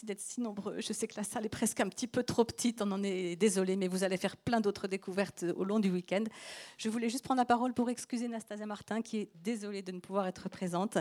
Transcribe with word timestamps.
merci 0.00 0.06
d'être 0.06 0.20
si 0.20 0.40
nombreux. 0.40 0.80
Je 0.80 0.92
sais 0.92 1.06
que 1.06 1.16
la 1.16 1.24
salle 1.24 1.44
est 1.44 1.50
presque 1.50 1.80
un 1.80 1.88
petit 1.88 2.06
peu 2.06 2.22
trop 2.22 2.44
petite, 2.44 2.80
on 2.80 2.90
en 2.92 3.02
est 3.02 3.36
désolé, 3.36 3.76
mais 3.76 3.88
vous 3.88 4.02
allez 4.02 4.16
faire 4.16 4.36
plein 4.36 4.60
d'autres 4.60 4.88
découvertes 4.88 5.44
au 5.56 5.64
long 5.64 5.78
du 5.78 5.90
week-end. 5.90 6.24
Je 6.78 6.88
voulais 6.88 7.10
juste 7.10 7.24
prendre 7.24 7.40
la 7.40 7.44
parole 7.44 7.74
pour 7.74 7.90
excuser 7.90 8.28
Nastasia 8.28 8.64
Martin, 8.64 9.02
qui 9.02 9.18
est 9.18 9.30
désolée 9.34 9.82
de 9.82 9.92
ne 9.92 10.00
pouvoir 10.00 10.26
être 10.26 10.48
présente, 10.48 10.96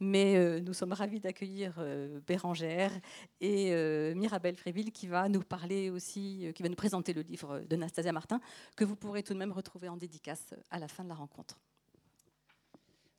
mais 0.00 0.36
euh, 0.36 0.60
nous 0.60 0.74
sommes 0.74 0.92
ravis 0.92 1.20
d'accueillir 1.20 1.76
euh, 1.78 2.20
Bérangère 2.26 2.92
et 3.40 3.72
euh, 3.72 4.14
Mirabelle 4.14 4.56
Fréville, 4.56 4.92
qui 4.92 5.06
va 5.06 5.28
nous 5.28 5.42
parler 5.42 5.88
aussi, 5.88 6.52
qui 6.54 6.62
va 6.62 6.68
nous 6.68 6.74
présenter 6.74 7.14
le 7.14 7.22
livre 7.22 7.60
de 7.60 7.76
Nastasia 7.76 8.12
Martin, 8.12 8.40
que 8.76 8.84
vous 8.84 8.96
pourrez 8.96 9.22
tout 9.22 9.32
de 9.32 9.38
même 9.38 9.52
retrouver 9.52 9.88
en 9.88 9.96
dédicace 9.96 10.54
à 10.70 10.78
la 10.78 10.88
fin 10.88 11.04
de 11.04 11.08
la 11.08 11.14
rencontre. 11.14 11.58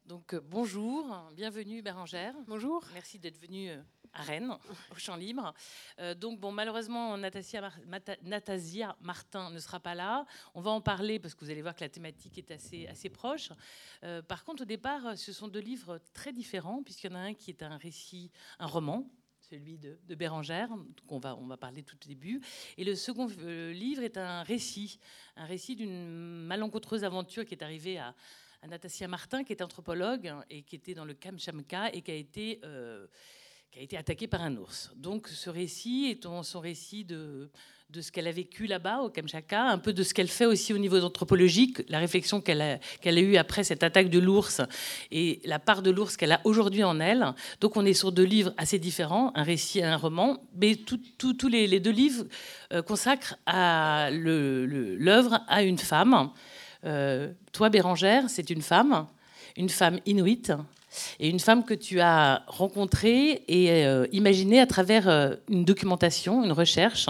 Donc 0.06 0.36
bonjour, 0.36 1.06
bienvenue 1.36 1.82
Bérangère. 1.82 2.36
Bonjour. 2.46 2.84
Merci 2.94 3.18
d'être 3.18 3.40
venue 3.40 3.72
à 4.14 4.22
Rennes, 4.22 4.52
au 4.92 4.96
Champ 4.96 5.16
Libre. 5.16 5.54
Euh, 6.00 6.14
donc, 6.14 6.40
bon, 6.40 6.52
malheureusement, 6.52 7.18
Natasia, 7.18 8.96
Martin 9.02 9.50
ne 9.50 9.60
sera 9.60 9.80
pas 9.80 9.96
là. 9.96 10.26
On 10.54 10.62
va 10.62 10.72
en 10.72 10.82
parler 10.82 11.20
parce 11.20 11.34
que 11.34 11.44
vous 11.44 11.52
allez 11.52 11.62
voir 11.62 11.76
que 11.76 11.82
la 11.82 11.90
thématique 11.90 12.38
est 12.38 12.52
assez, 12.52 13.10
proche. 13.10 13.50
Euh, 14.04 14.22
par 14.22 14.44
contre, 14.44 14.64
au 14.64 14.66
départ, 14.66 15.18
ce 15.18 15.34
sont 15.34 15.48
deux 15.48 15.60
livres 15.60 16.00
très 16.14 16.32
différents, 16.32 16.84
puisqu'il 16.84 17.12
y 17.12 17.14
en 17.14 17.18
a 17.18 17.20
un 17.20 17.34
qui 17.34 17.52
est 17.52 17.64
un 17.64 17.78
récit, 17.78 18.32
un 18.60 18.68
roman, 18.68 19.10
celui 19.50 19.78
de, 19.78 20.16
Bérangère, 20.16 20.70
qu'on 21.08 21.20
va, 21.20 21.36
on 21.36 21.46
va 21.48 21.58
parler 21.58 21.84
tout 21.84 21.98
au 22.04 22.08
début. 22.08 22.42
Et 22.78 22.84
le 22.84 22.96
second 22.96 23.28
euh, 23.40 23.74
livre 23.74 24.04
est 24.04 24.18
un 24.18 24.44
récit, 24.44 25.00
un 25.36 25.46
récit 25.46 25.76
d'une 25.76 26.46
malencontreuse 26.46 27.04
aventure 27.04 27.46
qui 27.46 27.54
est 27.54 27.64
arrivée 27.64 27.98
à, 27.98 28.16
à 28.62 28.68
Natasia 28.68 29.08
Martin, 29.08 29.44
qui 29.44 29.54
est 29.54 29.62
anthropologue 29.62 30.34
et 30.50 30.62
qui 30.64 30.76
était 30.76 30.94
dans 30.94 31.06
le 31.06 31.14
Kamchatka 31.14 31.94
et 31.94 32.02
qui 32.02 32.12
a 32.12 32.16
été 32.16 32.62
qui 33.74 33.80
a 33.80 33.82
été 33.82 33.98
attaquée 33.98 34.28
par 34.28 34.44
un 34.44 34.56
ours. 34.58 34.92
Donc 34.96 35.28
ce 35.28 35.50
récit 35.50 36.06
est 36.06 36.28
son 36.44 36.60
récit 36.60 37.06
de, 37.06 37.50
ce 38.00 38.12
qu'elle 38.12 38.28
a 38.28 38.32
vécu 38.32 38.68
là-bas 38.68 39.00
au 39.00 39.10
Kamchatka, 39.10 39.64
un 39.64 39.80
peu 39.80 39.94
de 39.94 40.04
ce 40.04 40.14
qu'elle 40.14 40.28
fait 40.28 40.46
aussi 40.46 40.76
au 40.76 40.78
niveau 40.78 41.04
anthropologique, 41.04 41.82
la 41.90 41.98
réflexion 41.98 42.40
qu'elle 42.40 42.62
a, 42.62 42.80
eue 43.04 43.36
après 43.36 43.64
cette 43.64 43.82
attaque 43.82 44.12
de 44.12 44.20
l'ours 44.20 44.62
et 45.10 45.42
la 45.46 45.58
part 45.58 45.82
de 45.82 45.90
l'ours 45.90 46.18
qu'elle 46.18 46.34
a 46.34 46.42
aujourd'hui 46.44 46.84
en 46.84 47.00
elle. 47.00 47.34
Donc 47.62 47.76
on 47.76 47.84
est 47.84 47.96
sur 47.96 48.12
deux 48.12 48.26
livres 48.26 48.54
assez 48.58 48.78
différents, 48.78 49.32
un 49.34 49.44
récit 49.44 49.80
et 49.80 49.86
un 49.86 49.98
roman, 49.98 50.44
mais 50.56 50.76
tous 50.76 51.48
les, 51.48 51.80
deux 51.80 51.92
livres 51.92 52.26
euh, 52.74 52.84
consacrent 52.84 53.38
l'œuvre 53.48 55.40
à 55.48 55.64
une 55.64 55.80
femme. 55.80 56.30
Euh, 56.86 57.34
toi, 57.52 57.70
Bérangère, 57.70 58.30
c'est 58.30 58.52
une 58.52 58.62
femme, 58.62 59.08
une 59.58 59.70
femme 59.70 60.00
inuite, 60.06 60.54
et 61.20 61.30
une 61.30 61.40
femme 61.40 61.64
que 61.64 61.74
tu 61.74 62.00
as 62.00 62.44
rencontrée 62.48 63.44
et 63.48 63.86
euh, 63.86 64.06
imaginée 64.12 64.60
à 64.60 64.68
travers 64.68 65.08
euh, 65.08 65.36
une 65.50 65.66
documentation, 65.66 66.44
une 66.44 66.52
recherche. 66.52 67.10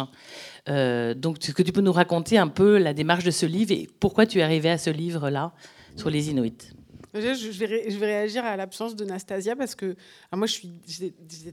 Euh, 0.70 1.14
donc, 1.14 1.44
est-ce 1.44 1.54
que 1.54 1.64
tu 1.64 1.72
peux 1.72 1.82
nous 1.82 1.92
raconter 1.92 2.38
un 2.38 2.48
peu 2.48 2.78
la 2.78 2.94
démarche 2.94 3.24
de 3.24 3.32
ce 3.32 3.46
livre 3.46 3.72
et 3.72 3.90
pourquoi 4.00 4.26
tu 4.26 4.40
es 4.40 4.44
arrivée 4.44 4.70
à 4.70 4.78
ce 4.78 4.90
livre-là 4.90 5.52
sur 5.96 6.10
les 6.10 6.30
Inuits? 6.30 6.74
Je 7.14 7.98
vais, 7.98 8.06
réagir 8.06 8.44
à 8.44 8.58
l'absence 8.58 8.96
de 8.96 9.06
Nastasia 9.06 9.56
parce 9.56 9.76
que 9.76 9.96
moi, 10.32 10.48
je 10.48 10.54
suis 10.54 10.74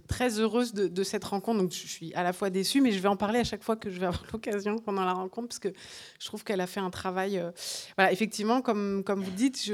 très 0.08 0.39
heureuse 0.39 0.72
de, 0.72 1.03
cette 1.03 1.25
rencontre. 1.25 1.61
Donc, 1.61 1.72
je 1.72 1.86
suis 1.86 2.14
à 2.14 2.22
la 2.22 2.33
fois 2.33 2.50
déçue, 2.50 2.80
mais 2.80 2.92
je 2.92 2.98
vais 2.98 3.08
en 3.08 3.16
parler 3.16 3.41
à 3.41 3.44
chaque 3.44 3.62
fois 3.62 3.77
que 3.77 3.91
je 3.91 4.00
vais 4.00 4.06
avoir 4.06 4.25
l'occasion 4.33 4.78
pendant 4.78 5.05
la 5.05 5.12
rencontre 5.12 5.48
parce 5.48 5.58
que 5.58 5.69
je 6.19 6.27
trouve 6.27 6.44
qu'elle 6.44 6.61
a 6.61 6.66
fait 6.66 6.81
un 6.81 6.91
travail. 6.91 7.38
Euh, 7.38 7.50
voilà, 7.97 8.12
effectivement, 8.12 8.62
comme, 8.62 9.03
vous 9.06 9.31
dites, 9.33 9.70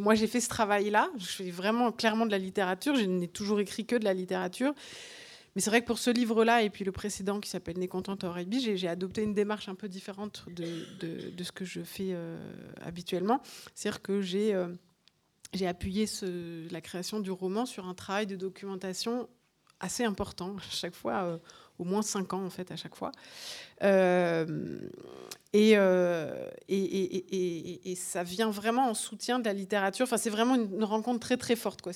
moi, 0.00 0.14
j'ai 0.14 0.26
fait 0.26 0.40
ce 0.40 0.48
travail-là. 0.48 1.10
Je 1.18 1.26
fais 1.26 1.50
vraiment 1.50 1.92
clairement 1.92 2.26
de 2.26 2.30
la 2.30 2.38
littérature. 2.38 2.96
Je 2.96 3.04
n'ai 3.04 3.28
toujours 3.28 3.60
écrit 3.60 3.84
que 3.84 3.96
de 3.96 4.04
la 4.04 4.14
littérature. 4.14 4.74
Mais 5.56 5.62
c'est 5.62 5.70
vrai 5.70 5.80
que 5.80 5.86
pour 5.86 5.98
ce 5.98 6.10
livre-là 6.10 6.62
et 6.62 6.68
puis 6.68 6.84
le 6.84 6.92
précédent 6.92 7.40
qui 7.40 7.48
s'appelle 7.48 7.78
Né 7.78 7.88
contente 7.88 8.24
au 8.24 8.30
rugby, 8.30 8.76
j'ai 8.76 8.88
adopté 8.88 9.22
une 9.22 9.32
démarche 9.32 9.70
un 9.70 9.74
peu 9.74 9.88
différente 9.88 10.44
de, 10.50 11.42
ce 11.42 11.50
que 11.50 11.64
je 11.64 11.80
fais 11.80 12.10
euh, 12.10 12.36
habituellement. 12.84 13.40
C'est-à-dire 13.74 14.02
que 14.02 14.20
j'ai 14.20 14.54
euh, 14.54 14.68
appuyé 15.66 16.04
la 16.70 16.82
création 16.82 17.20
du 17.20 17.30
roman 17.30 17.64
sur 17.64 17.88
un 17.88 17.94
travail 17.94 18.26
de 18.26 18.36
documentation 18.36 19.30
assez 19.80 20.04
important, 20.04 20.56
à 20.58 20.70
chaque 20.70 20.94
fois, 20.94 21.22
euh, 21.24 21.38
au 21.78 21.84
moins 21.84 22.02
cinq 22.02 22.34
ans 22.34 22.44
en 22.44 22.50
fait, 22.50 22.70
à 22.70 22.76
chaque 22.76 22.94
fois. 22.94 23.12
Et, 23.80 25.74
ça 27.96 28.22
vient 28.24 28.50
vraiment 28.50 28.90
en 28.90 28.94
soutien 28.94 29.38
de 29.38 29.46
la 29.46 29.54
littérature. 29.54 30.04
Enfin, 30.04 30.18
c'est 30.18 30.28
vraiment 30.28 30.56
une, 30.56 30.84
rencontre 30.84 31.20
très 31.20 31.38
très 31.38 31.56
forte, 31.56 31.80
quoi. 31.80 31.94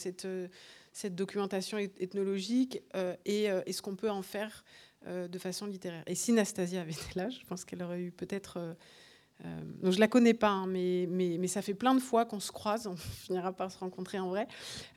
Cette 0.92 1.14
documentation 1.14 1.78
ethnologique 1.78 2.82
euh, 2.94 3.14
euh, 3.28 3.62
et, 3.66 3.72
ce 3.72 3.82
qu'on 3.82 3.96
peut 3.96 4.10
en 4.10 4.22
faire 4.22 4.64
euh, 5.06 5.28
de 5.28 5.38
façon 5.38 5.66
littéraire. 5.66 6.02
Et 6.06 6.14
si 6.14 6.32
Nastasia 6.32 6.80
avait 6.80 6.92
été 6.92 7.12
là, 7.14 7.30
je 7.30 7.44
pense 7.46 7.64
qu'elle 7.64 7.82
aurait 7.82 8.00
eu 8.00 8.12
peut-être 8.12 8.76
euh, 9.44 9.60
donc 9.82 9.92
je 9.92 10.00
la 10.00 10.08
connais 10.08 10.34
pas, 10.34 10.50
hein, 10.50 10.66
mais, 10.66 11.06
mais, 11.08 11.36
mais, 11.38 11.46
ça 11.46 11.62
fait 11.62 11.74
plein 11.74 11.94
de 11.94 12.00
fois 12.00 12.26
qu'on 12.26 12.40
se 12.40 12.52
croise, 12.52 12.86
on 12.86 12.96
finira 13.26 13.52
par 13.52 13.72
se 13.72 13.78
rencontrer 13.78 14.18
en 14.18 14.28
vrai. 14.28 14.46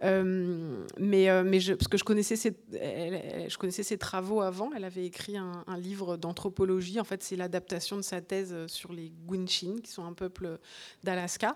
Euh, 0.04 0.84
mais 0.98 1.30
euh, 1.30 1.44
mais 1.46 1.60
parce 1.60 1.88
que 1.88 1.98
je 1.98 2.04
connaissais, 2.04 2.36
ses, 2.36 2.54
je 2.72 3.58
connaissais 3.58 3.84
ses 3.84 3.98
travaux 3.98 4.42
avant, 4.42 4.72
elle 4.76 4.84
avait 4.84 5.06
écrit 5.06 5.38
un, 5.38 5.64
livre 5.78 6.18
d'anthropologie, 6.18 7.00
en 7.00 7.04
fait 7.04 7.24
c'est 7.24 7.36
l'adaptation 7.36 7.98
de 7.98 8.02
sa 8.02 8.22
thèse 8.22 8.56
sur 8.68 8.94
les 8.94 9.12
Gwich'in, 9.26 9.78
qui 9.82 9.92
sont 9.92 10.06
un 10.06 10.14
peuple 10.14 10.60
d'Alaska. 11.04 11.56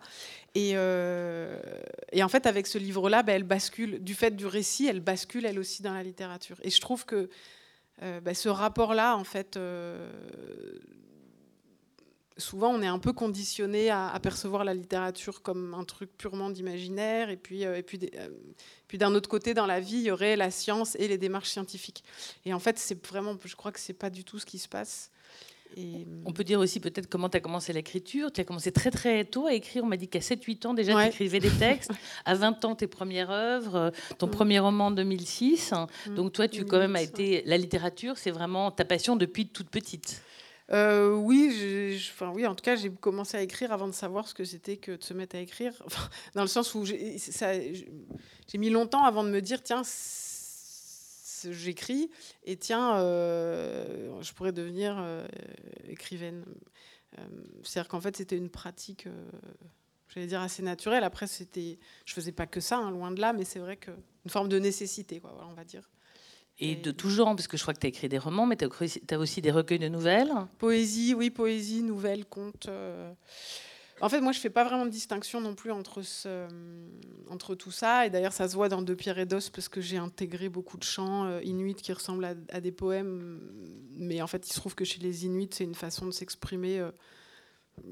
Et, 0.55 0.71
et, 0.71 2.23
en 2.23 2.29
fait 2.29 2.45
avec 2.45 2.67
ce 2.67 2.77
livre-là, 2.77 3.21
bah, 3.23 3.33
elle 3.33 3.43
bascule, 3.43 4.03
du 4.03 4.15
fait 4.15 4.35
du 4.35 4.45
récit, 4.45 4.87
elle 4.87 5.01
bascule 5.01 5.45
elle 5.45 5.59
aussi 5.59 5.81
dans 5.81 5.93
la 5.93 6.03
littérature. 6.03 6.57
Et 6.63 6.69
je 6.69 6.81
trouve 6.81 7.05
que 7.05 7.29
bah, 8.01 8.33
ce 8.33 8.49
rapport-là, 8.49 9.15
en 9.15 9.23
fait, 9.23 9.57
souvent 12.37 12.69
on 12.69 12.81
est 12.81 12.87
un 12.87 12.99
peu 12.99 13.13
conditionné 13.13 13.89
à, 13.89 14.17
percevoir 14.21 14.63
la 14.63 14.73
littérature 14.73 15.41
comme 15.41 15.73
un 15.73 15.83
truc 15.83 16.09
purement 16.17 16.49
d'imaginaire 16.49 17.29
et 17.29 17.37
puis, 17.37 17.65
euh, 17.65 17.77
et 17.77 17.83
puis, 17.83 17.99
euh, 18.15 18.29
puis 18.87 18.97
d'un 18.97 19.13
autre 19.15 19.29
côté 19.29 19.53
dans 19.53 19.65
la 19.65 19.79
vie 19.79 19.97
il 19.97 20.03
y 20.03 20.11
aurait 20.11 20.35
la 20.35 20.51
science 20.51 20.95
et 20.95 21.07
les 21.07 21.17
démarches 21.17 21.49
scientifiques 21.49 22.03
et 22.45 22.53
en 22.53 22.59
fait 22.59 22.77
c'est 22.79 23.05
vraiment 23.05 23.37
je 23.43 23.55
crois 23.55 23.71
que 23.71 23.79
c'est 23.79 23.93
pas 23.93 24.09
du 24.09 24.23
tout 24.23 24.39
ce 24.39 24.45
qui 24.45 24.59
se 24.59 24.67
passe 24.67 25.11
et... 25.75 26.07
On 26.25 26.31
peut 26.31 26.43
dire 26.43 26.59
aussi 26.59 26.79
peut-être 26.79 27.07
comment 27.07 27.29
tu 27.29 27.37
as 27.37 27.39
commencé 27.39 27.73
l'écriture. 27.73 28.31
Tu 28.31 28.41
as 28.41 28.43
commencé 28.45 28.71
très 28.71 28.91
très 28.91 29.25
tôt 29.25 29.47
à 29.47 29.53
écrire. 29.53 29.83
On 29.83 29.87
m'a 29.87 29.97
dit 29.97 30.07
qu'à 30.07 30.19
7-8 30.19 30.67
ans 30.67 30.73
déjà, 30.73 30.93
tu 30.93 31.07
écrivais 31.07 31.39
des 31.39 31.49
textes. 31.49 31.91
à 32.25 32.35
20 32.35 32.65
ans, 32.65 32.75
tes 32.75 32.87
premières 32.87 33.31
œuvres, 33.31 33.91
ton 34.17 34.27
mm. 34.27 34.31
premier 34.31 34.59
roman 34.59 34.87
en 34.87 34.91
2006. 34.91 35.73
Mm. 36.07 36.15
Donc 36.15 36.33
toi, 36.33 36.47
tu 36.47 36.65
quand 36.65 36.79
même 36.79 36.95
as 36.95 37.01
été... 37.01 37.43
La 37.45 37.57
littérature, 37.57 38.17
c'est 38.17 38.31
vraiment 38.31 38.71
ta 38.71 38.85
passion 38.85 39.15
depuis 39.15 39.47
toute 39.47 39.69
petite. 39.69 40.21
Euh, 40.71 41.13
oui, 41.13 42.45
en 42.45 42.55
tout 42.55 42.63
cas, 42.63 42.75
j'ai 42.75 42.91
commencé 42.91 43.37
à 43.37 43.41
écrire 43.41 43.71
avant 43.71 43.87
de 43.87 43.93
savoir 43.93 44.27
ce 44.27 44.33
que 44.33 44.43
c'était 44.43 44.77
que 44.77 44.93
de 44.93 45.03
se 45.03 45.13
mettre 45.13 45.35
à 45.35 45.39
écrire. 45.39 45.73
dans 46.35 46.41
le 46.41 46.47
sens 46.47 46.75
où 46.75 46.83
j'ai 46.85 47.87
mis 48.55 48.69
longtemps 48.69 49.05
avant 49.05 49.23
de 49.23 49.29
me 49.29 49.41
dire, 49.41 49.63
tiens, 49.63 49.83
j'écris 51.49 52.09
et 52.43 52.57
tiens, 52.57 52.97
euh, 52.97 54.21
je 54.21 54.33
pourrais 54.33 54.51
devenir 54.51 54.97
euh, 54.99 55.25
écrivaine. 55.87 56.43
C'est-à-dire 57.63 57.87
qu'en 57.87 58.01
fait, 58.01 58.17
c'était 58.17 58.37
une 58.37 58.49
pratique, 58.49 59.07
j'allais 60.09 60.27
dire, 60.27 60.41
assez 60.41 60.61
naturelle. 60.61 61.03
Après, 61.03 61.25
c'était, 61.25 61.79
je 62.05 62.13
faisais 62.13 62.33
pas 62.33 62.45
que 62.45 62.59
ça, 62.59 62.77
hein, 62.77 62.91
loin 62.91 63.09
de 63.09 63.19
là, 63.19 63.33
mais 63.33 63.43
c'est 63.43 63.57
vrai 63.57 63.77
qu'une 63.77 63.95
forme 64.29 64.49
de 64.49 64.59
nécessité, 64.59 65.19
quoi, 65.19 65.35
on 65.49 65.53
va 65.53 65.63
dire. 65.63 65.89
Et 66.59 66.75
de 66.75 66.91
tout 66.91 67.09
genre, 67.09 67.35
parce 67.35 67.47
que 67.47 67.55
je 67.55 67.61
crois 67.61 67.73
que 67.73 67.79
tu 67.79 67.85
as 67.85 67.89
écrit 67.89 68.09
des 68.09 68.17
romans, 68.17 68.47
mais 68.47 68.57
tu 68.57 68.65
as, 68.65 69.19
aussi 69.19 69.41
des 69.41 69.51
recueils 69.51 69.79
de 69.79 69.89
nouvelles 69.89 70.31
Poésie, 70.57 71.13
oui, 71.13 71.29
poésie, 71.29 71.83
nouvelles, 71.83 72.25
contes. 72.25 72.67
Euh. 72.67 73.11
En 74.01 74.09
fait, 74.09 74.21
moi, 74.21 74.31
je 74.31 74.39
fais 74.39 74.49
pas 74.49 74.63
vraiment 74.63 74.85
de 74.85 74.91
distinction 74.91 75.39
non 75.39 75.53
plus 75.53 75.71
entre, 75.71 76.01
ce, 76.01 76.47
entre 77.29 77.53
tout 77.53 77.71
ça. 77.71 78.07
Et 78.07 78.09
d'ailleurs, 78.09 78.33
ça 78.33 78.47
se 78.47 78.55
voit 78.55 78.69
dans 78.69 78.81
Deux 78.81 78.95
pierres 78.95 79.19
et 79.19 79.25
d'os, 79.27 79.49
parce 79.49 79.69
que 79.69 79.81
j'ai 79.81 79.97
intégré 79.97 80.49
beaucoup 80.49 80.77
de 80.77 80.83
chants 80.83 81.25
euh, 81.25 81.41
inuits 81.43 81.75
qui 81.75 81.93
ressemblent 81.93 82.25
à, 82.49 82.61
des 82.61 82.71
poèmes. 82.71 83.39
Mais 83.95 84.21
en 84.21 84.27
fait, 84.27 84.47
il 84.47 84.53
se 84.53 84.59
trouve 84.59 84.73
que 84.73 84.85
chez 84.85 84.99
les 84.99 85.25
Inuits, 85.25 85.49
c'est 85.51 85.63
une 85.63 85.75
façon 85.75 86.07
de 86.07 86.11
s'exprimer, 86.11 86.79
euh, 86.79 86.91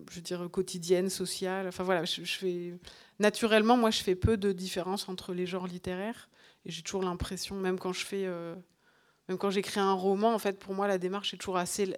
je 0.09 0.15
veux 0.15 0.21
dire, 0.21 0.47
quotidienne, 0.51 1.09
sociale. 1.09 1.67
Enfin 1.67 1.83
voilà, 1.83 2.05
je, 2.05 2.23
je, 2.23 2.37
fais... 2.37 2.73
Naturellement, 3.19 3.77
moi, 3.77 3.91
je 3.91 4.01
fais 4.01 4.15
peu 4.15 4.37
de 4.37 4.51
différence 4.51 5.07
entre 5.07 5.33
les 5.33 5.45
genres 5.45 5.67
littéraires. 5.67 6.29
J'ai 6.65 6.81
toujours 6.81 7.03
l'impression, 7.03 7.55
même 7.55 7.79
quand 7.79 7.93
je 7.93 8.05
fais, 8.05 8.25
euh, 8.25 8.55
même 9.29 9.37
quand 9.37 9.49
j'écris 9.49 9.79
un 9.79 9.93
roman, 9.93 10.33
en 10.33 10.39
fait, 10.39 10.59
pour 10.59 10.73
moi, 10.73 10.87
la 10.87 10.97
démarche 10.97 11.33
est 11.33 11.37
toujours 11.37 11.57
assez, 11.57 11.95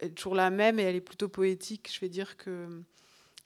est 0.00 0.10
toujours 0.10 0.34
la 0.34 0.50
même 0.50 0.78
et 0.78 0.82
elle 0.82 0.96
est 0.96 1.00
plutôt 1.00 1.28
poétique. 1.28 1.90
Je 1.92 2.00
vais 2.00 2.08
dire 2.08 2.36
que 2.36 2.82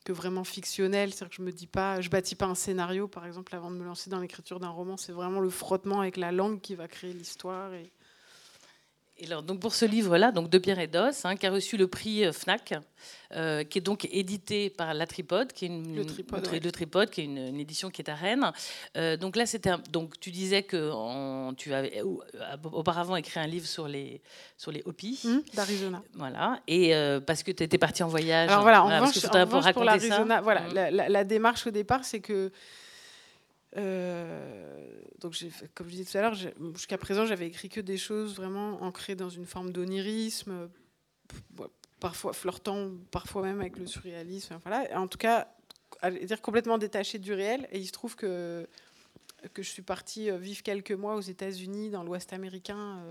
que 0.04 0.12
vraiment 0.12 0.44
fictionnelle, 0.44 1.12
c'est-à-dire 1.12 1.30
que 1.30 1.36
je 1.36 1.42
me 1.42 1.50
dis 1.50 1.66
pas, 1.66 2.00
je 2.02 2.10
bâtis 2.10 2.34
pas 2.34 2.46
un 2.46 2.54
scénario, 2.54 3.08
par 3.08 3.26
exemple, 3.26 3.56
avant 3.56 3.70
de 3.70 3.76
me 3.76 3.84
lancer 3.84 4.10
dans 4.10 4.20
l'écriture 4.20 4.60
d'un 4.60 4.68
roman. 4.68 4.98
C'est 4.98 5.12
vraiment 5.12 5.40
le 5.40 5.48
frottement 5.48 6.00
avec 6.00 6.18
la 6.18 6.30
langue 6.30 6.60
qui 6.60 6.74
va 6.74 6.86
créer 6.88 7.14
l'histoire 7.14 7.72
Et 9.16 9.26
alors, 9.26 9.42
donc 9.42 9.60
pour 9.60 9.74
ce 9.74 9.84
livre-là, 9.84 10.32
donc 10.32 10.50
de 10.50 10.58
Pierre 10.58 10.80
Edos, 10.80 11.24
hein, 11.24 11.36
qui 11.36 11.46
a 11.46 11.50
reçu 11.50 11.76
le 11.76 11.86
prix 11.86 12.24
Fnac, 12.32 12.74
qui 13.30 13.78
est 13.78 13.80
donc 13.80 14.08
édité 14.10 14.70
par 14.70 14.92
La 14.92 15.06
Tripode, 15.06 15.52
qui 15.52 15.66
est 15.66 15.68
une, 15.68 15.94
le 15.94 16.04
Tripode, 16.04 16.72
Tripode, 16.72 17.10
qui 17.10 17.20
est 17.20 17.24
une, 17.24 17.60
édition 17.60 17.90
qui 17.90 18.02
est 18.02 18.10
à 18.10 18.14
Rennes. 18.14 18.50
donc 19.20 19.36
là, 19.36 19.46
c'était 19.46 19.70
donc 19.90 20.18
tu 20.18 20.32
disais 20.32 20.64
que 20.64 21.52
tu 21.54 21.72
avais 21.72 22.02
auparavant 22.64 23.14
écrit 23.14 23.38
un 23.38 23.46
livre 23.46 23.66
sur 23.66 23.86
les 23.86 24.20
sur 24.56 24.72
les 24.72 24.82
Hopis 24.84 25.20
mmh, 25.24 25.54
d'Arizona. 25.54 26.02
Voilà, 26.14 26.60
et 26.66 26.92
parce 27.24 27.44
que 27.44 27.52
tu 27.52 27.62
étais 27.62 27.78
parti 27.78 28.02
en 28.02 28.08
voyage. 28.08 28.50
Alors 28.50 28.62
voilà, 28.62 28.84
en 28.84 28.88
revanche, 28.88 29.72
pour 29.72 29.84
l'Arizona, 29.84 30.40
voilà, 30.40 30.62
mmh. 30.62 30.74
la, 30.74 31.08
la, 31.08 31.24
démarche 31.24 31.68
au 31.68 31.70
départ, 31.70 32.04
c'est 32.04 32.20
que 32.20 32.50
euh, 33.76 35.00
donc, 35.20 35.36
comme 35.74 35.88
je 35.88 35.92
disais 35.92 36.10
tout 36.10 36.18
à 36.18 36.20
l'heure, 36.22 36.34
jusqu'à 36.34 36.98
présent, 36.98 37.26
j'avais 37.26 37.46
écrit 37.46 37.68
que 37.68 37.80
des 37.80 37.96
choses 37.96 38.34
vraiment 38.36 38.82
ancrées 38.82 39.14
dans 39.14 39.28
une 39.28 39.46
forme 39.46 39.72
d'onirisme, 39.72 40.68
parfois 42.00 42.32
flirtant, 42.32 42.90
parfois 43.10 43.42
même 43.42 43.60
avec 43.60 43.78
le 43.78 43.86
surréalisme. 43.86 44.58
En 44.94 45.08
tout 45.08 45.18
cas, 45.18 45.48
à 46.02 46.10
dire 46.10 46.40
complètement 46.42 46.78
détaché 46.78 47.18
du 47.18 47.32
réel. 47.32 47.66
Et 47.72 47.78
il 47.78 47.86
se 47.86 47.92
trouve 47.92 48.16
que, 48.16 48.68
que 49.52 49.62
je 49.62 49.68
suis 49.70 49.82
partie 49.82 50.30
euh, 50.30 50.36
vivre 50.36 50.62
quelques 50.62 50.92
mois 50.92 51.16
aux 51.16 51.20
États-Unis, 51.20 51.90
dans 51.90 52.02
l'Ouest 52.02 52.32
américain. 52.32 53.02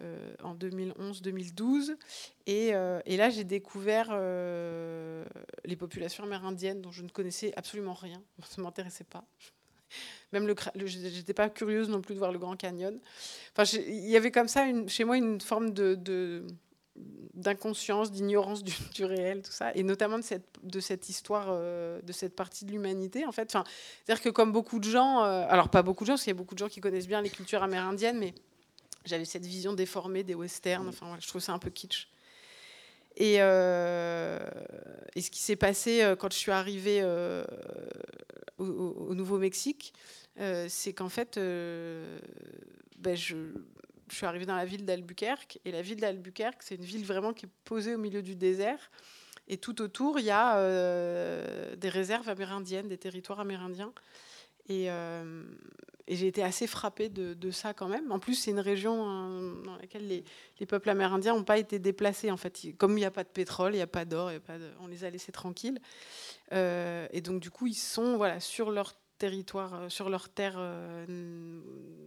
Euh, 0.00 0.32
en 0.44 0.54
2011-2012. 0.54 1.96
Et, 2.46 2.68
et, 2.68 3.16
là, 3.16 3.30
j'ai 3.30 3.42
découvert 3.42 4.16
les 5.64 5.74
populations 5.74 6.22
amérindiennes 6.22 6.80
dont 6.80 6.92
je 6.92 7.02
ne 7.02 7.08
connaissais 7.08 7.52
absolument 7.56 7.94
rien. 7.94 8.22
Ça 8.44 8.58
ne 8.58 8.62
m'intéressait 8.62 9.02
pas. 9.02 9.24
Même 10.32 10.46
le, 10.46 10.54
j'étais 10.86 11.34
pas 11.34 11.48
curieuse 11.48 11.88
non 11.88 12.00
plus 12.00 12.14
de 12.14 12.18
voir 12.18 12.32
le 12.32 12.38
Grand 12.38 12.56
Canyon. 12.56 12.98
Enfin, 13.56 13.78
il 13.78 14.08
y 14.08 14.16
avait 14.16 14.30
comme 14.30 14.48
ça 14.48 14.64
une, 14.64 14.88
chez 14.88 15.04
moi 15.04 15.16
une 15.16 15.40
forme 15.40 15.70
de, 15.72 15.94
d'inconscience, 17.34 18.10
d'ignorance 18.10 18.62
du, 18.64 19.04
réel, 19.04 19.42
tout 19.42 19.52
ça, 19.52 19.72
et 19.74 19.82
notamment 19.82 20.18
de 20.18 20.24
cette, 20.24 20.48
de 20.62 20.80
cette 20.80 21.08
histoire, 21.08 21.46
euh, 21.50 22.00
de 22.02 22.12
cette 22.12 22.34
partie 22.34 22.64
de 22.64 22.72
l'humanité, 22.72 23.24
en 23.26 23.32
fait. 23.32 23.54
Enfin, 23.54 23.64
c'est-à-dire 24.04 24.22
que 24.22 24.28
comme 24.28 24.52
beaucoup 24.52 24.78
de 24.78 24.88
gens, 24.88 25.24
euh, 25.24 25.46
alors 25.48 25.68
pas 25.68 25.82
beaucoup 25.82 26.04
de 26.04 26.08
gens, 26.08 26.14
parce 26.14 26.24
qu'il 26.24 26.32
y 26.32 26.36
a 26.36 26.38
beaucoup 26.38 26.54
de 26.54 26.58
gens 26.58 26.68
qui 26.68 26.80
connaissent 26.80 27.06
bien 27.06 27.22
les 27.22 27.30
cultures 27.30 27.62
amérindiennes, 27.62 28.18
mais 28.18 28.34
j'avais 29.04 29.24
cette 29.24 29.46
vision 29.46 29.72
déformée 29.72 30.24
des 30.24 30.34
westerns, 30.34 30.88
enfin, 30.88 31.16
je 31.20 31.28
trouve 31.28 31.40
ça 31.40 31.52
un 31.52 31.58
peu 31.58 31.70
kitsch. 31.70 32.08
Et, 33.18 33.36
euh, 33.40 34.38
et 35.14 35.20
ce 35.20 35.30
qui 35.30 35.40
s'est 35.40 35.56
passé 35.56 36.14
quand 36.18 36.32
je 36.32 36.38
suis 36.38 36.52
arrivée 36.52 37.02
au, 38.58 39.14
Nouveau-Mexique, 39.14 39.92
euh, 40.40 40.66
c'est 40.68 40.92
qu'en 40.92 41.08
fait, 41.08 41.36
euh, 41.36 42.18
ben 42.98 43.16
je, 43.16 43.36
suis 44.10 44.24
arrivée 44.24 44.46
dans 44.46 44.56
la 44.56 44.64
ville 44.64 44.84
d'Albuquerque. 44.84 45.58
Et 45.64 45.72
la 45.72 45.82
ville 45.82 46.00
d'Albuquerque, 46.00 46.62
c'est 46.62 46.76
une 46.76 46.84
ville 46.84 47.04
vraiment 47.04 47.32
qui 47.32 47.46
est 47.46 47.50
posée 47.64 47.94
au 47.94 47.98
milieu 47.98 48.22
du 48.22 48.36
désert. 48.36 48.90
Et 49.48 49.58
tout 49.58 49.82
autour, 49.82 50.18
il 50.18 50.26
y 50.26 50.30
a 50.30 50.58
euh, 50.58 51.74
des 51.76 51.88
réserves 51.88 52.28
amérindiennes, 52.28 52.88
des 52.88 52.98
territoires 52.98 53.40
amérindiens. 53.40 53.92
Et, 54.68 54.88
j'ai 56.16 56.26
été 56.26 56.42
assez 56.42 56.66
frappée 56.66 57.08
de, 57.08 57.50
ça 57.50 57.74
quand 57.74 57.88
même. 57.88 58.10
En 58.12 58.18
plus, 58.18 58.34
c'est 58.34 58.50
une 58.50 58.60
région 58.60 59.08
hein, 59.08 59.52
dans 59.64 59.76
laquelle 59.76 60.06
les, 60.06 60.24
les 60.58 60.66
peuples 60.66 60.90
amérindiens 60.90 61.34
n'ont 61.34 61.44
pas 61.44 61.58
été 61.58 61.78
déplacés. 61.78 62.30
En 62.30 62.36
fait, 62.36 62.60
comme 62.78 62.92
il 62.92 63.00
n'y 63.00 63.04
a 63.04 63.10
pas 63.10 63.24
de 63.24 63.28
pétrole, 63.28 63.72
il 63.72 63.76
n'y 63.76 63.82
a 63.82 63.86
pas 63.86 64.04
d'or, 64.04 64.30
on 64.80 64.86
les 64.86 65.04
a 65.04 65.10
laissés 65.10 65.32
tranquilles. 65.32 65.80
Euh, 66.52 67.06
et 67.12 67.20
donc, 67.20 67.40
du 67.40 67.50
coup, 67.50 67.66
ils 67.66 67.74
sont 67.74 68.16
voilà, 68.16 68.40
sur 68.40 68.70
leur 68.70 68.94
territoire, 69.18 69.74
euh, 69.74 69.88
sur 69.88 70.08
leur 70.08 70.28
terre 70.28 70.56
euh, 70.58 71.04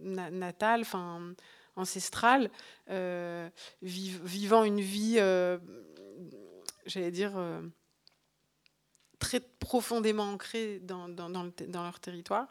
natale, 0.02 0.80
enfin 0.82 1.34
ancestrale, 1.74 2.50
vivant 3.82 4.64
une 4.64 4.80
vie, 4.80 5.18
j'allais 6.86 7.10
dire, 7.10 7.32
très 9.22 9.40
profondément 9.40 10.24
ancrée 10.24 10.80
dans, 10.82 11.08
dans, 11.08 11.30
leur 11.82 12.00
territoire. 12.00 12.48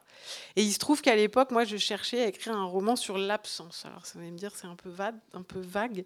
Et 0.56 0.64
il 0.64 0.72
se 0.72 0.80
trouve 0.80 1.02
qu'à 1.02 1.16
l'époque, 1.16 1.52
moi, 1.52 1.66
je 1.66 1.76
cherchais 1.76 2.24
à 2.24 2.28
écrire 2.28 2.56
un 2.56 2.66
roman 2.66 2.96
sur 2.96 3.18
l'absence. 3.18 3.86
Alors, 3.86 4.06
ça 4.06 4.18
va 4.18 4.26
me 4.26 4.38
dire, 4.38 4.52
c'est 4.56 4.68
un 4.68 4.76
peu 4.76 4.90
vague, 4.90 5.18
un 5.34 5.44
peu 5.44 5.60
vague 5.60 6.06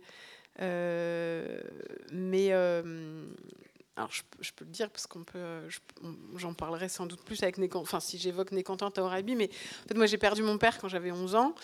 mais 2.11 2.53
alors 3.97 4.11
je, 4.11 4.51
peux 4.51 4.65
le 4.65 4.71
dire 4.71 4.89
parce 4.89 5.07
qu'on 5.07 5.23
peut, 5.23 5.61
j'en 6.35 6.53
parlerai 6.53 6.89
sans 6.89 7.05
doute 7.05 7.21
plus 7.23 7.41
avec 7.43 7.57
enfin 7.75 8.01
si 8.01 8.17
j'évoque 8.17 8.51
Nécantin 8.51 8.91
Taorabi, 8.91 9.35
mais 9.35 9.49
en 9.85 9.87
fait 9.87 9.95
moi 9.95 10.05
j'ai 10.05 10.17
perdu 10.17 10.43
mon 10.43 10.57
père 10.57 10.77
quand 10.79 10.89
j'avais 10.89 11.11
11 11.11 11.35
ans 11.35 11.55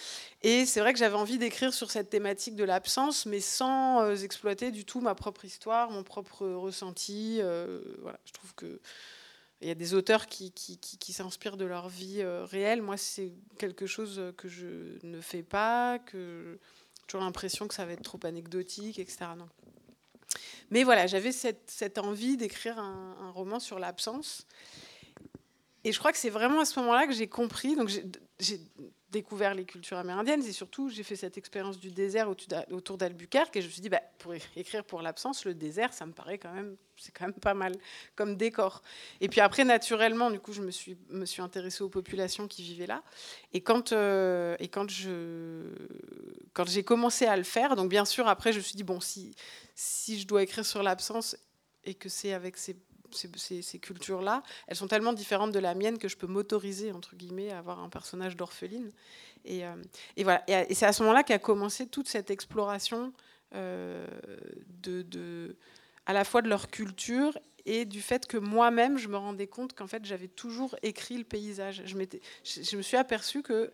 et 0.42 0.66
c'est 0.66 0.80
vrai 0.80 0.94
que 0.94 1.00
j'avais 1.00 1.18
envie 1.18 1.38
d'écrire 1.38 1.74
sur 1.74 1.92
cette 1.92 2.10
thématique 2.10 2.56
de 2.56 2.64
l'absence, 2.64 3.26
mais 3.26 3.42
sans 3.42 4.02
euh, 4.02 4.16
exploiter 4.16 4.72
du 4.72 4.86
tout 4.86 5.02
ma 5.02 5.14
propre 5.14 5.44
histoire, 5.44 5.92
mon 5.92 6.04
propre 6.04 6.48
ressenti. 6.48 7.40
Euh, 7.42 7.82
voilà, 8.02 8.20
je 8.26 8.32
trouve 8.32 8.56
que 8.56 8.80
il 9.62 9.68
y 9.68 9.72
a 9.72 9.76
des 9.76 9.94
auteurs 9.94 10.26
qui, 10.26 10.52
s'inspirent 11.10 11.58
de 11.58 11.66
leur 11.66 11.88
vie 11.88 12.22
euh, 12.22 12.46
réelle. 12.46 12.82
Moi, 12.82 12.98
c'est 12.98 13.32
quelque 13.60 13.86
chose 13.86 14.34
que 14.36 14.48
je 14.48 14.98
ne 15.04 15.22
fais 15.22 15.44
pas, 15.44 16.00
que 16.00 16.58
j'ai 16.98 17.06
toujours 17.06 17.24
l'impression 17.24 17.68
que 17.68 17.76
ça 17.76 17.86
va 17.86 17.92
être 17.92 18.02
trop 18.02 18.20
anecdotique, 18.24 18.98
etc. 18.98 19.28
Non. 19.38 19.48
Mais 20.72 20.84
voilà, 20.84 21.06
j'avais 21.06 21.32
cette, 21.32 21.98
envie 21.98 22.38
d'écrire 22.38 22.80
un, 22.80 23.32
roman 23.32 23.60
sur 23.60 23.78
l'absence. 23.78 24.48
Et 25.84 25.92
je 25.92 26.00
crois 26.00 26.12
que 26.12 26.18
c'est 26.18 26.30
vraiment 26.30 26.62
à 26.62 26.66
ce 26.66 26.80
moment-là 26.80 27.08
que 27.08 27.14
j'ai 27.14 27.28
compris. 27.28 27.76
Donc 27.76 27.90
découvert 29.12 29.54
les 29.54 29.66
cultures 29.66 29.98
amérindiennes 29.98 30.44
et 30.44 30.52
surtout 30.52 30.90
j'ai 30.90 31.04
fait 31.04 31.16
cette 31.16 31.38
expérience 31.38 31.80
du 31.80 31.92
désert 31.92 32.30
autour 32.72 32.98
d'Albuquerque 32.98 33.56
et 33.58 33.62
je 33.62 33.68
me 33.68 33.72
suis 33.72 33.82
dit 33.82 33.90
bah, 33.90 34.02
pour 34.20 34.34
écrire 34.56 34.84
pour 34.84 35.02
l'absence 35.02 35.46
le 35.46 35.54
désert 35.54 35.94
ça 35.94 36.06
me 36.06 36.14
paraît 36.14 36.38
quand 36.38 36.54
même 36.54 36.78
c'est 36.98 37.12
quand 37.12 37.26
même 37.26 37.34
pas 37.34 37.54
mal 37.54 37.74
comme 38.16 38.36
décor. 38.36 38.82
Et 39.20 39.28
puis 39.28 39.42
après 39.42 39.64
naturellement 39.64 40.32
du 40.32 40.40
coup 40.40 40.54
je 40.54 40.62
me 40.62 40.72
suis 40.72 40.98
me 41.10 41.26
suis 41.26 41.42
intéressée 41.42 41.84
aux 41.84 41.90
populations 41.90 42.48
qui 42.48 42.64
vivaient 42.64 42.88
là. 42.88 43.04
Et 43.54 43.62
quand 43.62 43.92
euh, 43.92 44.56
et 44.60 44.68
quand 44.68 44.90
je 44.90 45.64
quand 46.54 46.68
j'ai 46.68 46.84
commencé 46.84 47.26
à 47.26 47.36
le 47.36 47.44
faire 47.44 47.76
donc 47.76 47.90
bien 47.90 48.06
sûr 48.06 48.28
après 48.28 48.54
je 48.54 48.58
me 48.60 48.64
suis 48.64 48.76
dit 48.76 48.84
bon 48.84 49.00
si 49.00 49.36
si 49.76 50.20
je 50.20 50.28
dois 50.28 50.44
écrire 50.44 50.66
sur 50.66 50.84
l'absence 50.84 51.36
et 51.84 51.96
que 51.96 52.08
c'est 52.08 52.34
avec 52.34 52.58
ces 52.58 52.76
ces, 53.16 53.80
cultures-là, 53.80 54.44
elles 54.68 54.76
sont 54.76 54.88
tellement 54.88 55.14
différentes 55.14 55.52
de 55.52 55.60
la 55.60 55.76
mienne 55.76 55.98
que 55.98 56.08
je 56.08 56.18
peux 56.18 56.28
m'autoriser, 56.28 56.92
entre 56.92 57.16
guillemets, 57.16 57.52
à 57.52 57.60
avoir 57.60 57.80
un 57.80 57.90
personnage 57.90 58.36
d'orpheline. 58.36 58.92
Et, 59.46 59.66
euh, 59.66 59.76
voilà. 60.18 60.44
Et, 60.48 60.74
c'est 60.74 60.86
à 60.86 60.94
ce 60.94 61.04
moment-là 61.04 61.24
qu'a 61.24 61.40
commencé 61.40 61.88
toute 61.88 62.08
cette 62.08 62.32
exploration 62.32 63.14
euh, 63.56 64.06
de, 64.82 65.56
à 66.06 66.14
la 66.14 66.24
fois 66.24 66.42
de 66.42 66.50
leur 66.50 66.70
culture 66.70 67.38
et 67.66 67.86
du 67.86 68.02
fait 68.02 68.26
que 68.28 68.38
moi-même, 68.38 68.98
je 68.98 69.08
me 69.08 69.18
rendais 69.18 69.48
compte 69.48 69.74
qu'en 69.74 69.88
fait, 69.88 70.06
j'avais 70.06 70.28
toujours 70.28 70.76
écrit 70.84 71.18
le 71.18 71.24
paysage. 71.24 71.84
Je 71.86 72.78
me 72.78 72.82
suis 72.82 72.98
aperçue 72.98 73.44
que 73.44 73.72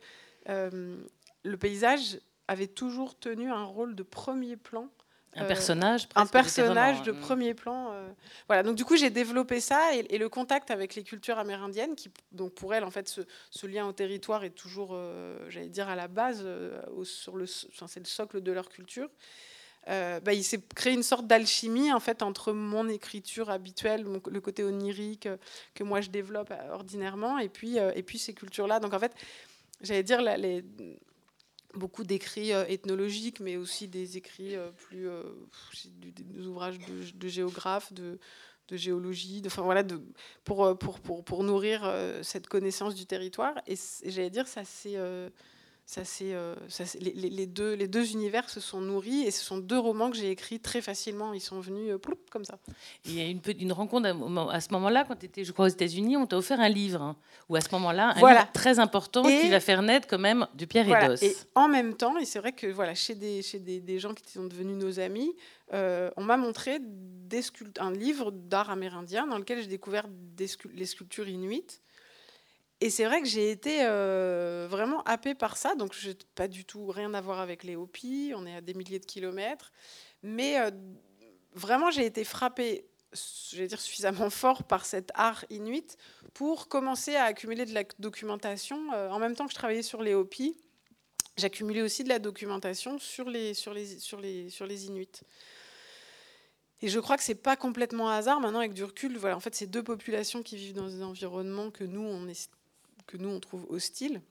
euh, 0.50 0.98
le 1.44 1.58
paysage 1.58 2.20
avait 2.48 2.68
toujours 2.68 3.18
tenu 3.18 3.50
un 3.50 3.64
rôle 3.64 3.96
de 3.96 4.04
premier 4.04 4.56
plan 4.56 4.90
un 5.38 5.44
euh, 5.44 5.48
personnage 5.48 6.08
Un 6.16 6.26
personnage 6.26 7.04
de 7.04 7.12
premier 7.12 7.54
plan. 7.54 7.92
Euh, 7.92 8.10
voilà, 8.48 8.64
donc 8.64 8.76
du 8.76 8.86
coup, 8.86 8.98
j'ai 8.98 9.10
développé 9.10 9.60
ça 9.60 9.96
et, 9.96 10.18
le 10.18 10.30
contact 10.30 10.72
avec 10.72 10.96
les 10.96 11.04
cultures 11.04 11.38
amérindiennes, 11.38 11.96
qui, 11.96 12.10
donc 12.32 12.54
pour 12.54 12.74
elles, 12.74 12.84
en 12.84 12.92
fait, 12.92 13.08
ce, 13.08 13.68
lien 13.68 13.88
au 13.88 13.92
territoire 13.94 14.44
est 14.44 14.52
toujours, 14.52 14.92
euh, 14.94 15.38
j'allais 15.50 15.70
dire, 15.70 15.90
à 15.90 15.96
la 15.96 16.08
base, 16.08 16.46
sur 17.04 17.36
le, 17.36 17.46
c'est 17.46 18.00
le 18.00 18.06
socle 18.06 18.42
de 18.42 18.52
leur 18.52 18.70
culture. 18.70 19.10
bah, 19.88 20.34
il 20.34 20.44
s'est 20.44 20.62
créé 20.76 20.94
une 20.94 21.04
sorte 21.04 21.28
d'alchimie 21.28 21.94
en 21.94 22.00
fait 22.00 22.22
entre 22.22 22.52
mon 22.52 22.90
écriture 22.90 23.50
habituelle, 23.50 24.04
le 24.04 24.42
côté 24.42 24.64
onirique 24.64 25.30
que 25.74 25.84
moi 25.84 26.02
je 26.02 26.10
développe 26.10 26.54
ordinairement, 26.72 27.38
et 27.38 27.50
puis, 27.50 27.78
et 27.78 28.04
puis 28.04 28.18
ces 28.18 28.34
cultures-là. 28.34 28.80
Donc 28.80 28.94
en 28.94 29.00
fait, 29.00 29.14
j'allais 29.82 30.04
dire, 30.04 30.22
les, 30.22 30.64
beaucoup 31.78 32.04
d'écrits 32.04 32.54
euh, 32.54 32.66
ethnologiques, 32.68 33.40
mais 33.40 33.58
aussi 33.58 33.88
des 33.88 34.18
écrits 34.18 34.56
euh, 34.56 34.70
plus 34.72 35.08
euh, 35.08 35.24
des, 36.00 36.48
ouvrages 36.48 36.78
de, 36.80 37.28
géographes, 37.28 37.94
de, 37.94 38.20
géologie, 38.72 39.42
de, 39.42 39.50
voilà, 39.50 39.84
pour 40.44 41.44
nourrir 41.44 41.92
cette 42.22 42.48
connaissance 42.48 42.96
du 42.96 43.06
territoire. 43.06 43.56
Et, 43.68 43.76
et 44.04 44.12
j'allais 44.12 44.30
dire, 44.30 44.48
ça 44.48 44.64
c'est 44.66 44.98
ça, 45.90 46.04
c'est, 46.04 46.34
euh, 46.34 46.54
les, 47.00 47.14
les, 47.14 47.48
deux, 47.48 47.74
les 47.74 47.88
deux 47.88 48.12
univers 48.12 48.50
se 48.50 48.60
sont 48.60 48.82
nourris 48.82 49.22
et 49.22 49.32
ce 49.32 49.42
sont 49.42 49.58
deux 49.58 49.80
romans 49.80 50.12
que 50.12 50.18
j'ai 50.18 50.30
écrits 50.30 50.60
très 50.60 50.82
facilement. 50.82 51.32
Ils 51.32 51.40
sont 51.40 51.62
venus 51.62 51.94
euh, 51.94 51.98
comme 52.30 52.44
ça. 52.44 52.60
Il 53.06 53.14
y 53.14 53.22
a 53.22 53.26
une, 53.26 53.40
une 53.58 53.72
rencontre 53.72 54.10
à, 54.52 54.60
ce 54.60 54.74
moment-là, 54.74 55.06
quand 55.08 55.16
tu 55.16 55.28
étais, 55.28 55.46
je 55.46 55.54
crois, 55.54 55.68
aux 55.68 55.70
États-Unis, 55.70 56.18
on 56.18 56.28
t'a 56.28 56.36
offert 56.36 56.60
un 56.60 56.68
livre. 56.68 57.02
Hein, 57.02 57.16
ou 57.48 57.56
à 57.56 57.62
ce 57.62 57.70
moment-là, 57.72 58.16
un 58.18 58.30
livre 58.34 58.52
très 58.52 58.80
important 58.80 59.24
qui 59.24 59.48
va 59.48 59.62
faire 59.62 59.82
naître 59.82 60.10
quand 60.10 60.20
même 60.20 60.46
du 60.56 60.68
Pierre 60.68 60.88
voilà. 60.88 61.16
Et 61.22 61.34
en 61.56 61.70
même 61.70 61.94
temps, 61.94 62.18
et 62.18 62.26
c'est 62.26 62.40
vrai 62.40 62.52
que 62.52 62.68
voilà, 62.68 62.94
chez 62.94 63.16
des, 63.16 63.42
chez 63.42 63.60
des, 63.60 63.80
des 63.80 63.98
gens 63.98 64.14
qui 64.14 64.30
sont 64.30 64.44
devenus 64.44 64.76
nos 64.76 65.00
amis, 65.00 65.38
euh, 65.74 66.12
on 66.18 66.24
m'a 66.24 66.36
montré 66.36 66.80
des 66.82 67.44
un 67.80 67.94
livre 67.94 68.32
d'art 68.32 68.70
amérindien 68.70 69.26
dans 69.26 69.38
lequel 69.38 69.62
j'ai 69.62 69.68
découvert 69.68 70.06
des 70.10 70.48
les 70.74 70.86
sculptures 70.86 71.30
inuites 71.30 71.82
Et 72.80 72.90
c'est 72.90 73.06
vrai 73.06 73.22
que 73.22 73.28
j'ai 73.28 73.50
été 73.50 73.80
vraiment 74.70 75.02
happée 75.04 75.34
par 75.34 75.58
ça. 75.58 75.76
Donc, 75.76 75.94
je 75.94 76.12
pas 76.36 76.48
du 76.48 76.64
tout 76.64 76.88
rien 76.88 77.14
à 77.14 77.22
voir 77.22 77.40
avec 77.40 77.64
les 77.64 77.76
Hopis. 77.76 78.34
On 78.36 78.46
est 78.46 78.56
à 78.56 78.62
des 78.62 78.76
milliers 78.76 79.00
de 79.00 79.06
kilomètres. 79.06 79.72
Mais 80.22 80.58
vraiment, 81.56 81.90
j'ai 81.90 82.06
été 82.06 82.24
frappée 82.24 82.86
je 83.52 83.58
vais 83.58 83.68
dire, 83.68 83.80
suffisamment 83.80 84.30
fort 84.30 84.64
par 84.64 84.86
cet 84.86 85.12
art 85.16 85.46
inuit 85.50 85.98
pour 86.34 86.68
commencer 86.68 87.16
à 87.16 87.24
accumuler 87.24 87.66
de 87.66 87.74
la 87.74 87.84
documentation. 88.00 88.94
Euh, 88.94 89.10
en 89.10 89.20
même 89.20 89.36
temps 89.36 89.46
que 89.46 89.52
je 89.52 89.56
travaillais 89.56 89.82
sur 89.82 90.02
les 90.02 90.14
Hopis, 90.14 90.58
j'accumulais 91.38 91.82
aussi 91.82 92.04
de 92.04 92.10
la 92.10 92.20
documentation 92.20 93.00
sur 93.00 93.30
les, 93.30 93.54
sur 93.54 93.74
les, 93.74 94.00
sur 94.00 94.20
les, 94.20 94.50
sur 94.50 94.66
les 94.66 94.86
Inuits. 94.86 95.22
Et 96.82 96.90
je 96.90 97.00
crois 97.00 97.18
que 97.18 97.24
c'est 97.24 97.36
pas 97.36 97.56
complètement 97.56 98.10
hasard. 98.10 98.40
Maintenant, 98.40 98.60
avec 98.60 98.74
du 98.74 98.84
recul, 98.84 99.18
voilà, 99.18 99.36
en 99.36 99.40
fait, 99.40 99.56
c'est 99.56 99.66
deux 99.66 99.82
populations 99.82 100.44
qui 100.44 100.58
vivent 100.58 100.76
dans 100.76 100.88
des 100.88 101.02
environnements 101.02 101.72
que 101.72 101.84
nous, 101.84 102.04
on, 102.04 102.28
est, 102.28 102.50
que 103.08 103.18
nous, 103.18 103.30
on 103.30 103.40
trouve 103.40 103.66
hostiles. 103.70 104.22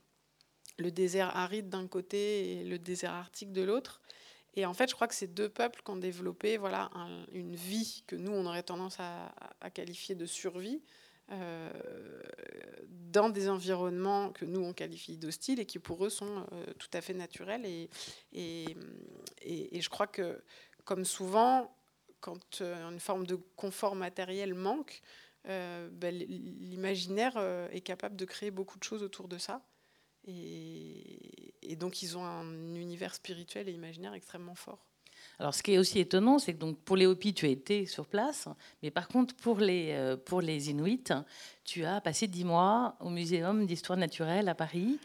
Le 0.78 0.90
désert 0.90 1.34
aride 1.36 1.68
d'un 1.68 1.88
côté 1.88 2.52
et 2.52 2.64
le 2.64 2.78
désert 2.78 3.12
arctique 3.12 3.52
de 3.52 3.62
l'autre. 3.62 4.02
Et 4.54 4.64
en 4.64 4.72
fait, 4.72 4.88
je 4.88 4.94
crois 4.94 5.06
que 5.06 5.14
ces 5.14 5.26
deux 5.26 5.48
peuples 5.48 5.82
qui 5.84 5.90
ont 5.90 5.96
développé 5.96 6.56
voilà, 6.56 6.90
une 7.32 7.54
vie 7.54 8.04
que 8.06 8.16
nous, 8.16 8.32
on 8.32 8.46
aurait 8.46 8.62
tendance 8.62 8.96
à, 8.98 9.34
qualifier 9.74 10.14
de 10.14 10.24
survie, 10.24 10.82
euh, 11.30 11.70
dans 12.88 13.28
des 13.28 13.48
environnements 13.48 14.30
que 14.30 14.44
nous, 14.44 14.60
on 14.60 14.72
qualifie 14.72 15.18
d'hostiles 15.18 15.60
et 15.60 15.66
qui, 15.66 15.78
pour 15.78 16.04
eux, 16.04 16.10
sont 16.10 16.46
euh, 16.52 16.64
tout 16.78 16.88
à 16.92 17.00
fait 17.00 17.14
naturels. 17.14 17.66
Et, 17.66 17.90
et, 18.32 18.66
et, 19.42 19.80
je 19.80 19.88
crois 19.90 20.06
que, 20.06 20.40
comme 20.84 21.04
souvent, 21.04 21.74
quand 22.20 22.60
euh, 22.60 22.90
une 22.90 23.00
forme 23.00 23.26
de 23.26 23.34
confort 23.56 23.94
matériel 23.94 24.54
manque, 24.54 25.02
ben, 25.46 26.14
l'imaginaire 26.14 27.36
est 27.70 27.80
capable 27.80 28.16
de 28.16 28.24
créer 28.24 28.50
beaucoup 28.50 28.78
de 28.78 28.84
choses 28.84 29.02
autour 29.02 29.28
de 29.28 29.38
ça. 29.38 29.62
Et, 30.26 31.76
donc, 31.78 32.02
ils 32.02 32.16
ont 32.16 32.24
un 32.24 32.74
univers 32.74 33.14
spirituel 33.14 33.68
et 33.68 33.72
imaginaire 33.72 34.14
extrêmement 34.14 34.54
fort. 34.54 34.84
Alors, 35.38 35.54
ce 35.54 35.62
qui 35.62 35.72
est 35.72 35.78
aussi 35.78 35.98
étonnant, 35.98 36.38
c'est 36.38 36.54
que 36.54 36.58
donc, 36.58 36.78
pour 36.80 36.96
les 36.96 37.06
Hopis, 37.06 37.34
tu 37.34 37.46
as 37.46 37.50
été 37.50 37.86
sur 37.86 38.06
place, 38.06 38.48
mais 38.82 38.90
par 38.90 39.08
contre, 39.08 39.34
pour 39.36 39.58
les, 39.58 39.92
euh, 39.92 40.16
pour 40.16 40.40
les 40.40 40.70
Inuits, 40.70 41.04
tu 41.64 41.84
as 41.84 42.00
passé 42.00 42.26
dix 42.26 42.44
mois 42.44 42.96
au 43.00 43.10
Muséum 43.10 43.66
d'histoire 43.66 43.98
naturelle 43.98 44.48
à 44.48 44.54
Paris. 44.54 44.98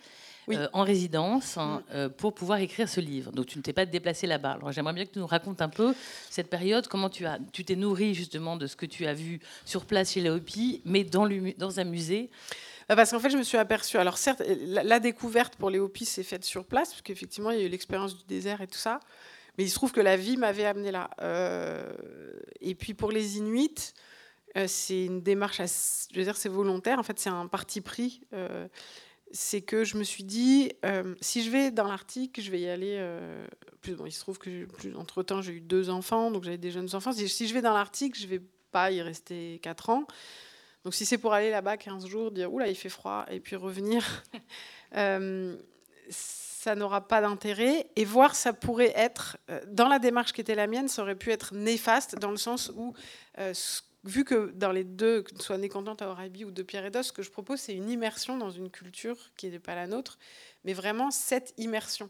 Euh, 0.50 0.67
en 0.74 0.83
résidence 0.83 1.57
hein, 1.57 1.83
mm. 1.88 1.93
euh, 1.93 2.10
pour 2.10 2.33
pouvoir 2.33 2.60
écrire 2.60 2.89
ce 2.89 3.00
livre. 3.00 3.31
Donc 3.31 3.45
tu 3.45 3.57
ne 3.57 3.63
t'es 3.63 3.74
pas 3.74 3.86
déplacé 3.86 4.27
là-bas. 4.27 4.53
Alors 4.53 4.71
j'aimerais 4.71 4.93
bien 4.93 5.05
que 5.05 5.12
tu 5.12 5.19
nous 5.19 5.27
racontes 5.27 5.62
un 5.62 5.69
peu 5.69 5.93
cette 6.29 6.50
période, 6.50 6.88
comment 6.88 7.10
tu 7.10 7.25
as, 7.25 7.39
tu 7.53 7.63
t'es 7.63 7.75
nourri 7.75 8.13
justement 8.13 8.57
de 8.57 8.67
ce 8.67 8.75
que 8.75 8.86
tu 8.86 9.05
as 9.05 9.13
vu 9.13 9.39
sur 9.65 9.86
place 9.86 10.13
chez 10.13 10.21
les 10.21 10.29
Hopis, 10.29 10.81
mais 10.83 11.03
dans, 11.03 11.29
dans 11.57 11.79
un 11.79 11.83
musée? 11.83 12.29
Bah, 12.91 12.98
parce 12.98 13.12
qu'en 13.12 13.19
fait, 13.19 13.29
je 13.29 13.38
me 13.38 13.43
suis 13.43 13.57
aperçue. 13.57 13.95
Alors, 13.95 14.17
certes, 14.17 14.43
la, 14.67 15.00
découverte 15.00 15.55
pour 15.55 15.69
les 15.69 15.79
Hopis 15.79 16.05
s'est 16.05 16.24
faite 16.24 16.43
sur 16.43 16.65
place, 16.65 16.89
parce 16.89 17.01
qu'effectivement, 17.01 17.51
il 17.51 17.60
y 17.60 17.63
a 17.63 17.65
eu 17.65 17.69
l'expérience 17.69 18.17
du 18.17 18.25
désert 18.25 18.60
et 18.60 18.67
tout 18.67 18.77
ça. 18.77 19.00
Mais 19.57 19.63
il 19.63 19.69
se 19.69 19.75
trouve 19.75 19.93
que 19.93 20.01
la 20.01 20.17
vie 20.17 20.36
m'avait 20.36 20.65
amené 20.65 20.91
là. 20.91 21.10
Euh, 21.21 21.89
et 22.60 22.75
puis, 22.75 22.93
pour 22.93 23.12
les 23.12 23.38
Inuits, 23.38 23.93
euh, 24.57 24.65
c'est 24.67 25.05
une 25.05 25.21
démarche, 25.21 25.62
je 26.12 26.17
veux 26.17 26.25
dire, 26.25 26.36
c'est 26.36 26.50
volontaire. 26.50 27.00
En 27.00 27.03
fait, 27.03 27.17
c'est 27.17 27.29
un 27.29 27.48
parti 27.48 27.79
pris. 27.79 28.24
Euh, 28.33 28.67
c'est 29.33 29.61
que 29.61 29.83
je 29.83 29.97
me 29.97 30.03
suis 30.03 30.23
dit, 30.23 30.71
si 31.21 31.43
je 31.43 31.50
vais 31.50 31.71
dans 31.71 31.88
l'Arctique, 31.88 32.41
je 32.41 32.51
vais 32.51 32.61
y 32.61 32.69
aller. 32.69 33.01
plus, 33.81 33.95
bon, 33.95 34.05
il 34.05 34.11
se 34.11 34.19
trouve 34.19 34.38
que, 34.38 34.65
plus, 34.65 34.95
entre 34.95 35.23
temps, 35.23 35.41
j'ai 35.41 35.53
eu 35.53 35.61
deux 35.61 35.89
enfants, 35.89 36.31
donc 36.31 36.43
j'avais 36.43 36.57
des 36.57 36.71
jeunes 36.71 36.93
enfants. 36.93 37.11
Si, 37.11 37.27
si 37.29 37.47
je 37.47 37.53
vais 37.53 37.61
dans 37.61 37.73
l'Arctique, 37.73 38.19
je 38.19 38.27
vais 38.27 38.41
pas 38.71 38.91
y 38.91 39.01
rester 39.01 39.59
quatre 39.61 39.89
ans. 39.89 40.05
Donc 40.83 40.95
si 40.95 41.05
c'est 41.05 41.17
pour 41.17 41.33
aller 41.33 41.51
là-bas 41.51 41.77
15 41.77 42.07
jours, 42.07 42.31
dire 42.31 42.51
oula 42.51 42.67
il 42.67 42.75
fait 42.75 42.89
froid 42.89 43.25
et 43.29 43.39
puis 43.39 43.55
revenir, 43.55 44.23
euh, 44.95 45.55
ça 46.09 46.75
n'aura 46.75 47.07
pas 47.07 47.21
d'intérêt. 47.21 47.88
Et 47.95 48.05
voir 48.05 48.35
ça 48.35 48.53
pourrait 48.53 48.93
être, 48.95 49.38
euh, 49.50 49.61
dans 49.67 49.88
la 49.88 50.00
démarche 50.00 50.33
qui 50.33 50.41
était 50.41 50.55
la 50.55 50.67
mienne, 50.67 50.88
ça 50.88 51.03
aurait 51.03 51.15
pu 51.15 51.31
être 51.31 51.53
néfaste 51.53 52.15
dans 52.15 52.31
le 52.31 52.38
sens 52.38 52.71
où, 52.75 52.93
euh, 53.38 53.53
vu 54.03 54.24
que 54.25 54.51
dans 54.51 54.72
les 54.72 54.84
deux, 54.84 55.22
que 55.22 55.36
ce 55.36 55.43
soit 55.43 55.58
Nécontente 55.58 56.01
à 56.01 56.10
Orabi 56.10 56.46
ou 56.46 56.51
de 56.51 56.63
Pierre 56.63 56.86
et 56.86 56.91
d'Os, 56.91 57.08
ce 57.08 57.12
que 57.13 57.22
je 57.22 57.29
propose 57.29 57.60
c'est 57.60 57.75
une 57.75 57.89
immersion 57.89 58.38
dans 58.38 58.50
une 58.50 58.70
culture 58.70 59.17
qui 59.38 59.50
n'est 59.50 59.60
pas 59.60 59.75
la 59.75 59.88
nôtre, 59.88 60.17
mais 60.63 60.74
vraiment 60.74 61.12
cette 61.12 61.53
immersion. 61.58 62.10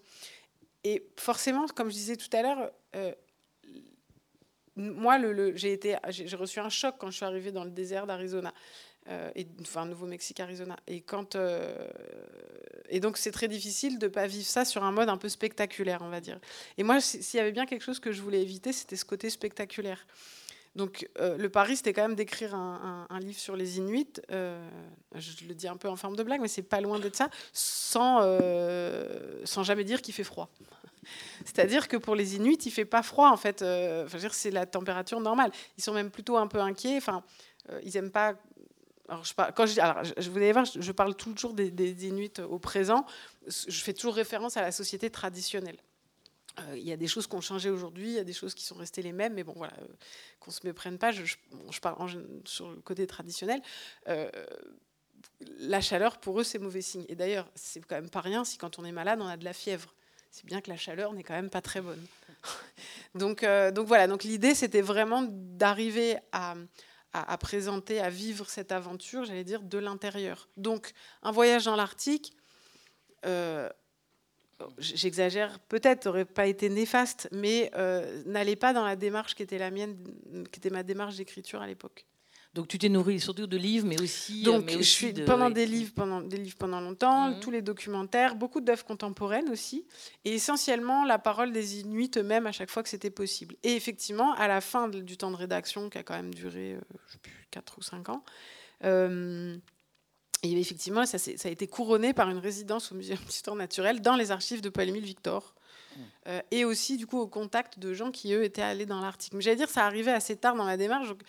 Et 0.83 1.05
forcément, 1.17 1.67
comme 1.67 1.89
je 1.89 1.95
disais 1.95 2.15
tout 2.15 2.29
à 2.35 2.41
l'heure, 2.41 2.71
moi, 4.75 5.17
le, 5.17 5.55
j'ai 5.55 6.35
reçu 6.35 6.59
un 6.59 6.69
choc 6.69 6.95
quand 6.97 7.11
je 7.11 7.17
suis 7.17 7.25
arrivée 7.25 7.51
dans 7.51 7.63
le 7.63 7.71
désert 7.71 8.07
d'Arizona. 8.07 8.53
Euh, 9.09 9.31
et, 9.35 9.47
enfin, 9.61 9.85
Nouveau-Mexique, 9.85 10.39
Arizona. 10.39 10.77
Et, 10.87 11.01
quand, 11.01 11.35
euh, 11.35 11.87
et 12.89 12.99
donc, 12.99 13.17
c'est 13.17 13.31
très 13.31 13.47
difficile 13.47 13.97
de 13.99 14.05
ne 14.05 14.11
pas 14.11 14.27
vivre 14.27 14.45
ça 14.45 14.63
sur 14.63 14.83
un 14.83 14.91
mode 14.91 15.09
un 15.09 15.17
peu 15.17 15.27
spectaculaire, 15.27 16.01
on 16.01 16.09
va 16.09 16.21
dire. 16.21 16.39
Et 16.77 16.83
moi, 16.83 17.01
s'il 17.01 17.37
y 17.37 17.39
avait 17.39 17.51
bien 17.51 17.65
quelque 17.65 17.83
chose 17.83 17.99
que 17.99 18.11
je 18.11 18.21
voulais 18.21 18.41
éviter, 18.41 18.71
c'était 18.71 18.95
ce 18.95 19.05
côté 19.05 19.29
spectaculaire. 19.29 20.05
Donc, 20.75 21.09
euh, 21.19 21.37
le 21.37 21.49
pari, 21.49 21.75
c'était 21.75 21.91
quand 21.91 22.03
même 22.03 22.15
d'écrire 22.15 22.55
un, 22.55 23.19
livre 23.19 23.39
sur 23.39 23.55
les 23.55 23.77
Inuits. 23.77 24.21
je 24.29 25.47
le 25.47 25.53
dis 25.53 25.67
un 25.67 25.77
peu 25.77 25.89
en 25.89 25.95
forme 25.95 26.15
de 26.15 26.23
blague, 26.23 26.41
mais 26.41 26.47
c'est 26.47 26.61
pas 26.61 26.81
loin 26.81 26.99
d'être 26.99 27.15
ça, 27.15 27.29
sans, 27.51 28.21
sans 29.43 29.63
jamais 29.63 29.83
dire 29.83 30.01
qu'il 30.01 30.13
fait 30.13 30.23
froid. 30.23 30.49
C'est-à-dire 31.45 31.87
que 31.87 31.97
pour 31.97 32.15
les 32.15 32.35
Inuits, 32.35 32.59
il 32.65 32.71
fait 32.71 32.85
pas 32.85 33.03
froid 33.03 33.29
en 33.29 33.37
fait. 33.37 33.61
Euh, 33.61 34.07
c'est 34.31 34.51
la 34.51 34.65
température 34.65 35.19
normale. 35.19 35.51
Ils 35.77 35.83
sont 35.83 35.93
même 35.93 36.11
plutôt 36.11 36.37
un 36.37 36.47
peu 36.47 36.59
inquiets. 36.59 36.97
Enfin, 36.97 37.23
euh, 37.69 37.79
ils 37.83 37.95
aiment 37.97 38.11
pas. 38.11 38.35
Alors, 39.09 39.25
je, 39.25 39.33
je, 39.33 39.81
alors, 39.81 40.03
je, 40.17 40.29
voulais 40.29 40.53
voir, 40.53 40.65
je, 40.65 40.91
parle 40.93 41.15
toujours 41.15 41.53
des, 41.53 42.07
Inuits 42.07 42.39
au 42.49 42.59
présent. 42.59 43.05
Je 43.45 43.83
fais 43.83 43.93
toujours 43.93 44.15
référence 44.15 44.55
à 44.55 44.61
la 44.61 44.71
société 44.71 45.09
traditionnelle. 45.09 45.77
Euh, 46.59 46.77
il 46.77 46.83
y 46.83 46.91
a 46.91 46.97
des 46.97 47.07
choses 47.07 47.27
qui 47.27 47.35
ont 47.35 47.41
changé 47.41 47.69
aujourd'hui, 47.69 48.07
il 48.07 48.13
y 48.13 48.19
a 48.19 48.23
des 48.23 48.33
choses 48.33 48.53
qui 48.53 48.63
sont 48.63 48.75
restées 48.75 49.01
les 49.01 49.13
mêmes, 49.13 49.33
mais 49.33 49.43
bon, 49.43 49.53
voilà, 49.55 49.73
qu'on 50.39 50.51
se 50.51 50.65
méprenne 50.65 50.97
pas. 50.97 51.11
Je, 51.11 51.35
parle 51.81 52.23
sur 52.45 52.69
le 52.69 52.81
côté 52.81 53.07
traditionnel 53.07 53.61
la 55.59 55.81
chaleur, 55.81 56.19
pour 56.19 56.39
eux, 56.39 56.43
c'est 56.43 56.57
mauvais 56.59 56.81
signe. 56.81 57.05
Et 57.07 57.15
d'ailleurs, 57.15 57.49
c'est 57.53 57.79
quand 57.81 57.95
même 57.95 58.09
pas 58.09 58.21
rien 58.21 58.43
si 58.43 58.57
quand 58.57 58.79
on 58.79 58.85
est 58.85 58.91
malade, 58.91 59.19
on 59.21 59.27
a 59.27 59.37
de 59.37 59.45
la 59.45 59.53
fièvre 59.53 59.93
c'est 60.31 60.45
bien 60.45 60.61
que 60.61 60.69
la 60.69 60.77
chaleur 60.77 61.13
n'est 61.13 61.23
quand 61.23 61.33
même 61.33 61.49
pas 61.49 61.61
très 61.61 61.81
bonne. 61.81 62.03
donc, 63.15 63.43
euh, 63.43 63.71
voilà, 63.85 64.07
donc 64.07 64.23
l'idée 64.23 64.55
c'était 64.55 64.81
vraiment 64.81 65.23
d'arriver 65.27 66.17
à, 66.31 66.55
présenter, 67.37 67.99
à 67.99 68.09
vivre 68.09 68.49
cette 68.49 68.71
aventure, 68.71 69.25
j'allais 69.25 69.43
dire, 69.43 69.61
de 69.61 69.77
l'intérieur. 69.77 70.47
Donc 70.55 70.93
un 71.21 71.31
voyage 71.31 71.65
dans 71.65 71.75
l'Arctique, 71.75 72.33
euh, 73.25 73.69
j'exagère 74.77 75.59
peut-être, 75.59 76.05
n'aurait 76.05 76.25
pas 76.25 76.47
été 76.47 76.69
néfaste, 76.69 77.29
mais 77.31 77.71
euh, 77.75 78.23
n'allait 78.25 78.55
pas 78.55 78.73
dans 78.73 78.85
la 78.85 78.95
démarche 78.95 79.35
qui 79.35 79.43
était 79.43 79.57
la 79.57 79.71
mienne, 79.71 79.97
qui 80.51 80.59
était 80.59 80.69
ma 80.69 80.83
démarche 80.83 81.15
d'écriture 81.15 81.61
à 81.61 81.67
l'époque. 81.67 82.05
Donc 82.53 82.67
tu 82.67 82.77
t'es 82.77 82.89
nourri 82.89 83.19
surtout 83.21 83.47
de 83.47 83.55
livres, 83.55 83.87
mais 83.87 84.01
aussi. 84.01 84.43
Donc 84.43 84.69
je 84.69 84.81
suis 84.81 85.13
pendant 85.13 85.49
des 85.49 85.65
livres 85.65 85.93
pendant 85.95 86.19
des 86.19 86.35
livres 86.35 86.57
pendant 86.57 86.81
longtemps, 86.81 87.29
mhm. 87.29 87.39
tous 87.39 87.49
les 87.49 87.61
documentaires, 87.61 88.35
beaucoup 88.35 88.59
d'œuvres 88.59 88.83
contemporaines 88.83 89.49
aussi, 89.49 89.85
et 90.25 90.33
essentiellement 90.33 91.05
la 91.05 91.17
parole 91.17 91.53
des 91.53 91.79
Inuits 91.79 92.11
eux-mêmes 92.17 92.47
à 92.47 92.51
chaque 92.51 92.69
fois 92.69 92.83
que 92.83 92.89
c'était 92.89 93.09
possible. 93.09 93.55
Et 93.63 93.75
effectivement, 93.75 94.33
à 94.33 94.49
la 94.49 94.59
fin 94.59 94.89
du 94.89 95.15
temps 95.15 95.31
de 95.31 95.37
rédaction, 95.37 95.89
qui 95.89 95.97
a 95.97 96.03
quand 96.03 96.15
même 96.15 96.33
duré, 96.33 96.73
euh, 96.73 96.81
je 97.07 97.13
sais 97.13 97.19
plus, 97.19 97.47
4 97.51 97.77
ou 97.77 97.81
5 97.81 98.09
ans. 98.09 98.23
Euh, 98.83 99.55
et 100.43 100.59
effectivement, 100.59 101.05
ça, 101.05 101.19
ça, 101.19 101.31
a 101.45 101.51
été 101.51 101.67
couronné 101.67 102.13
par 102.13 102.29
une 102.29 102.39
résidence 102.39 102.91
au 102.91 102.95
Muséum 102.95 103.19
d'histoire 103.27 103.55
naturelle 103.55 104.01
dans 104.01 104.15
les 104.15 104.31
archives 104.31 104.61
de 104.61 104.69
Paul-Émile 104.69 105.03
Victor. 105.03 105.53
Mhm. 105.95 106.03
Euh, 106.27 106.41
et 106.51 106.65
aussi, 106.65 106.97
du 106.97 107.05
coup, 107.05 107.19
au 107.19 107.27
contact 107.27 107.77
de 107.77 107.93
gens 107.93 108.11
qui, 108.11 108.33
eux, 108.33 108.43
étaient 108.43 108.61
allés 108.61 108.87
dans 108.87 109.01
l'Arctique. 109.01 109.33
Mais 109.33 109.41
j'allais 109.41 109.57
dire, 109.57 109.69
ça 109.69 109.85
arrivait 109.85 110.11
assez 110.11 110.35
tard 110.35 110.55
dans 110.55 110.65
la 110.65 110.77
démarche. 110.77 111.09
Donc, 111.09 111.21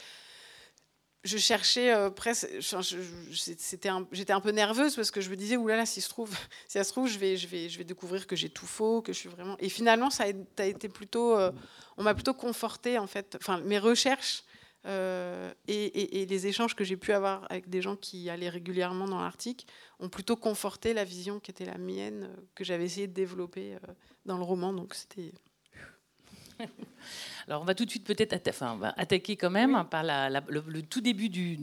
je 1.25 1.39
cherchais 1.39 1.93
euh, 1.93 2.11
presque. 2.11 2.49
J'étais 3.31 3.89
un 3.89 4.41
peu 4.41 4.51
nerveuse 4.51 4.97
parce 4.97 5.11
que 5.11 5.21
je 5.21 5.31
me 5.31 5.37
disais 5.37 5.57
oulala, 5.57 5.87
si 5.87 6.01
se 6.01 6.09
trouve, 6.09 6.31
si 6.67 6.79
ça 6.79 6.85
se 6.85 6.91
trouve, 6.91 7.07
je 7.07 7.19
vais, 7.19 7.37
je 7.37 7.47
vais, 7.47 7.69
je 7.69 7.79
vais 7.79 7.85
découvrir 7.85 8.27
que 8.27 8.35
j'ai 8.35 8.49
tout 8.49 8.67
faux, 8.67 9.03
que 9.03 9.13
je 9.13 9.19
suis 9.19 9.29
vraiment. 9.29 9.57
Et 9.61 9.69
finalement, 9.69 10.11
ça 10.11 10.25
a, 10.25 10.65
été 10.65 10.89
plutôt. 10.89 11.37
Euh, 11.37 11.53
on 11.97 12.03
m'a 12.03 12.15
plutôt 12.15 12.35
conforté 12.35 12.99
en 12.99 13.07
fait. 13.07 13.37
Enfin, 13.41 13.61
mes 13.61 13.79
recherches 13.79 14.45
euh, 14.85 15.53
et, 15.69 16.23
et, 16.23 16.27
les 16.27 16.47
échanges 16.49 16.75
que 16.75 16.83
j'ai 16.83 16.97
pu 16.97 17.13
avoir 17.13 17.47
avec 17.51 17.69
des 17.69 17.81
gens 17.81 17.95
qui 17.95 18.29
allaient 18.29 18.49
régulièrement 18.49 19.07
dans 19.07 19.21
l'Arctique 19.21 19.67
ont 20.01 20.09
plutôt 20.09 20.37
conforté 20.37 20.93
la 20.93 21.05
vision 21.05 21.39
qui 21.39 21.53
était 21.53 21.65
la 21.65 21.79
mienne, 21.79 22.29
que 22.55 22.65
j'avais 22.65 22.85
essayé 22.85 23.07
de 23.07 23.13
développer 23.13 23.77
dans 24.27 24.39
le 24.39 24.43
roman. 24.43 24.73
Donc 24.73 24.95
c'était. 24.95 25.33
Alors, 27.47 27.63
on 27.63 27.65
va 27.65 27.75
tout 27.75 27.85
de 27.85 27.91
suite 27.91 28.05
peut-être 28.05 28.33
attaquer 28.97 29.37
quand 29.37 29.51
même 29.51 29.85
par 29.91 30.03
le, 30.05 30.81
tout 30.81 31.01
début 31.01 31.29
du, 31.29 31.57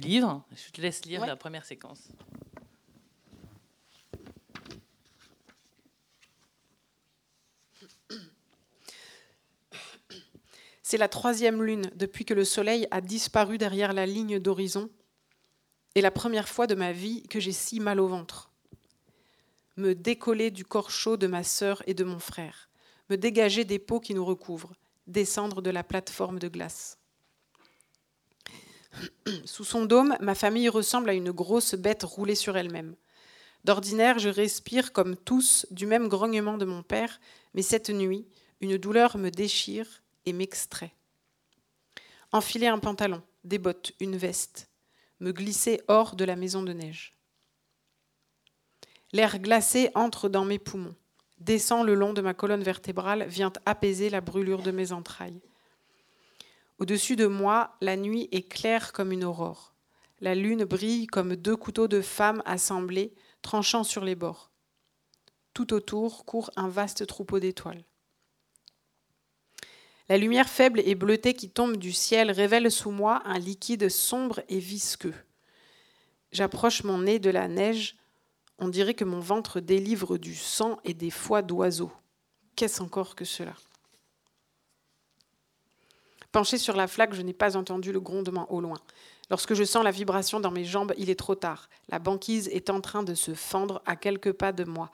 livre. 0.00 0.44
Je 0.54 0.72
te 0.72 0.80
laisse 0.80 1.04
lire 1.04 1.26
la 1.26 1.36
première 1.36 1.64
séquence. 1.64 2.08
C'est 10.88 10.98
la 10.98 11.08
troisième 11.08 11.64
lune 11.64 11.90
depuis 11.96 12.24
que 12.24 12.32
le 12.32 12.44
soleil 12.44 12.86
a 12.92 13.00
disparu 13.00 13.58
derrière 13.58 13.92
la 13.92 14.06
ligne 14.06 14.38
d'horizon 14.38 14.88
est 15.96 16.00
la 16.00 16.12
première 16.12 16.48
fois 16.48 16.68
de 16.68 16.76
ma 16.76 16.92
vie 16.92 17.24
que 17.24 17.40
j'ai 17.40 17.50
si 17.50 17.80
mal 17.80 17.98
au 17.98 18.06
ventre. 18.06 18.52
Me 19.76 19.96
décoller 19.96 20.52
du 20.52 20.64
corps 20.64 20.92
chaud 20.92 21.16
de 21.16 21.26
ma 21.26 21.42
sœur 21.42 21.82
et 21.88 21.94
de 21.94 22.04
mon 22.04 22.20
frère, 22.20 22.70
me 23.10 23.16
dégager 23.16 23.64
des 23.64 23.80
peaux 23.80 23.98
qui 23.98 24.14
nous 24.14 24.24
recouvrent, 24.24 24.74
descendre 25.08 25.60
de 25.60 25.70
la 25.70 25.82
plateforme 25.82 26.38
de 26.38 26.46
glace. 26.46 27.00
Sous 29.44 29.64
son 29.64 29.86
dôme, 29.86 30.16
ma 30.20 30.36
famille 30.36 30.68
ressemble 30.68 31.10
à 31.10 31.14
une 31.14 31.32
grosse 31.32 31.74
bête 31.74 32.04
roulée 32.04 32.36
sur 32.36 32.56
elle-même. 32.56 32.94
D'ordinaire, 33.64 34.20
je 34.20 34.28
respire 34.28 34.92
comme 34.92 35.16
tous 35.16 35.66
du 35.72 35.86
même 35.86 36.06
grognement 36.06 36.58
de 36.58 36.64
mon 36.64 36.84
père, 36.84 37.18
mais 37.54 37.62
cette 37.62 37.90
nuit, 37.90 38.24
une 38.60 38.76
douleur 38.76 39.18
me 39.18 39.30
déchire 39.30 40.04
et 40.26 40.32
m'extrait. 40.32 40.92
Enfiler 42.32 42.66
un 42.66 42.78
pantalon, 42.78 43.22
des 43.44 43.58
bottes, 43.58 43.92
une 44.00 44.16
veste, 44.16 44.68
me 45.20 45.32
glisser 45.32 45.80
hors 45.88 46.16
de 46.16 46.24
la 46.24 46.36
maison 46.36 46.62
de 46.62 46.72
neige. 46.72 47.12
L'air 49.12 49.38
glacé 49.38 49.90
entre 49.94 50.28
dans 50.28 50.44
mes 50.44 50.58
poumons, 50.58 50.96
descend 51.38 51.86
le 51.86 51.94
long 51.94 52.12
de 52.12 52.20
ma 52.20 52.34
colonne 52.34 52.62
vertébrale, 52.62 53.26
vient 53.26 53.52
apaiser 53.64 54.10
la 54.10 54.20
brûlure 54.20 54.62
de 54.62 54.70
mes 54.70 54.92
entrailles. 54.92 55.40
Au-dessus 56.78 57.16
de 57.16 57.26
moi, 57.26 57.76
la 57.80 57.96
nuit 57.96 58.28
est 58.32 58.46
claire 58.46 58.92
comme 58.92 59.12
une 59.12 59.24
aurore. 59.24 59.74
La 60.20 60.34
lune 60.34 60.64
brille 60.64 61.06
comme 61.06 61.36
deux 61.36 61.56
couteaux 61.56 61.88
de 61.88 62.00
femme 62.00 62.42
assemblés, 62.44 63.14
tranchant 63.42 63.84
sur 63.84 64.04
les 64.04 64.14
bords. 64.14 64.50
Tout 65.54 65.72
autour 65.72 66.24
court 66.24 66.50
un 66.56 66.68
vaste 66.68 67.06
troupeau 67.06 67.38
d'étoiles. 67.38 67.84
La 70.08 70.18
lumière 70.18 70.48
faible 70.48 70.80
et 70.84 70.94
bleutée 70.94 71.34
qui 71.34 71.50
tombe 71.50 71.76
du 71.76 71.92
ciel 71.92 72.30
révèle 72.30 72.70
sous 72.70 72.92
moi 72.92 73.22
un 73.24 73.38
liquide 73.38 73.88
sombre 73.88 74.40
et 74.48 74.60
visqueux. 74.60 75.14
J'approche 76.30 76.84
mon 76.84 76.98
nez 76.98 77.18
de 77.18 77.30
la 77.30 77.48
neige. 77.48 77.96
On 78.58 78.68
dirait 78.68 78.94
que 78.94 79.04
mon 79.04 79.18
ventre 79.18 79.58
délivre 79.58 80.16
du 80.16 80.34
sang 80.36 80.78
et 80.84 80.94
des 80.94 81.10
foies 81.10 81.42
d'oiseaux. 81.42 81.92
Qu'est-ce 82.54 82.82
encore 82.82 83.16
que 83.16 83.24
cela? 83.24 83.54
Penché 86.30 86.58
sur 86.58 86.76
la 86.76 86.86
flaque, 86.86 87.14
je 87.14 87.22
n'ai 87.22 87.32
pas 87.32 87.56
entendu 87.56 87.92
le 87.92 88.00
grondement 88.00 88.50
au 88.52 88.60
loin. 88.60 88.80
Lorsque 89.28 89.54
je 89.54 89.64
sens 89.64 89.82
la 89.82 89.90
vibration 89.90 90.38
dans 90.38 90.52
mes 90.52 90.64
jambes, 90.64 90.94
il 90.96 91.10
est 91.10 91.18
trop 91.18 91.34
tard. 91.34 91.68
La 91.88 91.98
banquise 91.98 92.48
est 92.48 92.70
en 92.70 92.80
train 92.80 93.02
de 93.02 93.14
se 93.14 93.34
fendre 93.34 93.82
à 93.86 93.96
quelques 93.96 94.32
pas 94.32 94.52
de 94.52 94.64
moi. 94.64 94.92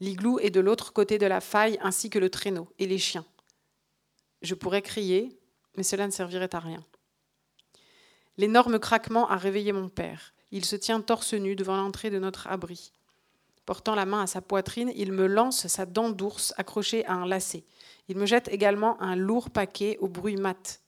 L'igloo 0.00 0.40
est 0.40 0.50
de 0.50 0.60
l'autre 0.60 0.92
côté 0.92 1.18
de 1.18 1.26
la 1.26 1.40
faille, 1.40 1.78
ainsi 1.80 2.10
que 2.10 2.18
le 2.18 2.28
traîneau 2.28 2.68
et 2.78 2.86
les 2.86 2.98
chiens. 2.98 3.24
Je 4.46 4.54
pourrais 4.54 4.80
crier, 4.80 5.36
mais 5.76 5.82
cela 5.82 6.06
ne 6.06 6.12
servirait 6.12 6.54
à 6.54 6.60
rien. 6.60 6.84
L'énorme 8.36 8.78
craquement 8.78 9.28
a 9.28 9.36
réveillé 9.36 9.72
mon 9.72 9.88
père. 9.88 10.34
Il 10.52 10.64
se 10.64 10.76
tient 10.76 11.00
torse 11.00 11.34
nu 11.34 11.56
devant 11.56 11.76
l'entrée 11.76 12.10
de 12.10 12.20
notre 12.20 12.46
abri. 12.46 12.92
Portant 13.64 13.96
la 13.96 14.06
main 14.06 14.22
à 14.22 14.28
sa 14.28 14.40
poitrine, 14.40 14.92
il 14.94 15.10
me 15.10 15.26
lance 15.26 15.66
sa 15.66 15.84
dent 15.84 16.10
d'ours 16.10 16.54
accrochée 16.58 17.04
à 17.06 17.14
un 17.14 17.26
lacet. 17.26 17.64
Il 18.06 18.16
me 18.16 18.24
jette 18.24 18.46
également 18.46 19.02
un 19.02 19.16
lourd 19.16 19.50
paquet 19.50 19.98
au 19.98 20.06
bruit 20.06 20.36
mat. 20.36 20.80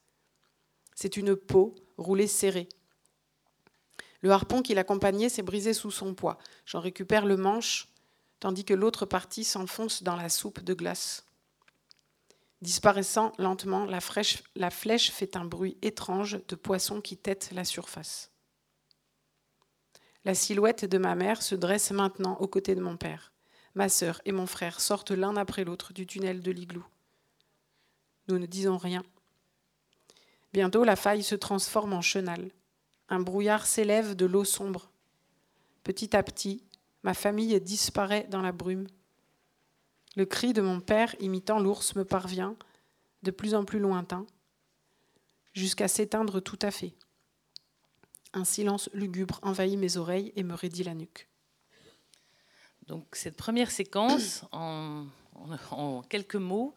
C'est 0.95 1.17
une 1.17 1.35
peau 1.35 1.75
roulée 1.97 2.29
serrée. 2.29 2.69
Le 4.21 4.31
harpon 4.31 4.63
qui 4.63 4.75
l'accompagnait 4.75 5.29
s'est 5.29 5.43
brisé 5.43 5.73
sous 5.73 5.91
son 5.91 6.15
poids. 6.15 6.39
J'en 6.65 6.79
récupère 6.79 7.27
le 7.27 7.37
manche, 7.37 7.89
tandis 8.39 8.65
que 8.65 8.75
l'autre 8.75 9.05
partie 9.05 9.43
s'enfonce 9.43 10.05
dans 10.05 10.15
la 10.15 10.29
soupe 10.29 10.63
de 10.63 10.75
glace. 10.75 11.25
Disparaissant 12.61 13.33
lentement, 13.39 13.85
la, 13.85 14.01
flèche 14.01 15.11
fait 15.13 15.37
un 15.37 15.45
bruit 15.45 15.79
étrange 15.81 16.41
de 16.49 16.57
poisson 16.57 17.01
qui 17.01 17.17
tête 17.17 17.51
la 17.53 17.65
surface. 17.65 18.33
La 20.25 20.35
silhouette 20.35 20.85
de 20.85 20.99
ma 20.99 21.15
mère 21.15 21.41
se 21.41 21.55
dresse 21.55 21.93
maintenant 21.93 22.37
aux 22.41 22.49
côtés 22.49 22.75
de 22.75 22.81
mon 22.81 22.97
père. 22.97 23.33
Ma 23.75 23.89
sœur 23.89 24.21
et 24.25 24.33
mon 24.33 24.47
frère 24.47 24.81
sortent 24.81 25.13
l'un 25.13 25.37
après 25.37 25.65
l'autre 25.65 25.93
du 25.93 26.07
tunnel 26.07 26.43
de 26.43 26.51
l'igloo. 26.51 26.85
Nous 28.27 28.39
ne 28.39 28.47
disons 28.47 28.77
rien. 28.77 29.05
Bientôt, 30.53 30.83
la 30.83 30.97
faille 30.97 31.23
se 31.23 31.37
transforme 31.37 31.93
en 31.93 32.01
chenal. 32.01 32.51
Un 33.09 33.21
brouillard 33.21 33.67
s'élève 33.67 34.17
de 34.17 34.27
l'eau 34.27 34.45
sombre. 34.45 34.91
Petit 35.85 36.17
à 36.17 36.23
petit, 36.25 36.65
ma 37.05 37.15
famille 37.15 37.59
disparaît 37.61 38.27
dans 38.29 38.43
la 38.43 38.53
brume. 38.53 38.89
Le 40.19 40.27
cri 40.27 40.53
de 40.53 40.61
mon 40.61 40.81
père 40.81 41.15
imitant 41.21 41.61
l'ours 41.61 41.95
me 41.95 42.05
parvient, 42.05 42.57
de 43.23 43.31
plus 43.31 43.55
en 43.55 43.65
plus 43.65 43.79
lointain, 43.79 44.27
jusqu'à 45.53 45.87
s'éteindre 45.87 46.41
tout 46.41 46.59
à 46.61 46.73
fait. 46.73 46.93
Un 48.33 48.43
silence 48.43 48.91
lugubre 48.93 49.39
envahit 49.43 49.79
mes 49.79 49.97
oreilles 49.97 50.33
et 50.35 50.43
me 50.43 50.55
raidit 50.55 50.83
la 50.83 50.95
nuque. 50.95 51.29
Donc 52.89 53.07
cette 53.13 53.37
première 53.37 53.71
séquence, 53.71 54.45
en, 54.51 55.07
quelques 56.09 56.35
mots, 56.35 56.75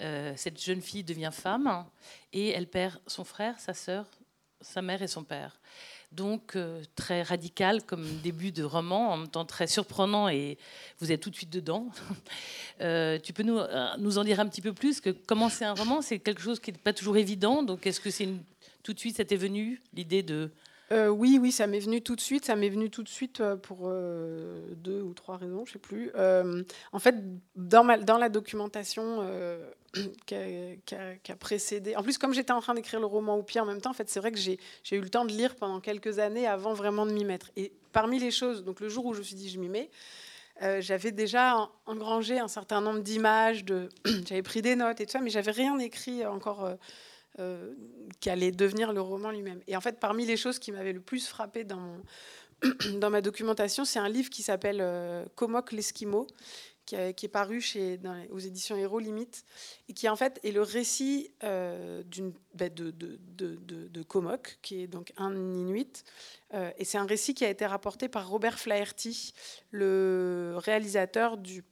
euh, 0.00 0.34
cette 0.36 0.60
jeune 0.60 0.82
fille 0.82 1.04
devient 1.04 1.30
femme 1.32 1.86
et 2.32 2.48
elle 2.48 2.68
perd 2.68 3.00
son 3.06 3.22
frère, 3.22 3.60
sa 3.60 3.72
sœur, 3.72 4.10
sa 4.60 4.82
mère 4.82 5.00
et 5.00 5.06
son 5.06 5.22
père 5.22 5.60
donc 6.12 6.56
euh, 6.56 6.82
très 6.96 7.22
radical 7.22 7.82
comme 7.84 8.04
début 8.22 8.50
de 8.50 8.64
roman, 8.64 9.12
en 9.12 9.16
même 9.16 9.28
temps 9.28 9.44
très 9.44 9.66
surprenant 9.66 10.28
et 10.28 10.58
vous 10.98 11.12
êtes 11.12 11.20
tout 11.20 11.30
de 11.30 11.36
suite 11.36 11.50
dedans. 11.50 11.88
Euh, 12.82 13.18
tu 13.18 13.34
peux 13.34 13.42
nous, 13.42 13.58
euh, 13.58 13.88
nous 13.98 14.16
en 14.16 14.24
dire 14.24 14.40
un 14.40 14.48
petit 14.48 14.62
peu 14.62 14.72
plus 14.72 15.02
que 15.02 15.10
commencer 15.10 15.66
un 15.66 15.74
roman, 15.74 16.00
c'est 16.00 16.18
quelque 16.18 16.40
chose 16.40 16.60
qui 16.60 16.72
n'est 16.72 16.78
pas 16.78 16.94
toujours 16.94 17.18
évident. 17.18 17.62
Donc 17.62 17.86
est-ce 17.86 18.00
que 18.00 18.08
c'est 18.08 18.26
tout 18.82 18.94
de 18.94 18.98
suite, 18.98 19.18
ça 19.18 19.24
t'est 19.26 19.36
venu 19.36 19.82
l'idée 19.92 20.22
de? 20.22 20.50
Oui, 20.90 21.38
oui, 21.38 21.52
ça 21.52 21.66
m'est 21.66 21.78
venu 21.78 22.00
tout 22.00 22.16
de 22.16 22.22
suite. 22.22 22.46
Ça 22.46 22.56
m'est 22.56 22.70
venu 22.70 22.88
tout 22.88 23.02
de 23.02 23.08
suite 23.08 23.42
pour 23.64 23.90
deux 23.90 25.02
ou 25.02 25.12
trois 25.12 25.36
raisons, 25.36 25.66
je 25.66 25.72
sais 25.72 25.78
plus. 25.78 26.10
en 26.16 26.98
fait, 26.98 27.16
dans, 27.54 27.84
dans 28.02 28.16
la 28.16 28.30
documentation 28.30 29.22
qui 30.26 30.34
a, 30.34 31.36
précédé. 31.36 31.96
En 31.96 32.02
plus, 32.02 32.18
comme 32.18 32.32
j'étais 32.32 32.52
en 32.52 32.60
train 32.60 32.74
d'écrire 32.74 33.00
le 33.00 33.06
roman 33.06 33.36
au 33.36 33.42
pied 33.42 33.60
en 33.60 33.66
même 33.66 33.80
temps, 33.80 33.90
en 33.90 33.94
fait, 33.94 34.08
c'est 34.08 34.20
vrai 34.20 34.32
que 34.32 34.38
j'ai 34.38 34.58
eu 34.92 35.00
le 35.00 35.08
temps 35.10 35.24
de 35.24 35.32
lire 35.32 35.56
pendant 35.56 35.80
quelques 35.80 36.18
années 36.18 36.46
avant 36.46 36.74
vraiment 36.74 37.06
de 37.06 37.12
m'y 37.12 37.24
mettre. 37.24 37.50
Et 37.56 37.72
parmi 37.92 38.18
les 38.18 38.30
choses, 38.30 38.64
donc 38.64 38.80
le 38.80 38.88
jour 38.88 39.06
où 39.06 39.14
je 39.14 39.18
me 39.18 39.24
suis 39.24 39.36
dit 39.36 39.50
je 39.50 39.58
m'y 39.58 39.68
mets, 39.68 39.90
euh, 40.62 40.80
j'avais 40.80 41.10
déjà 41.10 41.70
engrangé 41.86 42.38
un 42.38 42.48
certain 42.48 42.80
nombre 42.80 43.00
d'images, 43.00 43.64
j'avais 44.28 44.42
pris 44.42 44.60
des 44.62 44.76
notes 44.76 45.00
et 45.00 45.06
tout 45.06 45.12
ça, 45.12 45.20
mais 45.20 45.30
j'avais 45.30 45.52
rien 45.52 45.78
écrit 45.78 46.26
encore 46.26 46.64
euh, 46.64 46.74
euh, 47.38 47.72
qui 48.20 48.28
allait 48.28 48.52
devenir 48.52 48.92
le 48.92 49.00
roman 49.00 49.30
lui-même. 49.30 49.60
Et 49.68 49.76
en 49.76 49.80
fait, 49.80 49.98
parmi 49.98 50.26
les 50.26 50.36
choses 50.36 50.58
qui 50.58 50.70
m'avaient 50.70 50.92
le 50.92 51.00
plus 51.00 51.26
frappé 51.26 51.64
dans, 51.64 52.02
ma 53.10 53.22
documentation, 53.22 53.86
c'est 53.86 53.98
un 53.98 54.08
livre 54.08 54.28
qui 54.28 54.42
s'appelle 54.42 54.84
Comoc 55.34 55.72
l'Esquimau, 55.72 56.26
qui, 57.16 57.26
est 57.26 57.28
paru 57.28 57.60
chez, 57.60 58.00
aux 58.30 58.38
éditions 58.38 58.76
Héros 58.76 58.98
Limite, 58.98 59.44
et 59.88 59.92
qui 59.92 60.08
en 60.08 60.16
fait 60.16 60.40
est 60.42 60.52
le 60.52 60.62
récit 60.62 61.30
euh, 61.44 62.02
d'une, 62.04 62.32
bah, 62.54 62.68
de, 62.68 62.90
de, 62.90 63.18
de, 63.36 64.02
Komok, 64.02 64.58
qui 64.62 64.82
est 64.82 64.86
donc 64.86 65.12
un 65.16 65.34
Inuit. 65.34 66.04
Euh, 66.54 66.70
et 66.78 66.84
c'est 66.84 66.98
un 66.98 67.06
récit 67.06 67.34
qui 67.34 67.44
a 67.44 67.50
été 67.50 67.66
rapporté 67.66 68.08
par 68.08 68.28
Robert 68.28 68.58
Flaherty, 68.58 69.32
le 69.70 70.54
réalisateur 70.56 71.36
du 71.36 71.64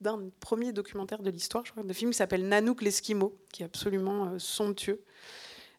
d'un 0.00 0.30
premier 0.40 0.72
documentaire 0.72 1.22
de 1.22 1.30
l'histoire, 1.30 1.64
je 1.64 1.70
crois, 1.70 1.84
de 1.84 1.92
film 1.92 2.10
qui 2.10 2.16
s'appelle 2.16 2.48
Nanook 2.48 2.82
l'Esquimau, 2.82 3.38
qui 3.52 3.62
est 3.62 3.66
absolument 3.66 4.24
euh, 4.24 4.38
somptueux. 4.40 5.04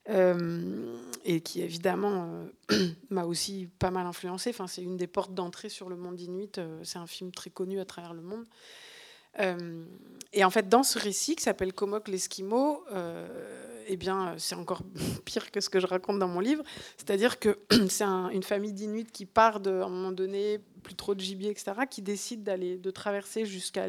Et 0.10 1.42
qui 1.42 1.62
évidemment 1.62 2.46
m'a 3.10 3.26
aussi 3.26 3.70
pas 3.80 3.92
mal 3.92 4.06
influencé. 4.06 4.50
Enfin, 4.50 4.68
c'est 4.68 4.82
une 4.82 4.98
des 4.98 5.08
portes 5.08 5.34
d'entrée 5.34 5.70
sur 5.70 5.90
le 5.90 5.96
monde 5.96 6.20
inuit. 6.20 6.60
c'est 6.84 7.00
un 7.00 7.08
film 7.08 7.32
très 7.32 7.50
connu 7.50 7.80
à 7.80 7.86
travers 7.86 8.14
le 8.14 8.22
monde. 8.22 8.46
Euh, 9.40 9.84
et 10.32 10.44
en 10.44 10.50
fait, 10.50 10.70
dans 10.70 10.84
ce 10.84 11.00
récit 11.00 11.36
qui 11.36 11.44
s'appelle 11.44 11.74
Komok 11.74 12.08
l'Esquimau, 12.08 12.84
euh, 12.92 13.28
eh 13.88 13.98
bien, 13.98 14.36
c'est 14.38 14.56
encore 14.56 14.82
pire 15.26 15.52
que 15.52 15.62
ce 15.62 15.70
que 15.70 15.80
je 15.80 15.88
raconte 15.88 16.20
dans 16.20 16.28
mon 16.28 16.40
livre. 16.40 16.64
C'est-à-dire 16.98 17.40
que 17.40 17.58
c'est 17.90 18.04
une 18.04 18.44
famille 18.44 18.74
d'Inuits 18.74 19.06
qui 19.12 19.26
part 19.26 19.60
de, 19.60 19.72
à 19.72 19.86
un 19.86 19.90
moment 19.90 20.12
donné, 20.12 20.60
plus 20.84 20.96
trop 20.96 21.16
de 21.16 21.22
gibier, 21.22 21.50
etc., 21.50 21.72
qui 21.90 22.02
décide 22.02 22.44
d'aller, 22.44 22.78
de 22.78 22.92
traverser 22.92 23.46
jusqu'à 23.46 23.88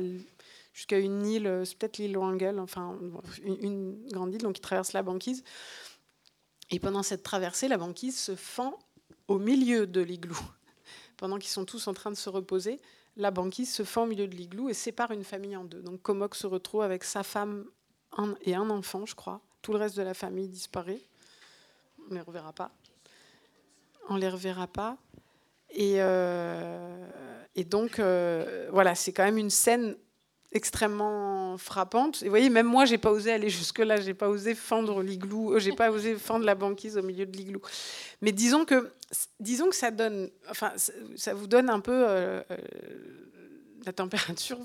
jusqu'à 0.72 0.98
une 0.98 1.24
île, 1.24 1.62
c'est 1.64 1.79
peut-être 1.79 1.98
l'île 1.98 2.18
Wrangell, 2.18 2.59
enfin 2.59 2.98
une, 3.44 3.96
grande 4.11 4.35
île, 4.35 4.42
donc 4.42 4.59
ils 4.59 4.61
traversent 4.61 4.92
la 4.92 5.05
banquise. 5.05 5.44
Et 6.75 6.81
pendant 6.81 7.05
cette 7.05 7.23
traversée, 7.23 7.69
la 7.69 7.79
banquise 7.79 8.19
se 8.19 8.35
fend 8.35 8.79
au 9.29 9.39
milieu 9.39 9.87
de 9.87 10.01
l'igloo, 10.01 10.37
pendant 11.17 11.39
qu'ils 11.39 11.51
sont 11.51 11.65
tous 11.65 11.87
en 11.87 11.95
train 11.95 12.11
de 12.11 12.17
se 12.17 12.29
reposer 12.29 12.81
la 13.17 13.31
banquise 13.31 13.73
se 13.73 13.85
fend 13.85 14.05
au 14.05 14.07
milieu 14.07 14.27
de 14.27 14.35
l'igloo 14.35 14.69
et 14.69 14.75
sépare 14.75 15.13
une 15.13 15.25
famille 15.25 15.57
en 15.57 15.65
deux. 15.65 15.81
Donc 15.81 16.03
Komok 16.03 16.35
se 16.35 16.47
retrouve 16.47 16.83
avec 16.83 17.05
sa 17.05 17.23
femme 17.23 17.65
et 18.43 18.55
un 18.55 18.71
enfant, 18.71 19.07
je 19.07 19.15
crois. 19.15 19.41
Tout 19.63 19.73
le 19.73 19.79
reste 19.79 19.97
de 19.97 20.03
la 20.03 20.15
famille 20.15 20.49
disparaît. 20.49 21.01
On 22.07 22.11
ne 22.11 22.17
les 22.17 22.21
reverra 22.21 22.53
pas. 22.53 22.71
On 24.09 24.17
les 24.17 24.29
reverra 24.29 24.67
pas. 24.67 24.97
Et, 25.71 25.95
euh, 25.97 27.07
donc, 27.67 27.99
euh, 27.99 28.69
voilà, 28.71 28.95
c'est 28.95 29.13
quand 29.13 29.25
même 29.25 29.39
une 29.39 29.51
scène 29.51 29.97
extrêmement 30.55 31.59
frappante. 31.59 32.23
Et 32.23 32.27
vous 32.27 32.31
voyez, 32.31 32.49
même 32.49 32.67
moi, 32.67 32.85
j'ai 32.85 32.97
pas 32.97 33.11
osé 33.11 33.33
aller 33.33 33.51
jusque-là. 33.51 34.01
J'ai 34.01 34.14
pas 34.14 34.29
osé 34.29 34.55
fendre 34.55 35.03
l'igloo. 35.03 35.55
Euh, 35.55 35.59
j'ai 35.59 35.73
pas 35.73 35.90
osé 35.90 36.14
fendre 36.14 36.47
la 36.47 36.55
banquise 36.55 36.97
au 36.97 37.03
milieu 37.03 37.27
de 37.27 37.37
l'igloo. 37.37 37.61
Mais 38.23 38.33
disons 38.33 38.64
que, 38.64 38.90
disons 39.40 39.69
que 39.69 39.77
ça 39.77 39.90
donne, 39.90 40.31
enfin, 40.49 40.73
ça 41.17 41.35
vous 41.35 41.49
donne 41.49 41.69
un 41.69 41.81
peu 41.81 41.93
euh, 41.93 42.40
euh, 42.51 42.57
la 43.85 43.93
température 43.93 44.59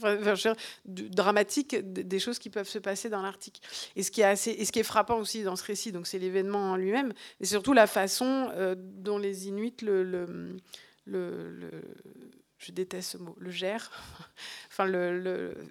dramatique 0.86 1.76
des 1.76 2.20
choses 2.20 2.38
qui 2.38 2.52
peuvent 2.52 2.70
se 2.70 2.80
passer 2.80 3.10
dans 3.10 3.24
l'Arctique. 3.24 3.62
Et 3.96 4.04
ce 4.04 4.12
qui 4.12 4.22
est 4.22 4.26
assez, 4.26 4.52
et 4.52 4.66
ce 4.66 4.72
qui 4.72 4.80
est 4.80 4.84
frappant 4.84 5.18
aussi 5.18 5.42
dans 5.44 5.56
ce 5.56 5.64
récit, 5.64 5.92
donc 5.92 6.06
c'est 6.08 6.20
l'événement 6.20 6.72
en 6.72 6.76
lui-même, 6.78 7.14
mais 7.40 7.46
surtout 7.48 7.74
la 7.74 7.88
façon 7.88 8.50
dont 8.78 9.18
les 9.18 9.50
Inuits 9.50 9.76
le, 9.82 10.04
le, 10.04 10.56
le 11.06 11.70
je 12.60 12.72
déteste 12.72 13.12
ce 13.12 13.18
mot, 13.18 13.36
le 13.40 13.52
gèrent, 13.52 13.90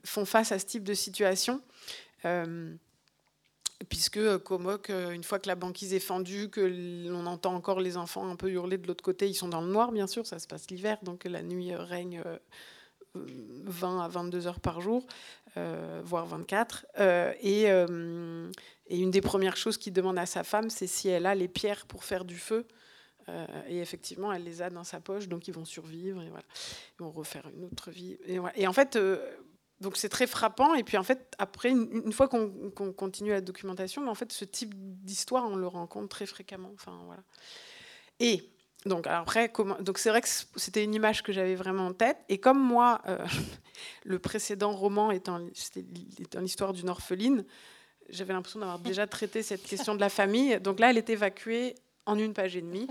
font 0.04 0.24
face 0.24 0.52
à 0.52 0.58
ce 0.58 0.66
type 0.66 0.84
de 0.84 0.94
situation. 0.94 1.60
Euh, 2.24 2.74
puisque 3.88 4.38
Komok, 4.38 4.90
euh, 4.90 5.10
une 5.10 5.22
fois 5.22 5.38
que 5.38 5.46
la 5.46 5.54
banquise 5.54 5.94
est 5.94 6.00
fendue, 6.00 6.48
que 6.48 6.60
l'on 7.08 7.26
entend 7.26 7.54
encore 7.54 7.80
les 7.80 7.96
enfants 7.96 8.28
un 8.28 8.36
peu 8.36 8.50
hurler 8.50 8.78
de 8.78 8.86
l'autre 8.86 9.04
côté, 9.04 9.28
ils 9.28 9.34
sont 9.34 9.48
dans 9.48 9.60
le 9.60 9.68
noir, 9.68 9.92
bien 9.92 10.06
sûr, 10.06 10.26
ça 10.26 10.38
se 10.38 10.48
passe 10.48 10.68
l'hiver, 10.70 10.98
donc 11.02 11.24
la 11.24 11.42
nuit 11.42 11.74
règne 11.74 12.22
20 13.14 13.98
euh, 13.98 14.00
à 14.00 14.08
22 14.08 14.46
heures 14.46 14.60
par 14.60 14.80
jour, 14.80 15.06
voire 16.04 16.26
24. 16.26 16.86
Et, 17.42 17.64
et, 17.64 18.98
une 18.98 19.10
des 19.10 19.20
premières 19.20 19.56
choses 19.56 19.76
qu'il 19.76 19.92
demande 19.92 20.18
à 20.18 20.26
sa 20.26 20.42
femme, 20.42 20.70
c'est 20.70 20.86
si 20.86 21.08
elle 21.08 21.26
a 21.26 21.34
les 21.34 21.48
pierres 21.48 21.86
pour 21.86 22.04
faire 22.04 22.24
du 22.24 22.36
feu. 22.36 22.66
Euh, 23.28 23.46
et 23.68 23.78
effectivement, 23.80 24.32
elle 24.32 24.44
les 24.44 24.62
a 24.62 24.70
dans 24.70 24.84
sa 24.84 25.00
poche, 25.00 25.28
donc 25.28 25.48
ils 25.48 25.54
vont 25.54 25.64
survivre 25.64 26.22
et 26.22 26.28
voilà. 26.28 26.44
Ils 26.98 27.02
vont 27.04 27.10
refaire 27.10 27.48
une 27.54 27.64
autre 27.64 27.90
vie. 27.90 28.18
Et, 28.26 28.66
en 28.66 28.72
fait, 28.72 28.96
euh, 28.96 29.18
donc 29.80 29.96
c'est 29.96 30.08
très 30.08 30.26
frappant. 30.26 30.74
Et 30.74 30.84
puis 30.84 30.96
en 30.96 31.02
fait, 31.02 31.34
après, 31.38 31.70
une, 31.70 32.12
fois 32.12 32.28
qu'on 32.28 32.70
continue 32.96 33.30
la 33.30 33.40
documentation, 33.40 34.08
en 34.08 34.14
fait, 34.14 34.32
ce 34.32 34.44
type 34.44 34.74
d'histoire, 34.76 35.46
on 35.46 35.56
le 35.56 35.66
rencontre 35.66 36.08
très 36.08 36.26
fréquemment. 36.26 36.70
Enfin 36.74 36.98
voilà. 37.06 37.22
Et 38.20 38.50
donc 38.86 39.06
après, 39.06 39.52
donc 39.80 39.98
c'est 39.98 40.10
vrai 40.10 40.20
que 40.20 40.28
c'était 40.28 40.84
une 40.84 40.94
image 40.94 41.22
que 41.22 41.32
j'avais 41.32 41.54
vraiment 41.54 41.86
en 41.86 41.92
tête. 41.92 42.18
Et 42.28 42.38
comme 42.38 42.60
moi, 42.60 43.02
euh, 43.06 43.18
le 44.04 44.18
précédent 44.18 44.72
roman 44.72 45.10
étant, 45.10 45.44
étant 46.18 46.40
l'histoire 46.40 46.72
d'une 46.72 46.88
orpheline, 46.88 47.44
j'avais 48.08 48.32
l'impression 48.32 48.60
d'avoir 48.60 48.78
déjà 48.78 49.06
traité 49.06 49.42
cette 49.42 49.62
question 49.62 49.94
de 49.94 50.00
la 50.00 50.08
famille. 50.08 50.58
Donc 50.60 50.80
là, 50.80 50.90
elle 50.90 50.98
est 50.98 51.10
évacuée 51.10 51.74
en 52.08 52.18
une 52.18 52.32
page 52.32 52.56
et 52.56 52.62
demie. 52.62 52.88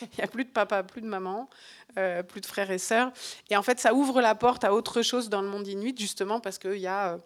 Il 0.00 0.08
n'y 0.18 0.24
a 0.24 0.26
plus 0.26 0.44
de 0.44 0.50
papa, 0.50 0.82
plus 0.82 1.02
de 1.02 1.06
maman, 1.06 1.50
euh, 1.98 2.22
plus 2.22 2.40
de 2.40 2.46
frères 2.46 2.70
et 2.70 2.78
sœurs. 2.78 3.12
Et 3.50 3.56
en 3.56 3.62
fait, 3.62 3.78
ça 3.78 3.92
ouvre 3.92 4.22
la 4.22 4.34
porte 4.34 4.64
à 4.64 4.72
autre 4.72 5.02
chose 5.02 5.28
dans 5.28 5.42
le 5.42 5.48
monde 5.48 5.68
inuit, 5.68 5.98
justement 5.98 6.40
parce 6.40 6.58
qu'il 6.58 6.78
y 6.78 6.86
a, 6.86 7.12
euh, 7.12 7.18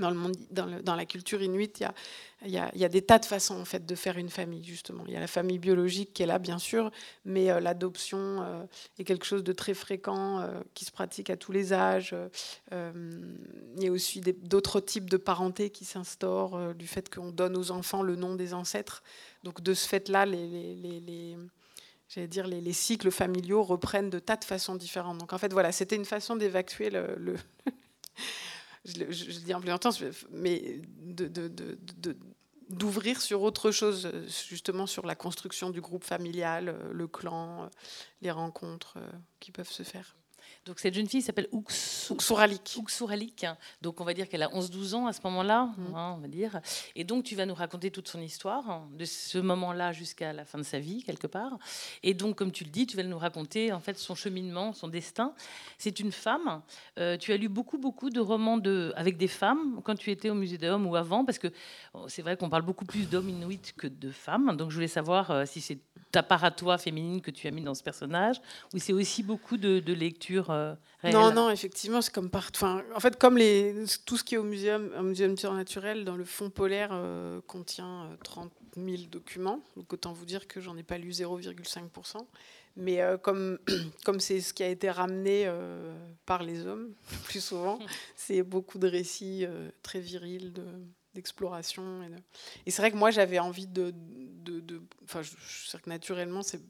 dans, 0.00 0.96
la 0.96 1.06
culture 1.06 1.42
inuite, 1.42 1.84
il 2.44 2.50
y 2.50 2.84
a, 2.84 2.88
des 2.88 3.02
tas 3.02 3.18
de 3.18 3.24
façons 3.24 3.60
en 3.60 3.64
fait 3.64 3.84
de 3.86 3.94
faire 3.94 4.18
une 4.18 4.30
famille 4.30 4.64
justement. 4.64 5.04
Il 5.06 5.12
y 5.12 5.16
a 5.16 5.20
la 5.20 5.26
famille 5.26 5.58
biologique 5.58 6.12
qui 6.14 6.22
est 6.22 6.26
là 6.26 6.38
bien 6.38 6.58
sûr, 6.58 6.90
mais 7.24 7.50
euh, 7.50 7.60
l'adoption 7.60 8.18
euh, 8.18 8.64
est 8.98 9.04
quelque 9.04 9.26
chose 9.26 9.44
de 9.44 9.52
très 9.52 9.74
fréquent 9.74 10.40
euh, 10.40 10.60
qui 10.74 10.84
se 10.84 10.92
pratique 10.92 11.30
à 11.30 11.36
tous 11.36 11.52
les 11.52 11.72
âges. 11.72 12.14
il 12.72 13.82
y 13.82 13.88
a 13.88 13.92
aussi 13.92 14.20
d'autres 14.20 14.80
types 14.80 15.10
de 15.10 15.16
parenté 15.16 15.70
qui 15.70 15.84
s'instaurent 15.84 16.74
du 16.74 16.86
fait 16.86 17.12
qu'on 17.14 17.30
donne 17.30 17.56
aux 17.56 17.70
enfants 17.70 18.02
le 18.02 18.16
nom 18.16 18.34
des 18.34 18.54
ancêtres. 18.54 19.02
Donc 19.44 19.62
de 19.62 19.74
ce 19.74 19.86
fait-là, 19.88 20.26
les, 20.26 21.36
cycles 22.72 23.10
familiaux 23.10 23.62
reprennent 23.62 24.10
de 24.10 24.18
tas 24.18 24.36
de 24.36 24.44
façons 24.44 24.76
différentes. 24.76 25.18
Donc 25.18 25.32
en 25.32 25.38
fait 25.38 25.52
voilà, 25.52 25.72
c'était 25.72 25.96
une 25.96 26.04
façon 26.04 26.36
d'évacuer 26.36 26.90
le 26.90 27.36
je, 28.84 29.40
dis 29.40 29.54
en 29.54 29.60
longtemps, 29.60 29.90
mais 30.30 30.80
d'ouvrir 32.68 33.20
sur 33.20 33.42
autre 33.42 33.70
chose, 33.70 34.10
justement 34.48 34.86
sur 34.86 35.06
la 35.06 35.14
construction 35.14 35.70
du 35.70 35.80
groupe 35.80 36.04
familial, 36.04 36.76
le 36.92 37.08
clan, 37.08 37.68
les 38.22 38.30
rencontres 38.30 38.98
qui 39.40 39.52
peuvent 39.52 39.70
se 39.70 39.82
faire. 39.82 40.16
Donc 40.66 40.78
cette 40.78 40.94
jeune 40.94 41.06
fille 41.06 41.22
s'appelle 41.22 41.48
Uxuralik. 41.52 42.76
Uxuralik. 42.76 43.46
Donc 43.82 44.00
on 44.00 44.04
va 44.04 44.14
dire 44.14 44.28
qu'elle 44.28 44.42
a 44.42 44.48
11-12 44.48 44.94
ans 44.94 45.06
à 45.06 45.12
ce 45.12 45.20
moment-là, 45.24 45.66
mm. 45.76 45.94
hein, 45.94 46.14
on 46.16 46.20
va 46.20 46.28
dire. 46.28 46.60
Et 46.96 47.04
donc 47.04 47.24
tu 47.24 47.34
vas 47.34 47.46
nous 47.46 47.54
raconter 47.54 47.90
toute 47.90 48.08
son 48.08 48.20
histoire, 48.20 48.68
hein, 48.70 48.88
de 48.92 49.04
ce 49.04 49.38
moment-là 49.38 49.92
jusqu'à 49.92 50.32
la 50.32 50.44
fin 50.44 50.58
de 50.58 50.62
sa 50.62 50.78
vie, 50.78 51.02
quelque 51.02 51.26
part. 51.26 51.58
Et 52.02 52.14
donc, 52.14 52.36
comme 52.36 52.52
tu 52.52 52.64
le 52.64 52.70
dis, 52.70 52.86
tu 52.86 52.96
vas 52.96 53.02
nous 53.02 53.18
raconter 53.18 53.72
en 53.72 53.80
fait 53.80 53.98
son 53.98 54.14
cheminement, 54.14 54.72
son 54.72 54.88
destin. 54.88 55.34
C'est 55.78 56.00
une 56.00 56.12
femme. 56.12 56.62
Euh, 56.98 57.16
tu 57.16 57.32
as 57.32 57.36
lu 57.36 57.48
beaucoup, 57.48 57.78
beaucoup 57.78 58.10
de 58.10 58.20
romans 58.20 58.58
de, 58.58 58.92
avec 58.96 59.16
des 59.16 59.28
femmes 59.28 59.80
quand 59.84 59.96
tu 59.96 60.10
étais 60.10 60.30
au 60.30 60.34
musée 60.34 60.58
d'hommes 60.58 60.86
ou 60.86 60.96
avant, 60.96 61.24
parce 61.24 61.38
que 61.38 61.48
oh, 61.94 62.06
c'est 62.08 62.22
vrai 62.22 62.36
qu'on 62.36 62.50
parle 62.50 62.62
beaucoup 62.62 62.84
plus 62.84 63.08
d'hommes 63.08 63.28
inuits 63.28 63.60
que 63.76 63.86
de 63.86 64.10
femmes. 64.10 64.56
Donc 64.56 64.70
je 64.70 64.74
voulais 64.74 64.88
savoir 64.88 65.30
euh, 65.30 65.44
si 65.46 65.60
c'est 65.60 65.78
ta 66.12 66.22
part 66.22 66.44
à 66.44 66.50
toi 66.50 66.78
féminine 66.78 67.20
que 67.20 67.30
tu 67.30 67.46
as 67.46 67.50
mis 67.50 67.62
dans 67.62 67.74
ce 67.74 67.82
personnage, 67.82 68.40
ou 68.74 68.78
c'est 68.78 68.92
aussi 68.92 69.22
beaucoup 69.22 69.56
de, 69.56 69.80
de 69.80 69.92
lecture 69.92 70.50
euh, 70.50 70.74
non, 71.04 71.32
non, 71.32 71.50
effectivement, 71.50 72.02
c'est 72.02 72.12
comme 72.12 72.30
partout. 72.30 72.64
En 72.64 73.00
fait, 73.00 73.16
comme 73.16 73.38
les, 73.38 73.74
tout 74.04 74.16
ce 74.16 74.24
qui 74.24 74.34
est 74.34 74.38
au 74.38 74.42
muséum, 74.42 74.90
un 74.96 75.02
muséum 75.02 75.36
surnaturel, 75.36 76.04
dans 76.04 76.16
le 76.16 76.24
fond 76.24 76.50
polaire 76.50 76.90
euh, 76.92 77.40
contient 77.46 78.08
30 78.22 78.52
euh, 78.76 78.96
000 78.96 79.04
documents. 79.10 79.62
Donc 79.76 79.92
autant 79.92 80.12
vous 80.12 80.26
dire 80.26 80.46
que 80.46 80.60
j'en 80.60 80.76
ai 80.76 80.82
pas 80.82 80.98
lu 80.98 81.10
0,5%. 81.10 82.16
Mais 82.76 83.00
comme 83.22 83.58
comme 84.04 84.20
c'est 84.20 84.40
ce 84.40 84.54
qui 84.54 84.62
a 84.62 84.68
été 84.68 84.90
ramené 84.90 85.50
par 86.26 86.42
les 86.42 86.66
hommes 86.66 86.92
plus 87.24 87.42
souvent, 87.42 87.78
c'est 88.16 88.42
beaucoup 88.42 88.78
de 88.78 88.86
récits 88.86 89.46
très 89.82 90.00
virils 90.00 90.52
de 90.52 90.64
d'exploration. 91.14 92.02
Et, 92.66 92.70
c'est 92.70 92.82
vrai 92.82 92.90
que 92.90 92.96
moi, 92.96 93.10
j'avais 93.10 93.38
envie 93.38 93.66
de... 93.66 93.94
Enfin, 95.04 95.22
je, 95.22 95.30
je 95.30 95.68
sais 95.68 95.78
que 95.78 95.88
naturellement, 95.88 96.42
c'est 96.42 96.60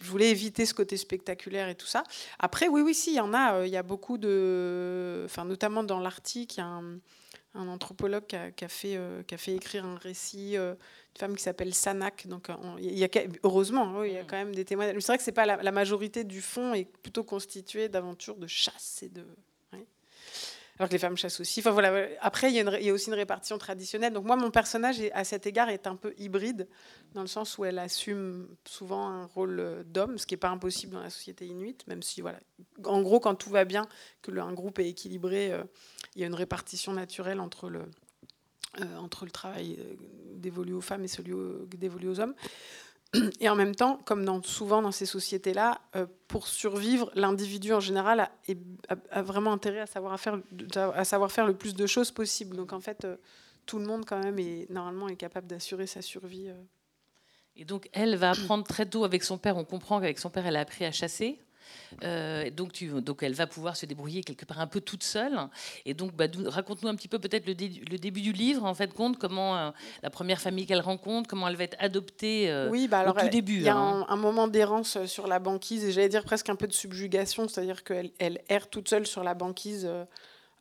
je 0.00 0.10
voulais 0.10 0.30
éviter 0.30 0.66
ce 0.66 0.74
côté 0.74 0.96
spectaculaire 0.96 1.68
et 1.68 1.74
tout 1.74 1.86
ça. 1.86 2.04
Après, 2.38 2.68
oui, 2.68 2.82
oui, 2.82 2.94
si, 2.94 3.12
il 3.12 3.16
y 3.16 3.20
en 3.20 3.32
a. 3.34 3.54
Euh, 3.54 3.66
il 3.66 3.72
y 3.72 3.76
a 3.76 3.82
beaucoup 3.82 4.18
de. 4.18 5.22
Enfin, 5.24 5.44
notamment 5.44 5.82
dans 5.82 6.00
l'Arctique, 6.00 6.56
il 6.56 6.60
y 6.60 6.62
a 6.62 6.66
un, 6.66 7.00
anthropologue 7.54 8.26
qui 8.26 8.36
a, 8.36 8.68
fait, 8.68 8.96
euh, 8.96 9.22
qui 9.22 9.34
a 9.34 9.38
fait 9.38 9.54
écrire 9.54 9.86
un 9.86 9.96
récit 9.96 10.58
euh, 10.58 10.74
d'une 11.14 11.20
femme 11.20 11.36
qui 11.36 11.42
s'appelle 11.42 11.72
Sanak. 11.72 12.26
Donc, 12.26 12.48
il 12.78 12.98
y 12.98 13.04
a, 13.04 13.08
heureusement, 13.42 14.04
il 14.04 14.12
y 14.12 14.18
a 14.18 14.22
mm. 14.22 14.26
quand 14.26 14.36
même 14.36 14.54
des 14.54 14.64
témoignages. 14.64 14.96
C'est 15.00 15.06
vrai 15.06 15.18
que 15.18 15.24
c'est 15.24 15.32
pas 15.32 15.46
la, 15.46 15.62
la, 15.62 15.72
majorité 15.72 16.22
du 16.24 16.42
fond 16.42 16.74
est 16.74 16.84
plutôt 16.84 17.24
constituée 17.24 17.88
d'aventures 17.88 18.36
de 18.36 18.46
chasse 18.46 19.02
et 19.02 19.08
de 19.08 19.24
alors 20.78 20.88
que 20.88 20.92
les 20.92 20.98
femmes 20.98 21.16
chassent 21.16 21.40
aussi. 21.40 21.60
Enfin, 21.60 21.70
voilà. 21.70 22.08
Après, 22.20 22.52
il 22.52 22.56
y, 22.56 22.90
a 22.90 22.92
aussi 22.92 23.08
une 23.08 23.14
répartition 23.14 23.56
traditionnelle. 23.56 24.12
Donc 24.12 24.24
moi, 24.24 24.36
mon 24.36 24.50
personnage, 24.50 25.00
à 25.14 25.24
cet 25.24 25.46
égard, 25.46 25.70
est 25.70 25.86
un 25.86 25.96
peu 25.96 26.14
hybride, 26.18 26.68
dans 27.14 27.22
le 27.22 27.26
sens 27.26 27.56
où 27.56 27.64
elle 27.64 27.78
assume 27.78 28.48
souvent 28.66 29.08
un 29.08 29.24
rôle 29.24 29.58
euh, 29.58 29.82
d'homme, 29.84 30.18
ce 30.18 30.26
qui 30.26 30.34
n'est 30.34 30.38
pas 30.38 30.50
impossible 30.50 30.92
dans 30.92 31.00
la 31.00 31.10
société 31.10 31.46
inuite, 31.46 31.86
même 31.86 32.02
si, 32.02 32.20
voilà, 32.20 32.38
en 32.84 33.00
gros, 33.00 33.20
quand 33.20 33.34
tout 33.34 33.50
va 33.50 33.64
bien, 33.64 33.86
que 34.20 34.36
un 34.36 34.52
groupe 34.52 34.78
est 34.78 34.88
équilibré, 34.88 35.52
euh, 35.52 35.64
il 36.14 36.20
y 36.20 36.24
a 36.24 36.26
une 36.26 36.34
répartition 36.34 36.92
naturelle 36.92 37.40
entre 37.40 37.70
le, 37.70 37.80
euh, 38.80 38.96
entre 38.98 39.24
le 39.24 39.30
travail 39.30 39.78
dévolu 40.34 40.74
aux 40.74 40.82
femmes 40.82 41.04
et 41.04 41.08
celui 41.08 41.32
dévolu 41.68 42.08
aux 42.08 42.20
hommes. 42.20 42.34
Et 43.40 43.48
en 43.48 43.54
même 43.54 43.74
temps, 43.74 44.00
comme 44.04 44.42
souvent 44.44 44.82
dans 44.82 44.92
ces 44.92 45.06
sociétés-là, 45.06 45.80
euh, 45.94 46.06
pour 46.28 46.46
survivre, 46.48 47.10
l'individu 47.14 47.72
en 47.72 47.80
général 47.80 48.28
a, 49.10 49.22
vraiment 49.22 49.52
intérêt 49.52 49.80
à 49.80 49.86
savoir, 49.86 50.18
faire, 50.18 50.38
à 50.94 51.04
savoir 51.04 51.30
faire 51.30 51.46
le 51.46 51.54
plus 51.54 51.74
de 51.74 51.86
choses 51.86 52.10
possible. 52.10 52.56
Donc 52.56 52.72
en 52.72 52.80
fait, 52.80 53.04
euh, 53.04 53.16
tout 53.64 53.78
le 53.78 53.86
monde 53.86 54.04
quand 54.06 54.22
même 54.22 54.38
est 54.38 54.70
normalement 54.70 55.08
est 55.08 55.16
capable 55.16 55.46
d'assurer 55.46 55.86
sa 55.86 56.02
survie. 56.02 56.48
Euh. 56.48 56.62
Et 57.56 57.64
donc 57.64 57.88
elle 57.92 58.16
va 58.16 58.30
apprendre 58.30 58.64
très 58.64 58.86
tôt 58.86 59.04
avec 59.04 59.24
son 59.24 59.38
père. 59.38 59.56
On 59.56 59.64
comprend 59.64 60.00
qu'avec 60.00 60.18
son 60.18 60.30
père, 60.30 60.46
elle 60.46 60.56
a 60.56 60.60
appris 60.60 60.84
à 60.84 60.92
chasser. 60.92 61.40
Euh, 62.02 62.50
donc, 62.50 62.72
tu, 62.72 62.88
donc 63.00 63.22
elle 63.22 63.34
va 63.34 63.46
pouvoir 63.46 63.76
se 63.76 63.86
débrouiller 63.86 64.22
quelque 64.22 64.44
part 64.44 64.60
un 64.60 64.66
peu 64.66 64.80
toute 64.80 65.02
seule. 65.02 65.38
Et 65.84 65.94
donc, 65.94 66.14
bah, 66.14 66.26
raconte-nous 66.46 66.88
un 66.88 66.94
petit 66.94 67.08
peu 67.08 67.18
peut-être 67.18 67.46
le, 67.46 67.52
le, 67.52 67.98
début 67.98 68.20
du 68.20 68.32
livre, 68.32 68.64
en 68.64 68.74
fait, 68.74 68.92
compte 68.92 69.18
comment 69.18 69.56
euh, 69.56 69.70
la 70.02 70.10
première 70.10 70.40
famille 70.40 70.66
qu'elle 70.66 70.80
rencontre, 70.80 71.28
comment 71.28 71.48
elle 71.48 71.56
va 71.56 71.64
être 71.64 71.76
adoptée 71.78 72.50
euh, 72.50 72.68
oui, 72.70 72.88
bah, 72.88 73.00
alors, 73.00 73.16
au 73.16 73.20
tout 73.20 73.28
début. 73.28 73.56
Il 73.56 73.62
y 73.62 73.68
a 73.68 73.76
hein. 73.76 74.06
un, 74.08 74.16
moment 74.16 74.48
d'errance 74.48 75.04
sur 75.06 75.26
la 75.26 75.38
banquise, 75.38 75.84
et 75.84 75.92
j'allais 75.92 76.08
dire 76.08 76.24
presque 76.24 76.48
un 76.48 76.56
peu 76.56 76.66
de 76.66 76.72
subjugation, 76.72 77.48
c'est-à-dire 77.48 77.84
qu'elle 77.84 78.10
elle 78.18 78.40
erre 78.48 78.68
toute 78.68 78.88
seule 78.88 79.06
sur 79.06 79.22
la 79.22 79.34
banquise 79.34 79.88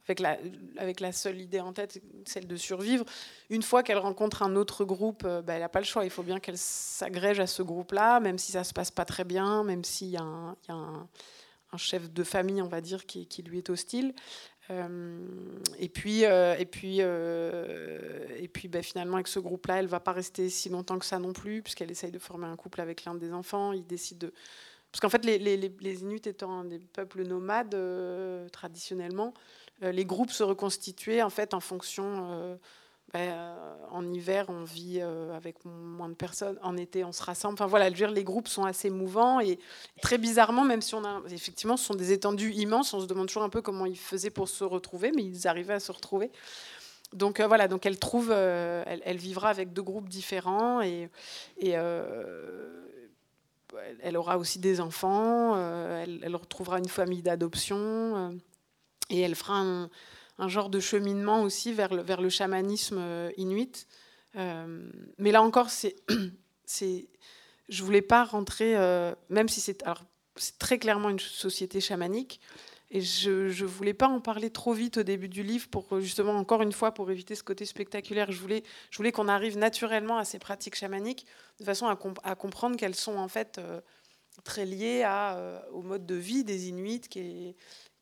avec 0.08 1.00
la, 1.00 1.12
seule 1.12 1.42
idée 1.42 1.60
en 1.60 1.74
tête, 1.74 2.02
celle 2.26 2.48
de 2.48 2.56
survivre. 2.56 3.06
Une 3.50 3.64
fois 3.64 3.84
qu'elle 3.84 3.98
rencontre 3.98 4.44
un 4.44 4.56
autre 4.56 4.86
groupe, 4.86 5.24
euh, 5.26 5.42
bah, 5.42 5.54
elle 5.54 5.62
n'a 5.62 5.70
pas 5.70 5.80
le 5.80 5.86
choix. 5.86 6.04
Il 6.04 6.12
faut 6.12 6.24
bien 6.24 6.40
qu'elle 6.40 6.58
s'agrège 6.58 7.40
à 7.40 7.48
ce 7.48 7.64
groupe-là, 7.64 8.20
même 8.20 8.38
si 8.38 8.52
ça 8.52 8.60
ne 8.60 8.64
se 8.64 8.74
passe 8.74 8.92
pas 8.92 9.06
très 9.06 9.24
bien, 9.24 9.64
même 9.64 9.84
s'il 9.84 10.10
y 10.10 10.18
a, 10.18 10.24
un, 10.24 11.08
chef 11.78 12.10
de 12.12 12.24
famille, 12.24 12.62
on 12.62 12.70
va 12.70 12.80
dire, 12.80 13.06
qui, 13.06 13.44
lui 13.44 13.58
est 13.58 13.70
hostile. 13.70 14.14
Euh, 14.72 15.28
et 15.78 15.90
puis, 15.90 16.22
euh, 16.24 16.56
bah, 18.70 18.82
finalement, 18.82 19.16
avec 19.16 19.28
ce 19.28 19.40
groupe-là, 19.40 19.80
elle 19.80 19.86
ne 19.86 19.90
va 19.90 20.00
pas 20.00 20.14
rester 20.14 20.50
si 20.50 20.70
longtemps 20.70 21.00
que 21.00 21.06
ça 21.06 21.20
non 21.20 21.34
plus, 21.34 21.62
puisqu'elle 21.62 21.92
essaye 21.92 22.12
de 22.12 22.20
former 22.20 22.48
un 22.48 22.56
couple 22.56 22.80
avec 22.80 23.04
l'un 23.06 23.16
des 23.16 23.34
enfants. 23.34 23.74
Il 23.74 23.86
décide 23.86 24.20
de 24.20 24.34
parce 24.92 25.02
qu'en 25.02 25.10
fait, 25.10 25.26
les, 25.26 25.38
les, 25.38 26.02
Inuits 26.04 26.22
étant 26.24 26.64
des 26.64 26.80
peuples 26.80 27.24
nomades 27.24 27.76
traditionnellement, 28.54 29.34
les 29.82 30.06
groupes 30.06 30.32
se 30.32 30.44
reconstituaient 30.44 31.22
en 31.22 31.30
fait 31.30 31.54
en 31.54 31.60
fonction 31.60 32.58
ben, 33.16 33.56
en 33.92 34.12
hiver, 34.12 34.48
on 34.50 34.66
vit 34.66 35.00
euh, 35.00 35.34
avec 35.34 35.64
moins 35.64 36.10
de 36.10 36.16
personnes. 36.16 36.60
En 36.62 36.76
été, 36.76 37.06
on 37.06 37.14
se 37.14 37.24
rassemble. 37.24 37.54
Enfin 37.54 37.66
voilà, 37.66 37.90
les 37.90 38.24
groupes 38.26 38.50
sont 38.50 38.66
assez 38.66 38.90
mouvants 38.90 39.40
et 39.40 39.58
très 40.02 40.18
bizarrement, 40.18 40.66
même 40.66 40.82
si 40.82 40.96
on 40.96 41.06
a 41.06 41.22
effectivement, 41.30 41.78
ce 41.78 41.86
sont 41.86 41.96
des 41.96 42.12
étendues 42.12 42.52
immenses, 42.52 42.94
on 42.94 43.00
se 43.00 43.06
demande 43.06 43.28
toujours 43.28 43.44
un 43.44 43.50
peu 43.50 43.62
comment 43.62 43.86
ils 43.86 43.98
faisaient 43.98 44.32
pour 44.32 44.50
se 44.50 44.66
retrouver, 44.66 45.14
mais 45.16 45.24
ils 45.24 45.48
arrivaient 45.48 45.76
à 45.76 45.80
se 45.80 45.94
retrouver. 45.94 46.30
Donc 47.14 47.40
euh, 47.40 47.48
voilà, 47.48 47.70
donc 47.70 47.86
elle 47.86 48.00
trouve, 48.00 48.32
euh, 48.32 48.84
elle, 48.86 49.18
vivra 49.18 49.50
avec 49.50 49.72
deux 49.72 49.84
groupes 49.84 50.10
différents 50.10 50.82
et, 50.82 51.10
elle 54.02 54.18
aura 54.18 54.38
aussi 54.38 54.60
des 54.60 54.82
enfants. 54.82 55.56
Elle, 56.02 56.36
retrouvera 56.36 56.80
une 56.80 56.90
famille 56.90 57.22
d'adoption 57.22 58.38
et 59.10 59.20
elle 59.22 59.36
fera 59.36 59.90
un 60.38 60.48
genre 60.48 60.70
de 60.70 60.80
cheminement 60.80 61.44
aussi 61.44 61.74
vers 61.74 61.94
le, 61.94 62.30
chamanisme 62.30 62.98
euh, 63.00 63.32
inuit. 63.38 63.88
Euh, 64.36 64.90
mais 65.18 65.32
là 65.32 65.42
encore, 65.42 65.70
c'est, 65.70 65.96
c'est, 66.66 67.08
je 67.70 67.84
voulais 67.84 68.02
pas 68.02 68.24
rentrer, 68.24 68.76
euh, 68.76 69.14
même 69.30 69.48
si 69.48 69.62
c'est, 69.62 69.84
très 70.60 70.80
clairement 70.80 71.10
une 71.10 71.20
société 71.20 71.80
chamanique, 71.80 72.42
et 72.92 73.02
je 73.02 73.32
ne 73.48 73.68
voulais 73.68 73.94
pas 73.94 74.08
en 74.08 74.20
parler 74.20 74.50
trop 74.50 74.74
vite 74.74 74.98
au 74.98 75.04
début 75.04 75.30
du 75.30 75.44
livre 75.44 75.68
pour 75.70 76.00
justement, 76.02 76.34
encore 76.34 76.62
une 76.62 76.72
fois, 76.72 76.94
pour 76.94 77.10
éviter 77.10 77.34
ce 77.34 77.44
côté 77.44 77.66
spectaculaire. 77.66 78.32
Je 78.32 78.40
voulais, 78.40 79.12
qu'on 79.12 79.28
arrive 79.28 79.58
naturellement 79.58 80.18
à 80.18 80.26
ces 80.26 80.38
pratiques 80.38 80.76
chamaniques 80.76 81.26
de 81.60 81.66
façon 81.66 81.88
à, 81.88 82.36
comprendre 82.36 82.78
qu'elles 82.78 82.96
sont 82.96 83.18
en 83.18 83.28
fait 83.28 83.60
très 84.44 84.66
liées 84.66 85.04
au 85.72 85.82
mode 85.82 86.06
de 86.06 86.16
vie 86.16 86.44
des 86.44 86.70
Inuits 86.70 87.02
qui 87.02 87.20
est, 87.20 87.56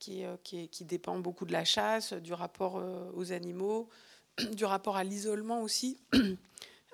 euh, 0.10 0.36
qui, 0.44 0.68
qui, 0.70 0.86
dépend 0.86 1.18
beaucoup 1.20 1.46
de 1.46 1.52
la 1.52 1.64
chasse, 1.64 2.14
du 2.14 2.34
rapport 2.34 2.78
euh, 2.78 3.12
aux 3.16 3.32
animaux, 3.32 3.90
du 4.54 4.66
rapport 4.66 4.98
à 4.98 5.04
l'isolement 5.04 5.62
aussi. 5.62 5.98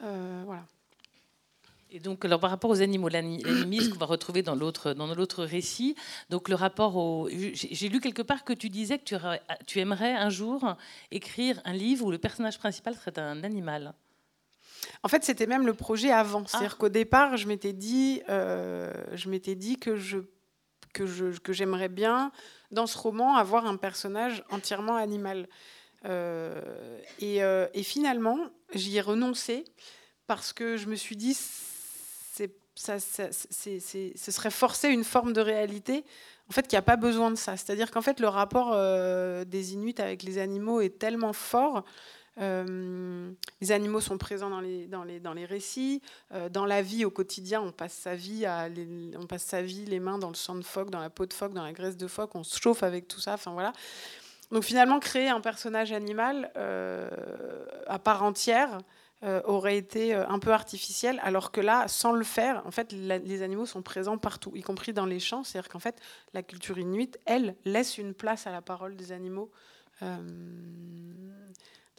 Euh, 0.01 0.43
voilà. 0.45 0.63
Et 1.91 1.99
donc, 1.99 2.23
alors, 2.23 2.39
par 2.39 2.49
rapport 2.49 2.71
aux 2.71 2.81
animaux, 2.81 3.09
l'animisme 3.09 3.91
qu'on 3.91 3.97
va 3.97 4.05
retrouver 4.05 4.41
dans 4.41 4.55
l'autre, 4.55 4.93
dans 4.93 5.13
l'autre 5.13 5.43
récit, 5.43 5.93
donc 6.29 6.47
le 6.47 6.55
rapport 6.55 6.95
au. 6.95 7.27
J'ai 7.27 7.89
lu 7.89 7.99
quelque 7.99 8.21
part 8.21 8.45
que 8.45 8.53
tu 8.53 8.69
disais 8.69 8.97
que 8.97 9.03
tu, 9.03 9.15
tu, 9.67 9.79
aimerais 9.81 10.13
un 10.13 10.29
jour 10.29 10.77
écrire 11.11 11.59
un 11.65 11.73
livre 11.73 12.05
où 12.05 12.11
le 12.11 12.17
personnage 12.17 12.57
principal 12.57 12.95
serait 12.95 13.19
un 13.19 13.43
animal. 13.43 13.93
En 15.03 15.09
fait, 15.09 15.25
c'était 15.25 15.47
même 15.47 15.65
le 15.65 15.73
projet 15.73 16.11
avant. 16.11 16.47
C'est-à-dire 16.47 16.75
ah. 16.75 16.79
qu'au 16.79 16.87
départ, 16.87 17.35
je 17.35 17.45
m'étais 17.45 17.73
dit, 17.73 18.21
je 18.29 19.29
m'étais 19.29 19.55
dit 19.55 19.77
que 19.79 19.97
je 19.97 20.19
que, 20.93 21.05
j'aimerais 21.53 21.89
bien 21.89 22.31
dans 22.71 22.87
ce 22.87 22.97
roman 22.97 23.35
avoir 23.35 23.65
un 23.65 23.77
personnage 23.77 24.43
entièrement 24.49 24.95
animal. 24.95 25.47
Euh, 26.05 26.99
et, 27.19 27.43
euh, 27.43 27.67
et, 27.73 27.83
finalement, 27.83 28.37
j'y 28.73 28.97
ai 28.97 29.01
renoncé 29.01 29.65
parce 30.27 30.53
que 30.53 30.77
je 30.77 30.87
me 30.87 30.95
suis 30.95 31.15
dit, 31.15 31.37
ça, 32.75 32.97
ce 32.99 34.31
serait 34.31 34.51
forcer 34.51 34.87
une 34.89 35.03
forme 35.03 35.33
de 35.33 35.41
réalité 35.41 36.05
en 36.49 36.53
fait, 36.53 36.67
qu'il 36.67 36.75
n'y 36.75 36.79
a 36.79 36.83
pas 36.83 36.95
besoin 36.95 37.29
de 37.29 37.35
ça. 37.35 37.57
C'est-à-dire 37.57 37.91
qu'en 37.91 38.01
fait, 38.01 38.19
le 38.19 38.27
rapport 38.27 38.71
euh, 38.73 39.45
des 39.45 39.73
Inuits 39.73 39.95
avec 39.99 40.23
les 40.23 40.39
animaux 40.39 40.81
est 40.81 40.97
tellement 40.97 41.33
fort 41.33 41.83
euh, 42.39 43.31
les 43.59 43.71
animaux 43.71 43.99
sont 43.99 44.17
présents 44.17 44.49
dans 44.49 44.61
les, 44.61 44.87
dans 44.87 45.03
les, 45.03 45.19
dans 45.19 45.33
les 45.33 45.45
récits. 45.45 46.01
Euh, 46.33 46.49
dans 46.49 46.65
la 46.65 46.81
vie 46.81 47.05
au 47.05 47.11
quotidien, 47.11 47.61
on 47.61 47.71
passe, 47.71 47.93
sa 47.93 48.15
vie 48.15 48.45
à 48.45 48.69
les, 48.69 48.87
on 49.17 49.25
passe 49.25 49.43
sa 49.43 49.61
vie 49.61 49.85
les 49.85 49.99
mains 49.99 50.17
dans 50.17 50.29
le 50.29 50.35
sang 50.35 50.55
de 50.55 50.63
phoque, 50.63 50.89
dans 50.89 50.99
la 50.99 51.09
peau 51.09 51.25
de 51.25 51.33
phoque, 51.33 51.53
dans 51.53 51.63
la 51.63 51.73
graisse 51.73 51.97
de 51.97 52.07
phoque. 52.07 52.35
On 52.35 52.43
se 52.43 52.59
chauffe 52.59 52.83
avec 52.83 53.07
tout 53.07 53.19
ça. 53.19 53.33
Enfin 53.33 53.51
voilà. 53.51 53.73
Donc 54.51 54.63
finalement, 54.63 54.99
créer 54.99 55.29
un 55.29 55.41
personnage 55.41 55.91
animal 55.91 56.51
euh, 56.57 57.09
à 57.87 57.99
part 57.99 58.23
entière 58.23 58.79
aurait 59.43 59.75
été 59.75 60.13
un 60.13 60.39
peu 60.39 60.53
artificiel, 60.53 61.19
alors 61.23 61.51
que 61.51 61.59
là, 61.59 61.89
sans 61.89 62.13
le 62.13 62.23
faire, 62.23 62.65
en 62.65 62.71
fait, 62.71 62.93
les 62.93 63.41
animaux 63.41 63.65
sont 63.65 63.81
présents 63.81 64.17
partout, 64.17 64.53
y 64.55 64.61
compris 64.61 64.93
dans 64.93 65.05
les 65.05 65.19
champs. 65.19 65.43
C'est-à-dire 65.43 65.67
qu'en 65.67 65.79
fait, 65.79 65.99
la 66.33 66.41
culture 66.41 66.79
inuite, 66.79 67.19
elle, 67.25 67.57
laisse 67.65 67.97
une 67.97 68.13
place 68.13 68.47
à 68.47 68.51
la 68.53 68.61
parole 68.61 68.95
des 68.95 69.11
animaux 69.11 69.51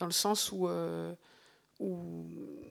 dans 0.01 0.07
le 0.07 0.13
sens 0.13 0.51
où, 0.51 0.67
euh, 0.67 1.15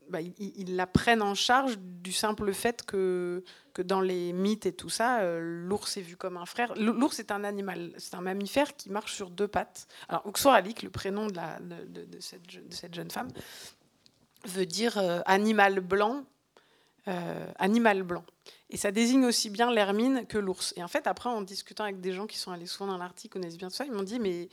bah, 0.10 0.20
ils, 0.22 0.76
la 0.76 0.88
prennent 0.88 1.22
en 1.22 1.36
charge 1.36 1.78
du 1.80 2.12
simple 2.12 2.54
fait 2.54 2.84
que, 2.86 3.44
que 3.74 3.82
dans 3.82 4.02
les 4.02 4.34
mythes 4.34 4.65
et 4.65 4.74
tout 4.74 4.89
ça, 4.89 5.22
euh, 5.22 5.39
l'ours 5.39 5.98
est 5.98 6.02
vu 6.02 6.18
comme 6.18 6.38
un 6.38 6.46
frère. 6.46 6.74
L'ours 6.76 7.20
est 7.20 7.32
un 7.32 7.44
animal, 7.44 7.94
c'est 7.98 8.15
un 8.15 8.22
mammifère 8.22 8.76
qui 8.76 8.89
marche 8.89 9.13
sur 9.13 9.30
deux 9.30 9.48
pattes. 9.48 9.88
Alors, 10.10 10.26
Oxoralik, 10.26 10.84
le 10.84 10.89
prénom 10.89 11.28
de, 11.28 11.39
cette, 12.20 12.94
jeune 12.94 13.12
femme, 13.12 13.30
veut 14.46 14.65
dire 14.65 14.98
euh, 14.98 15.22
animal 15.26 15.80
blanc. 15.80 16.26
Animal 17.58 18.04
blanc. 18.04 18.24
Et 18.72 18.78
ça 18.78 18.92
désigne 18.92 19.26
aussi 19.26 19.50
bien 19.50 19.72
l'hermine 19.72 20.26
que 20.28 20.38
l'ours. 20.38 20.74
Et 20.78 20.84
en 20.84 20.88
fait, 20.88 21.08
après, 21.08 21.30
en 21.30 21.42
discutant 21.42 21.86
avec 21.86 22.02
des 22.02 22.14
gens 22.14 22.28
qui 22.28 22.38
sont 22.38 22.52
allés 22.52 22.68
souvent 22.68 22.92
dans 22.92 22.98
l'Arctique, 22.98 23.32
connaissent 23.32 23.58
bien 23.58 23.70
tout 23.70 23.76
ça, 23.76 23.86
ils 23.86 23.92
m'ont 23.92 24.04
dit, 24.04 24.20
mais, 24.20 24.48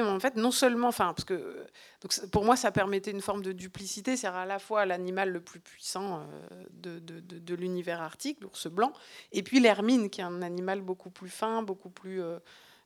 en 0.00 0.20
fait, 0.20 0.36
non 0.36 0.52
seulement, 0.52 0.88
enfin, 0.88 1.12
parce 1.12 1.24
que 1.24 1.66
donc, 2.00 2.30
pour 2.30 2.44
moi, 2.44 2.54
ça 2.54 2.70
permettait 2.70 3.10
une 3.10 3.20
forme 3.20 3.42
de 3.42 3.50
duplicité, 3.50 4.16
c'est 4.16 4.28
à 4.28 4.44
la 4.44 4.60
fois 4.60 4.86
l'animal 4.86 5.30
le 5.30 5.40
plus 5.40 5.58
puissant 5.58 6.20
euh, 6.20 6.64
de, 6.70 6.98
de, 7.00 7.20
de, 7.20 7.54
l'univers 7.56 8.00
arctique, 8.00 8.40
l'ours 8.40 8.68
blanc, 8.68 8.92
et 9.32 9.42
puis 9.42 9.58
l'hermine, 9.58 10.08
qui 10.08 10.20
est 10.20 10.24
un 10.24 10.42
animal 10.42 10.80
beaucoup 10.80 11.10
plus 11.10 11.30
fin, 11.30 11.62
beaucoup 11.62 11.90
plus 11.90 12.22
euh, 12.22 12.38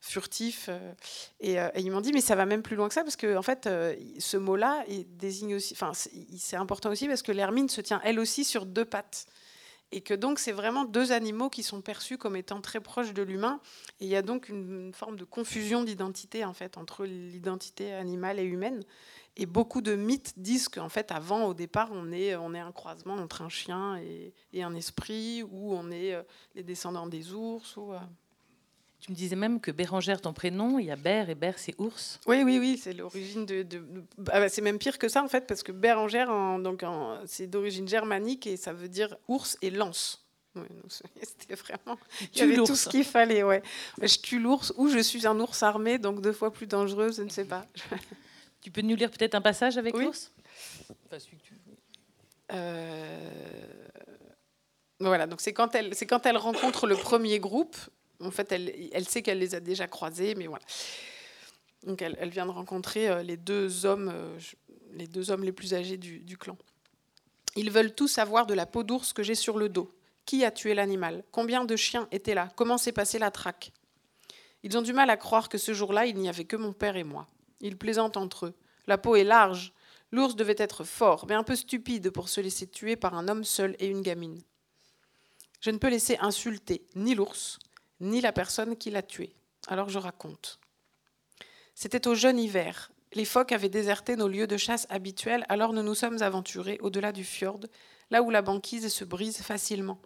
furtif. 0.03 0.67
Euh, 0.69 0.93
et, 1.41 1.55
et, 1.55 1.81
ils 1.81 1.91
m'ont 1.91 2.03
dit, 2.03 2.13
mais 2.13 2.21
ça 2.21 2.35
va 2.35 2.45
même 2.45 2.63
plus 2.63 2.77
loin 2.77 2.89
que 2.89 2.95
ça, 2.95 3.03
parce 3.03 3.17
que 3.17 3.37
en 3.37 3.43
fait, 3.43 3.69
ce 4.19 4.37
mot-là 4.37 4.85
désigne 5.19 5.55
aussi, 5.55 5.73
enfin, 5.73 5.93
c'est 5.95 6.57
important 6.57 6.91
aussi 6.91 7.09
parce 7.09 7.23
que 7.23 7.33
l'hermine 7.33 7.71
se 7.71 7.81
tient 7.81 8.01
elle 8.05 8.21
aussi 8.21 8.45
sur 8.45 8.67
deux 8.67 8.85
pattes 8.85 9.27
et 9.93 10.01
que 10.01 10.15
donc 10.15 10.39
c'est 10.39 10.53
vraiment 10.53 10.85
deux 10.85 11.13
animaux 11.13 11.51
qui 11.51 11.63
sont 11.63 11.83
perçus 11.83 12.19
comme 12.19 12.35
étant 12.35 12.61
très 12.61 12.81
proches 12.81 13.13
de 13.13 13.23
l'humain. 13.23 13.61
Et 14.01 14.07
il 14.07 14.09
y 14.09 14.17
a 14.17 14.23
donc 14.23 14.49
une, 14.49 14.93
forme 14.95 15.17
de 15.17 15.25
confusion 15.25 15.85
d'identité 15.85 16.45
en 16.45 16.55
fait 16.55 16.79
entre 16.79 17.05
l'identité 17.05 17.93
animale 17.93 18.41
et 18.41 18.45
humaine. 18.45 18.83
Et 19.37 19.47
beaucoup 19.47 19.81
de 19.81 19.95
mythes 19.95 20.35
disent 20.37 20.69
qu'en 20.69 20.91
fait, 20.91 21.11
avant, 21.11 21.47
au 21.47 21.55
départ, 21.55 21.89
on 21.93 22.13
est, 22.13 22.37
on 22.37 22.53
est 22.53 22.61
un 22.61 22.73
croisement 22.73 23.15
entre 23.15 23.41
un 23.41 23.49
chien 23.49 23.97
et, 23.97 24.35
et 24.53 24.63
un 24.63 24.75
esprit, 24.75 25.43
ou 25.43 25.73
on 25.75 25.91
est 25.91 26.13
euh, 26.13 26.23
les 26.55 26.63
descendants 26.63 27.07
des 27.07 27.33
ours. 27.33 27.79
Ou, 27.79 27.95
euh, 27.95 27.99
tu 29.03 29.11
me 29.11 29.17
disais 29.17 29.35
même 29.35 29.61
que 29.61 29.73
Bérangère, 29.73 30.21
ton 30.21 30.33
prénom, 30.33 30.79
il 30.79 30.87
y 30.87 30.93
a 30.93 30.97
Ber 30.97 31.29
et 31.29 31.35
Ber, 31.35 31.55
c'est 31.57 31.75
ours. 31.79 32.21
Oui, 32.29 32.45
oui, 32.45 32.61
oui, 32.61 32.81
c'est 32.81 32.93
l'origine 32.93 33.45
de. 33.45 33.67
Ah 34.31 34.39
bah, 34.39 34.49
c'est 34.49 34.63
même 34.63 34.79
pire 34.79 34.97
que 34.97 35.09
ça 35.09 35.25
en 35.25 35.29
fait, 35.29 35.45
parce 35.49 35.65
que 35.65 35.73
Bérangère, 35.73 36.29
donc 36.61 36.85
c'est 37.27 37.49
d'origine 37.49 37.89
germanique 37.89 38.47
et 38.47 38.57
ça 38.57 38.73
veut 38.73 38.89
dire 38.89 39.17
ours 39.27 39.59
et 39.61 39.71
lance. 39.71 40.25
C'était 41.21 41.57
vraiment. 41.57 41.99
Il 42.33 42.39
y 42.39 42.43
avait 42.43 42.55
tout 42.55 42.77
ce 42.77 42.89
qu'il 42.89 43.03
fallait, 43.03 43.43
ouais. 43.43 43.65
Je 44.01 44.19
tue 44.19 44.39
l'ours 44.39 44.73
ou 44.77 44.89
je 44.89 45.01
suis 45.01 45.27
un 45.27 45.41
ours 45.41 45.65
armé, 45.65 45.99
donc 45.99 46.21
deux 46.21 46.33
fois 46.33 46.53
plus 46.53 46.69
dangereux, 46.69 47.11
je 47.11 47.23
ne 47.23 47.29
sais 47.29 47.45
pas. 47.45 47.67
tu 48.61 48.71
peux 48.71 48.83
nous 48.83 48.95
lire 48.95 49.11
peut-être 49.11 49.35
un 49.35 49.41
passage 49.41 49.79
avec 49.79 49.97
l'ours? 49.97 50.31
Enfin, 51.11 51.17
euh, 52.53 53.31
Voilà, 55.01 55.27
donc 55.27 55.41
c'est 55.41 55.53
quand 55.53 55.75
elle, 55.75 55.93
c'est 55.97 56.07
quand 56.07 56.25
elle 56.25 56.37
rencontre 56.37 56.87
le 56.87 56.95
premier 56.95 57.41
groupe 57.41 57.77
en 58.21 58.31
fait, 58.31 58.53
elle, 58.53 59.09
sait 59.09 59.23
qu'elle 59.23 59.39
les 59.39 59.55
a 59.55 59.61
déjà 59.61 59.87
croisés, 59.87 60.35
mais 60.35 60.47
voilà. 60.47 60.65
Donc 61.85 62.03
elle, 62.03 62.31
vient 62.31 62.47
de 62.47 62.51
rencontrer 62.51 63.09
euh, 63.09 63.23
les 63.23 63.37
deux 63.37 63.87
hommes, 63.87 64.11
euh, 64.13 64.39
les 64.93 65.07
deux 65.07 65.31
hommes 65.31 65.43
les 65.43 65.53
plus 65.53 65.75
âgés 65.75 65.97
du, 65.97 66.39
clan. 66.39 66.57
Ils 67.57 67.71
veulent 67.71 67.95
tous 67.95 68.09
savoir 68.09 68.47
de 68.47 68.55
la 68.55 68.67
peau 68.67 68.85
d'ours 68.85 69.13
que 69.13 69.23
j'ai 69.23 69.35
sur 69.35 69.59
le 69.59 69.69
dos. 69.69 69.91
Qui 70.25 70.45
a 70.45 70.53
tué 70.53 70.75
l'animal? 70.75 71.25
Combien 71.33 71.65
de 71.65 71.75
chiens 71.75 72.07
étaient 72.13 72.35
là? 72.35 72.49
Comment 72.55 72.79
s'est 72.79 72.93
passée 72.93 73.19
la 73.19 73.33
traque? 73.33 73.73
Ils 74.63 74.79
ont 74.79 74.83
du 74.83 74.93
mal 74.93 75.11
à 75.11 75.17
croire 75.17 75.49
que 75.49 75.59
ce 75.59 75.75
jour-là, 75.75 76.07
il 76.07 76.17
n'y 76.17 76.29
avait 76.29 76.45
que 76.45 76.55
mon 76.55 76.73
père 76.73 76.97
et 76.97 77.03
moi. 77.03 77.27
Ils 77.61 77.77
plaisantent 77.77 78.17
entre 78.17 78.47
eux. 78.47 78.55
La 78.87 78.99
peau 78.99 79.17
est 79.17 79.25
large. 79.25 79.73
L'ours 80.13 80.37
devait 80.37 80.55
être 80.59 80.85
fort, 80.85 81.27
mais 81.27 81.35
un 81.35 81.43
peu 81.43 81.57
stupide 81.57 82.11
pour 82.11 82.29
se 82.29 82.41
laisser 82.41 82.69
tuer 82.69 82.95
par 82.95 83.15
un 83.15 83.27
homme 83.29 83.45
seul 83.45 83.75
et 83.81 83.87
une 83.87 84.03
gamine. 84.03 84.41
Je 85.61 85.71
ne 85.71 85.79
peux 85.79 85.89
laisser 85.89 86.19
insulter 86.21 86.85
ni 86.95 87.15
l'ours, 87.15 87.59
ni 88.03 88.21
la 88.21 88.33
personne 88.33 88.77
qui 88.77 88.91
l'a 88.91 89.03
tué. 89.03 89.33
Alors 89.69 89.89
je 89.89 89.99
raconte. 89.99 90.59
C'était 91.75 92.09
au 92.09 92.15
jeune 92.15 92.39
hiver. 92.39 92.91
Les 93.15 93.25
phoques 93.25 93.53
avaient 93.53 93.69
déserté 93.69 94.17
nos 94.17 94.29
lieux 94.29 94.47
de 94.47 94.57
chasse 94.57 94.87
habituels, 94.91 95.47
alors 95.49 95.73
nous 95.73 95.83
nous 95.83 95.95
sommes 95.95 96.23
aventurés 96.23 96.79
au-delà 96.83 97.13
du 97.13 97.25
fjord, 97.25 97.61
là 98.11 98.23
où 98.23 98.31
la 98.31 98.43
banquise 98.43 98.89
se 98.89 99.05
brise 99.05 99.39
facilement. 99.39 100.01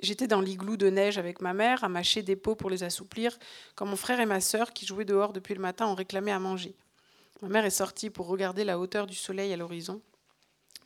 J'étais 0.00 0.28
dans 0.28 0.40
l'igloo 0.40 0.76
de 0.76 0.90
neige 0.90 1.18
avec 1.18 1.40
ma 1.40 1.54
mère, 1.54 1.82
à 1.82 1.88
mâcher 1.88 2.22
des 2.22 2.36
pots 2.36 2.54
pour 2.54 2.70
les 2.70 2.84
assouplir, 2.84 3.36
quand 3.74 3.86
mon 3.86 3.96
frère 3.96 4.20
et 4.20 4.26
ma 4.26 4.40
sœur, 4.40 4.72
qui 4.72 4.86
jouaient 4.86 5.04
dehors 5.04 5.32
depuis 5.32 5.54
le 5.54 5.60
matin, 5.60 5.86
ont 5.86 5.94
réclamé 5.94 6.30
à 6.30 6.38
manger. 6.38 6.76
Ma 7.42 7.48
mère 7.48 7.64
est 7.64 7.70
sortie 7.70 8.10
pour 8.10 8.26
regarder 8.26 8.62
la 8.62 8.78
hauteur 8.78 9.06
du 9.06 9.16
soleil 9.16 9.52
à 9.52 9.56
l'horizon. 9.56 10.00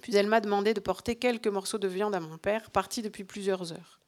Puis 0.00 0.16
elle 0.16 0.28
m'a 0.28 0.40
demandé 0.40 0.72
de 0.72 0.80
porter 0.80 1.16
quelques 1.16 1.48
morceaux 1.48 1.78
de 1.78 1.88
viande 1.88 2.14
à 2.14 2.20
mon 2.20 2.38
père, 2.38 2.70
parti 2.70 3.02
depuis 3.02 3.24
plusieurs 3.24 3.72
heures. 3.72 4.01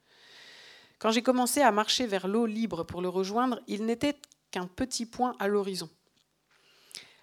Quand 0.98 1.10
j'ai 1.10 1.22
commencé 1.22 1.60
à 1.60 1.70
marcher 1.70 2.06
vers 2.06 2.28
l'eau 2.28 2.46
libre 2.46 2.84
pour 2.84 3.02
le 3.02 3.08
rejoindre, 3.08 3.60
il 3.66 3.84
n'était 3.84 4.16
qu'un 4.50 4.66
petit 4.66 5.06
point 5.06 5.34
à 5.38 5.48
l'horizon. 5.48 5.90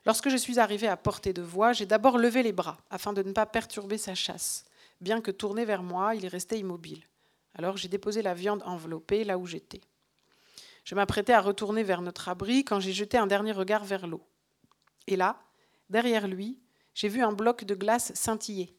Lorsque 0.05 0.29
je 0.29 0.37
suis 0.37 0.59
arrivé 0.59 0.87
à 0.87 0.97
portée 0.97 1.33
de 1.33 1.41
voix, 1.41 1.73
j'ai 1.73 1.85
d'abord 1.85 2.17
levé 2.17 2.43
les 2.43 2.51
bras 2.51 2.77
afin 2.89 3.13
de 3.13 3.21
ne 3.21 3.31
pas 3.31 3.45
perturber 3.45 3.97
sa 3.97 4.15
chasse. 4.15 4.65
Bien 4.99 5.21
que 5.21 5.31
tourné 5.31 5.63
vers 5.65 5.83
moi, 5.83 6.15
il 6.15 6.27
restait 6.27 6.59
immobile. 6.59 7.03
Alors 7.55 7.77
j'ai 7.77 7.87
déposé 7.87 8.21
la 8.21 8.33
viande 8.33 8.63
enveloppée 8.65 9.23
là 9.23 9.37
où 9.37 9.45
j'étais. 9.45 9.81
Je 10.83 10.95
m'apprêtais 10.95 11.33
à 11.33 11.41
retourner 11.41 11.83
vers 11.83 12.01
notre 12.01 12.29
abri 12.29 12.65
quand 12.65 12.79
j'ai 12.79 12.93
jeté 12.93 13.17
un 13.17 13.27
dernier 13.27 13.51
regard 13.51 13.83
vers 13.83 14.07
l'eau. 14.07 14.25
Et 15.07 15.15
là, 15.15 15.41
derrière 15.89 16.27
lui, 16.27 16.59
j'ai 16.95 17.07
vu 17.07 17.21
un 17.21 17.31
bloc 17.31 17.63
de 17.63 17.75
glace 17.75 18.11
scintiller. 18.15 18.75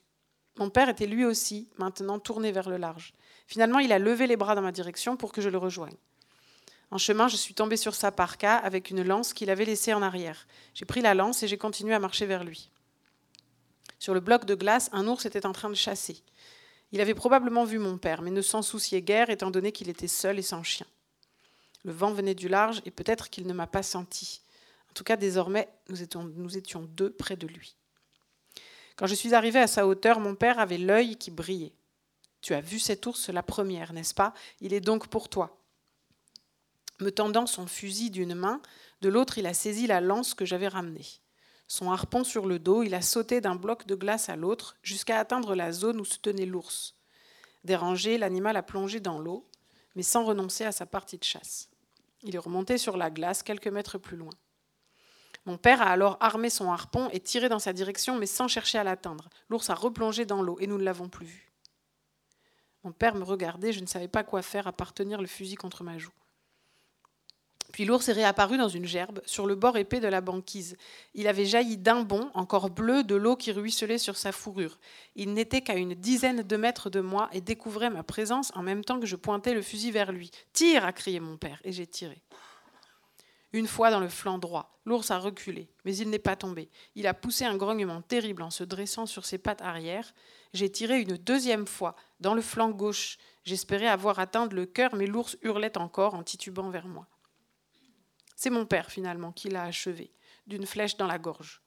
Mon 0.59 0.71
père 0.71 0.89
était 0.89 1.07
lui 1.07 1.25
aussi 1.25 1.71
maintenant 1.79 2.19
tourné 2.19 2.53
vers 2.53 2.69
le 2.69 2.77
large. 2.77 3.15
Finalement, 3.53 3.81
il 3.81 3.93
a 3.93 3.99
levé 3.99 4.27
les 4.27 4.39
bras 4.39 4.55
dans 4.55 4.63
ma 4.63 4.73
direction 4.73 5.19
pour 5.19 5.31
que 5.31 5.43
je 5.43 5.51
le 5.51 5.59
rejoigne. 5.59 5.99
En 6.91 6.97
chemin, 6.97 7.29
je 7.29 7.37
suis 7.37 7.53
tombée 7.53 7.77
sur 7.77 7.95
sa 7.95 8.11
parka 8.11 8.57
avec 8.57 8.89
une 8.89 9.03
lance 9.03 9.35
qu'il 9.35 9.51
avait 9.51 9.67
laissée 9.67 9.93
en 9.93 10.01
arrière. 10.01 10.47
J'ai 10.73 10.87
pris 10.87 11.03
la 11.03 11.13
lance 11.13 11.43
et 11.43 11.49
j'ai 11.49 11.59
continué 11.59 11.93
à 11.93 11.99
marcher 11.99 12.25
vers 12.25 12.45
lui. 12.45 12.71
Sur 13.99 14.15
le 14.15 14.21
bloc 14.21 14.47
de 14.47 14.55
glace, 14.55 14.89
un 14.93 15.07
ours 15.07 15.27
était 15.27 15.45
en 15.45 15.53
train 15.53 15.69
de 15.69 15.75
chasser. 15.75 16.23
Il 16.93 17.03
avait 17.03 17.13
probablement 17.13 17.65
vu 17.65 17.79
mon 17.79 17.99
père, 17.99 18.23
mais 18.23 18.31
ne 18.31 18.41
s'en 18.41 18.63
souciait 18.63 19.03
guère 19.03 19.29
étant 19.29 19.51
donné 19.51 19.71
qu'il 19.71 19.91
était 19.91 20.09
seul 20.09 20.39
et 20.39 20.43
sans 20.43 20.63
chien. 20.63 20.87
Le 21.85 21.93
vent 21.93 22.15
venait 22.15 22.35
du 22.35 22.49
large 22.49 22.81
et 22.87 22.91
peut-être 22.91 23.29
qu'il 23.29 23.47
ne 23.47 23.53
m'a 23.53 23.67
pas 23.67 23.83
senti. 23.83 24.41
En 24.89 24.95
tout 24.95 25.05
cas, 25.05 25.17
désormais, 25.17 25.69
nous 25.91 26.03
étions, 26.57 26.85
deux 26.85 27.13
près 27.13 27.37
de 27.37 27.47
lui. 27.47 27.77
Quand 28.97 29.07
je 29.07 29.15
suis 29.15 29.35
arrivée 29.35 29.61
à 29.61 29.67
sa 29.67 29.87
hauteur, 29.87 30.21
mon 30.21 30.37
père 30.37 30.59
avait 30.59 30.79
l'œil 30.79 31.19
qui 31.19 31.31
brillait. 31.31 31.75
Tu 32.43 32.55
as 32.55 32.61
vu 32.61 32.79
cet 32.79 33.07
ours 33.07 33.31
la 33.31 33.43
première, 33.43 33.93
n'est-ce 33.93 34.15
pas? 34.15 34.35
Il 34.61 34.75
est 34.75 34.81
donc 34.81 35.09
pour 35.09 35.29
toi 35.29 35.63
me 37.03 37.13
tendant 37.13 37.47
son 37.47 37.67
fusil 37.67 38.11
d'une 38.11 38.35
main, 38.35 38.61
de 39.03 39.09
l'autre 39.09 39.39
il 39.39 39.47
a 39.47 39.55
saisi 39.55 39.87
la 39.87 40.01
lance 40.01 40.35
que 40.35 40.47
j'avais 40.47 40.69
ramenée. 40.69 41.07
Son 41.69 41.91
harpon 41.91 42.25
sur 42.25 42.47
le 42.47 42.59
dos, 42.59 42.83
il 42.83 42.95
a 42.95 43.03
sauté 43.03 43.41
d'un 43.41 43.57
bloc 43.57 43.87
de 43.87 43.95
glace 43.95 44.29
à 44.29 44.37
l'autre 44.37 44.77
jusqu'à 44.83 45.19
atteindre 45.19 45.55
la 45.55 45.73
zone 45.73 46.01
où 46.01 46.05
se 46.05 46.19
tenait 46.19 46.47
l'ours. 46.47 46.95
Dérangé, 47.65 48.19
l'animal 48.19 48.57
a 48.57 48.63
plongé 48.63 49.01
dans 49.01 49.19
l'eau, 49.19 49.49
mais 49.95 50.03
sans 50.03 50.25
renoncer 50.25 50.65
à 50.65 50.73
sa 50.73 50.87
partie 50.87 51.19
de 51.19 51.25
chasse. 51.25 51.69
Il 52.23 52.35
est 52.35 52.39
remonté 52.39 52.79
sur 52.79 52.97
la 52.97 53.11
glace 53.11 53.43
quelques 53.43 53.69
mètres 53.69 53.99
plus 53.99 54.17
loin. 54.17 54.33
Mon 55.45 55.59
père 55.59 55.83
a 55.83 55.87
alors 55.87 56.19
armé 56.21 56.51
son 56.51 56.71
harpon 56.71 57.09
et 57.11 57.21
tiré 57.21 57.49
dans 57.49 57.59
sa 57.59 57.73
direction, 57.73 58.17
mais 58.17 58.27
sans 58.27 58.49
chercher 58.49 58.79
à 58.79 58.85
l'atteindre. 58.85 59.29
L'ours 59.49 59.71
a 59.71 59.75
replongé 59.75 60.25
dans 60.25 60.43
l'eau 60.43 60.57
et 60.61 60.67
nous 60.67 60.79
ne 60.79 60.85
l'avons 60.85 61.09
plus 61.09 61.27
vu. 61.27 61.52
Mon 62.85 62.93
père 62.93 63.15
me 63.15 63.25
regardait, 63.25 63.73
je 63.73 63.81
ne 63.81 63.87
savais 63.87 64.09
pas 64.09 64.25
quoi 64.25 64.43
faire 64.43 64.67
à 64.67 64.73
part 64.73 64.93
tenir 64.93 65.21
le 65.21 65.27
fusil 65.27 65.55
contre 65.55 65.85
ma 65.85 65.99
joue. 65.99 66.13
Puis 67.73 67.87
l'ours 67.87 68.07
est 68.09 68.13
réapparu 68.13 68.59
dans 68.59 68.69
une 68.69 68.85
gerbe, 68.85 69.23
sur 69.25 69.47
le 69.47 69.55
bord 69.55 69.79
épais 69.79 69.99
de 69.99 70.07
la 70.07 70.21
banquise. 70.21 70.77
Il 71.15 71.27
avait 71.27 71.47
jailli 71.47 71.79
d'un 71.79 72.03
bond, 72.03 72.31
encore 72.35 72.69
bleu, 72.69 73.03
de 73.03 73.15
l'eau 73.15 73.35
qui 73.35 73.51
ruisselait 73.51 73.99
sur 73.99 74.17
sa 74.17 74.31
fourrure. 74.31 74.79
Il 75.17 75.33
n'était 75.33 75.63
qu'à 75.63 75.77
une 75.77 75.95
dizaine 75.95 76.43
de 76.43 76.57
mètres 76.57 76.91
de 76.91 77.01
moi 77.01 77.31
et 77.33 77.41
découvrait 77.41 77.89
ma 77.89 78.03
présence 78.03 78.53
en 78.55 78.63
même 78.63 78.85
temps 78.85 79.01
que 79.01 79.07
je 79.07 79.17
pointais 79.17 79.55
le 79.55 79.63
fusil 79.63 79.91
vers 79.91 80.13
lui. 80.13 80.31
Tire 80.53 80.85
a 80.85 80.93
crié 80.93 81.19
mon 81.19 81.39
père, 81.39 81.61
et 81.65 81.73
j'ai 81.73 81.87
tiré. 81.87 82.21
Une 83.55 83.67
fois 83.67 83.91
dans 83.91 84.01
le 84.01 84.09
flanc 84.09 84.39
droit, 84.39 84.79
l'ours 84.85 85.11
a 85.11 85.19
reculé, 85.19 85.69
mais 85.85 85.97
il 85.97 86.11
n'est 86.11 86.19
pas 86.19 86.37
tombé. 86.37 86.69
Il 86.95 87.07
a 87.07 87.15
poussé 87.15 87.45
un 87.45 87.57
grognement 87.57 88.03
terrible 88.03 88.43
en 88.43 88.51
se 88.51 88.65
dressant 88.65 89.07
sur 89.07 89.25
ses 89.25 89.39
pattes 89.39 89.63
arrière. 89.63 90.13
J'ai 90.53 90.71
tiré 90.71 91.01
une 91.01 91.17
deuxième 91.17 91.67
fois, 91.67 91.97
dans 92.21 92.35
le 92.35 92.43
flanc 92.43 92.71
gauche. 92.71 93.19
J'espérais 93.45 93.89
avoir 93.89 94.19
atteint 94.19 94.47
le 94.49 94.67
cœur, 94.67 94.95
mais 94.95 95.07
l'ours 95.07 95.37
hurlait 95.43 95.79
encore 95.79 96.15
en 96.15 96.23
titubant 96.23 96.71
vers 96.71 96.87
moi. 96.87 97.07
C'est 98.37 98.51
mon 98.51 98.67
père, 98.67 98.91
finalement, 98.91 99.33
qui 99.33 99.49
l'a 99.49 99.65
achevé, 99.65 100.13
d'une 100.47 100.67
flèche 100.67 100.97
dans 100.97 101.07
la 101.07 101.19
gorge. 101.19 101.63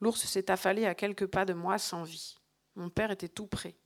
L'ours 0.00 0.24
s'est 0.24 0.50
affalé 0.50 0.86
à 0.86 0.94
quelques 0.94 1.26
pas 1.26 1.44
de 1.44 1.54
moi 1.54 1.78
sans 1.78 2.02
vie. 2.02 2.36
Mon 2.74 2.90
père 2.90 3.10
était 3.10 3.28
tout 3.28 3.46
près. 3.46 3.76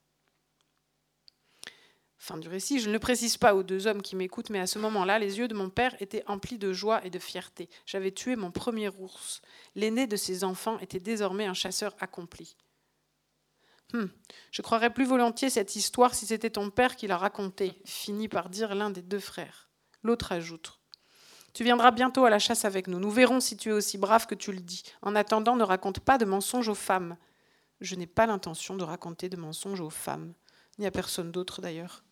Fin 2.16 2.37
du 2.37 2.48
récit, 2.48 2.81
je 2.81 2.88
ne 2.88 2.92
le 2.92 2.98
précise 2.98 3.38
pas 3.38 3.55
aux 3.55 3.62
deux 3.62 3.87
hommes 3.87 4.03
qui 4.03 4.14
m'écoutent, 4.14 4.50
mais 4.50 4.59
à 4.59 4.66
ce 4.66 4.79
moment-là, 4.79 5.18
les 5.18 5.38
yeux 5.38 5.48
de 5.48 5.55
mon 5.55 5.70
père 5.70 5.96
étaient 6.03 6.24
emplis 6.26 6.59
de 6.59 6.72
joie 6.72 7.05
et 7.05 7.11
de 7.11 7.18
fierté. 7.18 7.70
J'avais 7.87 8.12
tué 8.12 8.37
mon 8.37 8.50
premier 8.50 8.90
ours. 8.90 9.40
L'aîné 9.74 10.07
de 10.07 10.16
ses 10.16 10.44
enfants 10.44 10.79
était 10.81 11.00
désormais 11.00 11.46
un 11.46 11.55
chasseur 11.55 11.94
accompli. 11.98 12.57
Hum, 13.92 14.11
je 14.50 14.62
croirais 14.62 14.92
plus 14.92 15.05
volontiers 15.05 15.50
cette 15.50 15.74
histoire 15.76 16.14
si 16.14 16.26
c'était 16.26 16.50
ton 16.50 16.70
père 16.70 16.96
qui 16.96 17.07
la 17.07 17.16
racontait, 17.16 17.74
finit 17.85 18.29
par 18.29 18.48
dire 18.48 18.74
l'un 18.74 18.90
des 18.90 19.03
deux 19.03 19.18
frères. 19.18 19.68
L'autre 20.03 20.33
ajoute 20.33 20.81
tu 21.53 21.64
viendras 21.64 21.90
bientôt 21.90 22.24
à 22.24 22.31
la 22.31 22.38
chasse 22.38 22.64
avec 22.64 22.87
nous. 22.87 23.00
Nous 23.00 23.11
verrons 23.11 23.40
si 23.40 23.57
tu 23.57 23.70
es 23.70 23.72
aussi 23.72 23.98
brave 23.98 24.26
que 24.26 24.35
tu 24.35 24.53
le 24.53 24.61
dis. 24.61 24.83
En 25.03 25.16
attendant, 25.16 25.57
ne 25.57 25.64
raconte 25.64 26.00
pas 26.00 26.18
de 26.18 26.24
mensonges 26.24 26.68
aux 26.68 26.74
femmes. 26.74 27.16
Je 27.81 27.96
n'ai 27.96 28.07
pas 28.07 28.26
l'intention 28.26 28.76
de 28.76 28.85
raconter 28.85 29.29
de 29.29 29.37
mensonges 29.37 29.81
aux 29.81 29.90
femmes, 29.90 30.35
ni 30.79 30.87
à 30.87 30.90
personne 30.90 31.33
d'autre 31.33 31.61
d'ailleurs. 31.61 32.05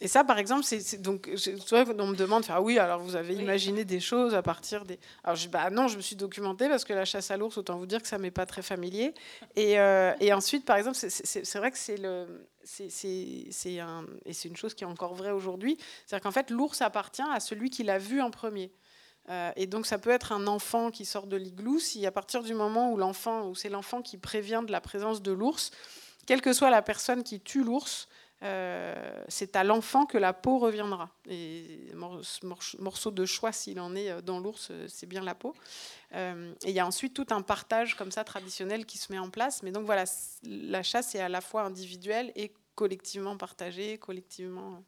Et 0.00 0.06
ça, 0.06 0.22
par 0.22 0.38
exemple, 0.38 0.62
c'est 0.62 1.02
donc, 1.02 1.28
vois, 1.70 1.84
on 1.98 2.06
me 2.06 2.14
demande, 2.14 2.44
ah 2.48 2.62
oui, 2.62 2.78
alors 2.78 3.00
vous 3.00 3.16
avez 3.16 3.34
imaginé 3.34 3.84
des 3.84 3.98
choses 3.98 4.32
à 4.34 4.42
partir 4.42 4.84
des. 4.84 4.98
Alors 5.24 5.34
je 5.34 5.42
dis, 5.42 5.48
bah 5.48 5.70
non, 5.70 5.88
je 5.88 5.96
me 5.96 6.02
suis 6.02 6.14
documentée 6.14 6.68
parce 6.68 6.84
que 6.84 6.92
la 6.92 7.04
chasse 7.04 7.32
à 7.32 7.36
l'ours, 7.36 7.58
autant 7.58 7.76
vous 7.78 7.86
dire 7.86 8.00
que 8.00 8.06
ça 8.06 8.16
m'est 8.18 8.30
pas 8.30 8.46
très 8.46 8.62
familier. 8.62 9.12
Et, 9.56 9.80
euh, 9.80 10.12
et 10.20 10.32
ensuite, 10.32 10.64
par 10.64 10.76
exemple, 10.76 10.96
c'est 10.96 11.58
vrai 11.58 11.72
que 11.72 11.78
c'est 11.78 11.96
le, 11.96 12.46
c'est 12.62 13.80
un, 13.80 14.06
et 14.24 14.32
c'est 14.32 14.48
une 14.48 14.56
chose 14.56 14.74
qui 14.74 14.84
est 14.84 14.86
encore 14.86 15.14
vraie 15.14 15.32
aujourd'hui, 15.32 15.78
c'est-à-dire 16.06 16.22
qu'en 16.22 16.32
fait, 16.32 16.50
l'ours 16.50 16.80
appartient 16.80 17.22
à 17.32 17.40
celui 17.40 17.70
qui 17.70 17.82
l'a 17.82 17.98
vu 17.98 18.20
en 18.20 18.30
premier. 18.30 18.72
Euh, 19.30 19.50
et 19.56 19.66
donc 19.66 19.84
ça 19.84 19.98
peut 19.98 20.10
être 20.10 20.32
un 20.32 20.46
enfant 20.46 20.90
qui 20.90 21.04
sort 21.04 21.26
de 21.26 21.36
l'igloo 21.36 21.78
si 21.78 22.06
à 22.06 22.10
partir 22.10 22.42
du 22.42 22.54
moment 22.54 22.92
où 22.92 22.96
l'enfant, 22.96 23.46
où 23.48 23.54
c'est 23.54 23.68
l'enfant 23.68 24.00
qui 24.00 24.16
prévient 24.16 24.62
de 24.66 24.72
la 24.72 24.80
présence 24.80 25.22
de 25.22 25.32
l'ours, 25.32 25.70
quelle 26.26 26.40
que 26.40 26.52
soit 26.52 26.70
la 26.70 26.82
personne 26.82 27.22
qui 27.22 27.40
tue 27.40 27.62
l'ours, 27.62 28.08
euh, 28.42 29.24
c'est 29.26 29.56
à 29.56 29.64
l'enfant 29.64 30.06
que 30.06 30.16
la 30.16 30.32
peau 30.32 30.58
reviendra. 30.58 31.10
Et 31.28 31.90
morceau 31.94 33.10
de 33.10 33.26
choix, 33.26 33.52
s'il 33.52 33.80
en 33.80 33.96
est 33.96 34.10
euh, 34.10 34.20
dans 34.20 34.38
l'ours, 34.38 34.68
euh, 34.70 34.86
c'est 34.88 35.06
bien 35.06 35.22
la 35.22 35.34
peau. 35.34 35.54
et 36.12 36.44
il 36.64 36.70
y 36.70 36.80
a 36.80 36.86
ensuite 36.86 37.14
tout 37.14 37.26
un 37.30 37.42
partage 37.42 37.96
comme 37.96 38.12
ça 38.12 38.24
traditionnel 38.24 38.86
qui 38.86 38.98
se 38.98 39.12
met 39.12 39.18
en 39.18 39.30
place. 39.30 39.62
Mais 39.62 39.72
donc 39.72 39.86
voilà, 39.86 40.04
la 40.44 40.82
chasse 40.82 41.14
est 41.14 41.20
à 41.20 41.28
la 41.28 41.40
fois 41.40 41.62
individuelle 41.62 42.32
et 42.36 42.52
collectivement 42.74 43.36
partagée, 43.36 43.98
collectivement. 43.98 44.82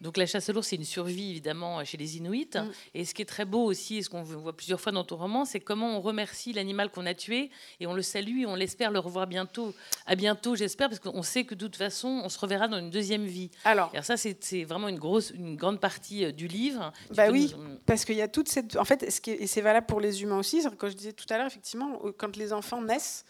Donc 0.00 0.16
la 0.16 0.26
chasse 0.26 0.48
à 0.48 0.52
l'ours, 0.52 0.68
c'est 0.68 0.76
une 0.76 0.84
survie 0.84 1.30
évidemment 1.30 1.84
chez 1.84 1.96
les 1.96 2.16
Inuits. 2.16 2.50
Mm. 2.54 2.70
Et 2.94 3.04
ce 3.04 3.14
qui 3.14 3.22
est 3.22 3.26
très 3.26 3.44
beau 3.44 3.64
aussi, 3.64 3.98
et 3.98 4.02
ce 4.02 4.10
qu'on 4.10 4.22
voit 4.22 4.56
plusieurs 4.56 4.80
fois 4.80 4.92
dans 4.92 5.04
ton 5.04 5.16
roman, 5.16 5.44
c'est 5.44 5.60
comment 5.60 5.96
on 5.96 6.00
remercie 6.00 6.52
l'animal 6.52 6.90
qu'on 6.90 7.06
a 7.06 7.14
tué 7.14 7.50
et 7.80 7.86
on 7.86 7.94
le 7.94 8.02
salue 8.02 8.40
et 8.40 8.46
on 8.46 8.54
l'espère 8.54 8.90
le 8.90 8.98
revoir 8.98 9.26
bientôt. 9.26 9.74
À 10.06 10.14
bientôt, 10.14 10.54
j'espère, 10.54 10.88
parce 10.88 11.00
qu'on 11.00 11.22
sait 11.22 11.44
que 11.44 11.54
de 11.54 11.66
toute 11.66 11.76
façon, 11.76 12.22
on 12.24 12.28
se 12.28 12.38
reverra 12.38 12.68
dans 12.68 12.78
une 12.78 12.90
deuxième 12.90 13.24
vie. 13.24 13.50
Alors, 13.64 13.92
ça, 14.02 14.16
c'est 14.16 14.64
vraiment 14.64 14.88
une 14.88 14.98
grosse, 14.98 15.30
une 15.30 15.56
grande 15.56 15.80
partie 15.80 16.24
euh, 16.24 16.32
du 16.32 16.46
livre. 16.46 16.92
bah 17.14 17.30
oui, 17.30 17.54
parce 17.86 18.04
qu'il 18.04 18.16
y 18.16 18.22
a 18.22 18.28
toute 18.28 18.48
cette, 18.48 18.76
en 18.76 18.84
fait, 18.84 19.10
ce 19.10 19.20
qui 19.20 19.30
et 19.30 19.46
c'est 19.46 19.60
valable 19.60 19.86
pour 19.86 20.00
les 20.00 20.22
humains 20.22 20.38
aussi. 20.38 20.62
Quand 20.78 20.88
je 20.88 20.96
disais 20.96 21.12
tout 21.12 21.26
à 21.30 21.38
l'heure, 21.38 21.46
effectivement, 21.46 22.00
euh, 22.04 22.12
quand 22.16 22.36
les 22.36 22.52
enfants 22.52 22.82
naissent 22.82 23.24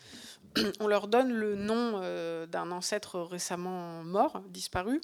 on 0.81 0.89
leur 0.89 1.07
donne 1.09 1.33
le 1.33 1.55
nom 1.55 2.01
euh, 2.03 2.47
d'un 2.47 2.71
ancêtre 2.73 3.21
récemment 3.21 4.03
mort, 4.03 4.43
disparu. 4.49 5.01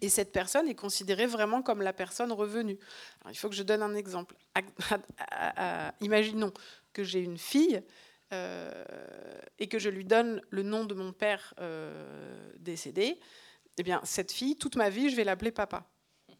Et 0.00 0.08
cette 0.08 0.32
personne 0.32 0.68
est 0.68 0.74
considérée 0.74 1.26
vraiment 1.26 1.62
comme 1.62 1.82
la 1.82 1.92
personne 1.92 2.30
revenue. 2.32 2.78
il 3.28 3.36
faut 3.36 3.48
que 3.48 3.56
je 3.56 3.64
donne 3.64 3.82
un 3.82 3.94
exemple. 3.94 4.36
imaginons 6.00 6.52
que 6.92 7.02
j'ai 7.02 7.20
une 7.20 7.38
fille 7.38 7.82
euh, 8.32 8.84
et 9.58 9.68
que 9.68 9.78
je 9.78 9.88
lui 9.88 10.04
donne 10.04 10.42
le 10.50 10.62
nom 10.62 10.84
de 10.84 10.94
mon 10.94 11.12
père 11.12 11.54
euh, 11.60 12.52
décédé. 12.58 13.18
Eh 13.78 13.82
bien, 13.82 14.00
cette 14.04 14.32
fille, 14.32 14.56
toute 14.56 14.76
ma 14.76 14.90
vie, 14.90 15.10
je 15.10 15.16
vais 15.16 15.24
l'appeler 15.24 15.50
papa. 15.50 15.88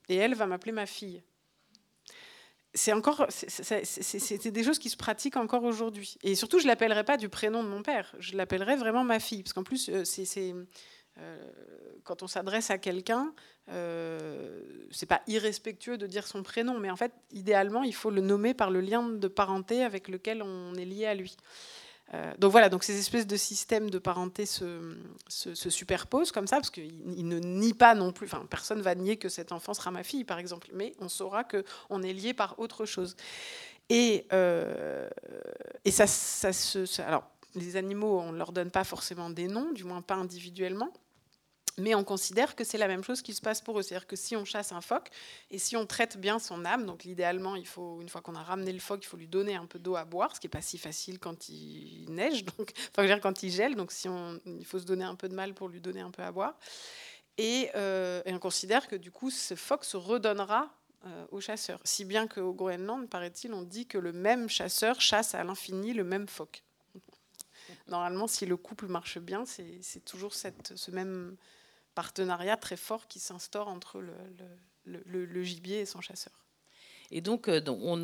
Et 0.09 0.17
elle 0.17 0.35
va 0.35 0.47
m'appeler 0.47 0.73
ma 0.73 0.87
fille. 0.87 1.23
C'est 2.75 2.93
encore, 2.93 3.27
c'est 3.31 4.49
des 4.49 4.63
choses 4.63 4.79
qui 4.79 4.91
se 4.91 4.97
pratiquent 4.97 5.37
encore 5.37 5.65
aujourd'hui. 5.65 6.17
Et 6.23 6.35
surtout, 6.35 6.59
je 6.59 6.67
l'appellerai 6.67 7.03
pas 7.03 7.17
du 7.17 7.29
prénom 7.29 7.65
de 7.65 7.69
mon 7.69 7.83
père. 7.83 8.15
Je 8.19 8.37
l'appellerai 8.37 8.77
vraiment 8.77 9.03
ma 9.03 9.19
fille, 9.19 9.43
parce 9.43 9.55
qu'en 9.55 9.65
plus, 9.65 9.89
euh, 9.89 10.05
c'est 10.05 10.55
quand 12.05 12.23
on 12.23 12.27
s'adresse 12.27 12.71
à 12.71 12.79
quelqu'un, 12.79 13.33
euh, 13.71 14.61
c'est 14.91 15.07
pas 15.07 15.21
irrespectueux 15.27 15.99
de 15.99 16.07
dire 16.07 16.27
son 16.27 16.43
prénom, 16.43 16.79
mais 16.79 16.91
en 16.91 16.97
fait, 16.97 17.13
idéalement, 17.33 17.83
il 17.83 17.95
faut 17.95 18.11
le 18.11 18.23
nommer 18.23 18.55
par 18.55 18.71
le 18.71 18.81
lien 18.81 19.03
de 19.03 19.29
parenté 19.29 19.85
avec 19.85 20.09
lequel 20.09 20.43
on 20.43 20.75
est 20.75 20.87
lié 20.87 21.07
à 21.07 21.15
lui. 21.15 21.37
Euh, 22.15 22.33
donc 22.39 22.51
voilà, 22.51 22.71
donc 22.71 22.85
ces 22.85 22.99
espèces 22.99 23.27
de 23.27 23.37
systèmes 23.37 23.91
de 23.91 23.99
parenté 23.99 24.47
se, 24.47 24.97
se, 25.29 25.69
superposent 25.69 26.33
comme 26.33 26.47
ça, 26.47 26.57
parce 26.57 26.71
qu'il 26.71 27.29
ne 27.29 27.39
nie 27.39 27.75
pas 27.75 27.95
non 27.95 28.13
plus, 28.13 28.27
enfin 28.27 28.47
personne 28.49 28.81
va 28.81 28.95
nier 28.95 29.19
que 29.19 29.29
cet 29.29 29.53
enfant 29.53 29.75
sera 29.75 29.91
ma 29.91 30.03
fille, 30.03 30.25
par 30.25 30.39
exemple, 30.39 30.69
mais 30.73 30.95
on 31.01 31.11
saura 31.11 31.45
qu'on 31.45 32.03
est 32.03 32.15
lié 32.15 32.33
par 32.33 32.59
autre 32.59 32.87
chose. 32.87 33.15
Et, 33.91 34.27
euh, 34.33 35.11
et 35.85 35.91
ça 35.91 36.07
se... 36.07 37.03
Alors, 37.03 37.25
les 37.55 37.77
animaux, 37.77 38.21
on 38.21 38.33
ne 38.33 38.39
leur 38.39 38.53
donne 38.53 38.71
pas 38.71 38.85
forcément 38.85 39.29
des 39.29 39.49
noms, 39.49 39.73
du 39.73 39.85
moins 39.85 40.01
pas 40.01 40.15
individuellement. 40.15 40.93
Mais 41.79 41.95
on 41.95 42.05
considère 42.05 42.57
que 42.57 42.65
c'est 42.65 42.79
la 42.79 42.89
même 42.89 43.05
chose 43.05 43.23
qui 43.23 43.35
se 43.35 43.41
passe 43.41 43.61
pour 43.61 43.79
eux. 43.79 43.83
C'est-à-dire 43.83 44.07
que 44.07 44.17
si 44.17 44.37
on 44.37 44.45
chasse 44.45 44.73
un 44.73 44.81
phoque 44.81 45.11
et 45.51 45.59
si 45.59 45.77
on 45.77 45.87
traite 45.87 46.19
bien 46.19 46.39
son 46.39 46.65
âme, 46.65 46.87
donc 46.87 47.05
l'idéalement, 47.05 47.57
il 47.57 47.67
faut 47.67 48.01
une 48.01 48.09
fois 48.09 48.21
qu'on 48.21 48.35
a 48.35 48.43
ramené 48.43 48.73
le 48.73 48.81
phoque, 48.81 49.01
il 49.05 49.07
faut 49.07 49.17
lui 49.17 49.29
donner 49.29 49.55
un 49.55 49.67
peu 49.67 49.79
d'eau 49.79 49.97
à 49.97 50.05
boire, 50.05 50.35
ce 50.35 50.41
qui 50.41 50.47
n'est 50.47 50.51
pas 50.51 50.63
si 50.63 50.79
facile 50.79 51.19
quand 51.19 51.49
il 51.49 52.07
neige, 52.09 52.45
donc 52.59 52.73
enfin, 52.91 53.07
dire 53.07 53.21
quand 53.21 53.43
il 53.43 53.51
gèle. 53.51 53.77
Donc 53.77 53.93
il 54.47 54.65
faut 54.65 54.79
se 54.79 54.85
donner 54.85 55.05
un 55.05 55.15
peu 55.15 55.29
de 55.29 55.35
mal 55.35 55.55
pour 55.55 55.69
lui 55.69 55.81
donner 55.81 56.01
un 56.01 56.11
peu 56.11 56.23
à 56.23 56.33
boire. 56.33 56.59
Et, 57.39 57.71
euh, 57.77 58.21
on 58.27 58.39
considère 58.39 58.89
que 58.89 58.97
du 58.97 59.11
coup, 59.11 59.31
ce 59.31 59.55
phoque 59.55 59.85
se 59.85 59.97
redonnera 59.97 60.71
euh, 61.07 61.27
aux 61.31 61.41
chasseurs. 61.41 61.81
Si 61.85 62.05
bien 62.05 62.27
qu'au 62.27 62.53
Groenland, 62.53 63.09
paraît-il, 63.09 63.53
on 63.55 63.63
dit 63.63 63.87
que 63.87 63.99
le 63.99 64.13
même 64.13 64.49
chasseur 64.49 65.01
chasse 65.01 65.35
à 65.35 65.45
l'infini 65.45 65.93
le 65.93 66.03
même 66.03 66.27
phoque. 66.27 66.65
Normalement, 67.87 68.27
si 68.27 68.47
le 68.47 68.57
couple 68.57 68.87
marche 68.87 69.19
bien, 69.19 69.45
c'est 69.47 70.05
toujours 70.05 70.35
ce 70.35 70.91
même 70.91 71.37
partenariat 71.99 72.57
très 72.57 72.77
fort 72.77 73.09
qui 73.09 73.19
s'instaure 73.19 73.67
entre 73.67 74.01
le, 74.85 75.43
gibier 75.43 75.81
et 75.81 75.85
son 75.85 76.01
chasseur. 76.01 76.47
Et 77.11 77.21
donc, 77.21 77.49
euh, 77.49 77.61
on, 77.67 77.97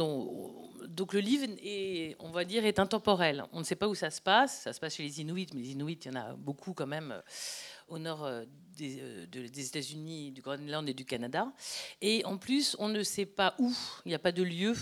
donc 0.89 1.13
le 1.13 1.21
livre, 1.21 1.47
est, 1.63 2.17
on 2.19 2.33
va 2.33 2.45
dire, 2.45 2.65
est 2.65 2.81
intemporel. 2.81 3.45
On 3.53 3.61
ne 3.61 3.65
sait 3.65 3.77
pas 3.77 3.87
où 3.87 3.95
ça 3.95 4.11
se 4.11 4.21
passe. 4.21 4.63
Ça 4.63 4.73
se 4.73 4.81
passe 4.81 4.97
chez 4.97 5.05
les 5.05 5.21
Inuits, 5.21 5.47
mais 5.55 5.61
les 5.61 5.71
Inuits, 5.75 6.01
il 6.07 6.07
y 6.07 6.11
en 6.11 6.21
a 6.21 6.35
beaucoup 6.35 6.75
quand 6.75 6.89
même 6.89 7.13
euh, 7.13 7.21
au 7.87 8.01
nord 8.01 8.25
euh, 8.25 8.45
des 8.77 9.67
États-Unis, 9.69 10.33
du 10.33 10.43
Groenland 10.43 10.89
et 10.89 10.95
du 10.95 11.05
Canada. 11.05 11.53
Et 12.01 12.25
en 12.25 12.37
plus, 12.37 12.75
on 12.81 12.89
ne 12.89 13.05
sait 13.05 13.27
pas 13.27 13.55
où. 13.61 13.73
Il 14.07 14.09
n'y 14.09 14.17
a 14.17 14.19
pas 14.19 14.33
de 14.33 14.43
lieu. 14.43 14.75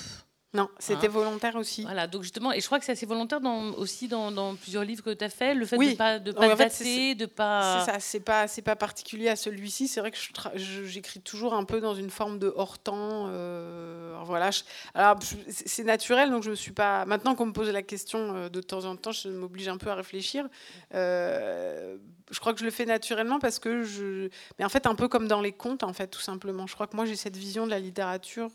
Non, 0.55 0.69
c'était 0.79 1.07
hein. 1.07 1.11
volontaire 1.11 1.57
aussi. 1.57 1.83
Voilà, 1.83 2.07
donc 2.07 2.23
justement, 2.23 2.53
et 2.53 2.61
je 2.61 2.67
crois 2.67 2.79
que 2.79 2.85
c'est 2.85 2.93
assez 2.93 3.07
volontaire 3.07 3.41
dans, 3.41 3.73
aussi 3.73 4.07
dans, 4.07 4.55
plusieurs 4.57 4.85
livres 4.85 5.03
que 5.03 5.15
tu 5.15 5.25
as 5.25 5.31
fait, 5.31 5.55
le 5.55 5.65
fait 5.65 5.79
de 5.79 5.83
ne 5.83 5.95
pas, 5.95 6.19
de 6.19 6.31
pas 6.31 6.55
dater, 6.55 7.15
de 7.15 7.25
pas... 7.25 7.81
C'est 7.81 7.93
ça, 7.93 8.01
c'est 8.01 8.21
pas, 8.21 8.47
pas 8.63 8.77
particulier 8.77 9.31
à 9.31 9.37
celui-ci. 9.37 9.89
C'est 9.89 10.01
vrai 10.01 10.11
que 10.11 10.19
j'écris 10.57 11.21
toujours 11.21 11.55
un 11.55 11.65
peu 11.65 11.81
dans 11.81 11.95
une 11.95 12.11
forme 12.11 12.39
de 12.39 12.53
hors-temps. 12.55 13.29
Euh, 13.29 14.15
voilà, 14.25 14.51
alors 14.95 15.19
c'est 15.49 15.85
naturel, 15.85 16.31
donc 16.31 16.43
je 16.43 16.51
me 16.51 16.55
suis 16.55 16.73
pas... 16.73 17.07
Maintenant 17.07 17.35
qu'on 17.35 17.47
me 17.47 17.53
pose 17.53 17.71
la 17.71 17.83
question 17.83 18.35
euh, 18.35 18.49
de 18.51 18.61
temps 18.61 18.85
en 18.85 18.97
temps, 18.97 19.13
je 19.13 19.29
m'oblige 19.29 19.69
un 19.69 19.79
peu 19.79 19.91
à 19.91 19.95
réfléchir. 19.95 20.47
Euh, 20.95 21.97
je 22.31 22.41
crois 22.41 22.53
que 22.53 22.61
je 22.61 22.65
le 22.65 22.71
fais 22.71 22.85
naturellement 22.85 23.39
parce 23.39 23.59
que 23.59 23.85
je... 23.85 24.29
Mais 24.59 24.67
en 24.67 24.69
fait, 24.69 24.87
un 24.87 24.95
peu 24.95 25.09
comme 25.09 25.29
dans 25.29 25.41
les 25.41 25.53
contes, 25.53 25.83
en 25.83 25.95
fait, 25.95 26.09
tout 26.09 26.21
simplement. 26.21 26.67
Je 26.67 26.75
crois 26.75 26.87
que 26.87 26.97
moi, 26.97 27.07
j'ai 27.07 27.17
cette 27.17 27.37
vision 27.37 27.65
de 27.65 27.71
la 27.71 27.79
littérature 27.79 28.51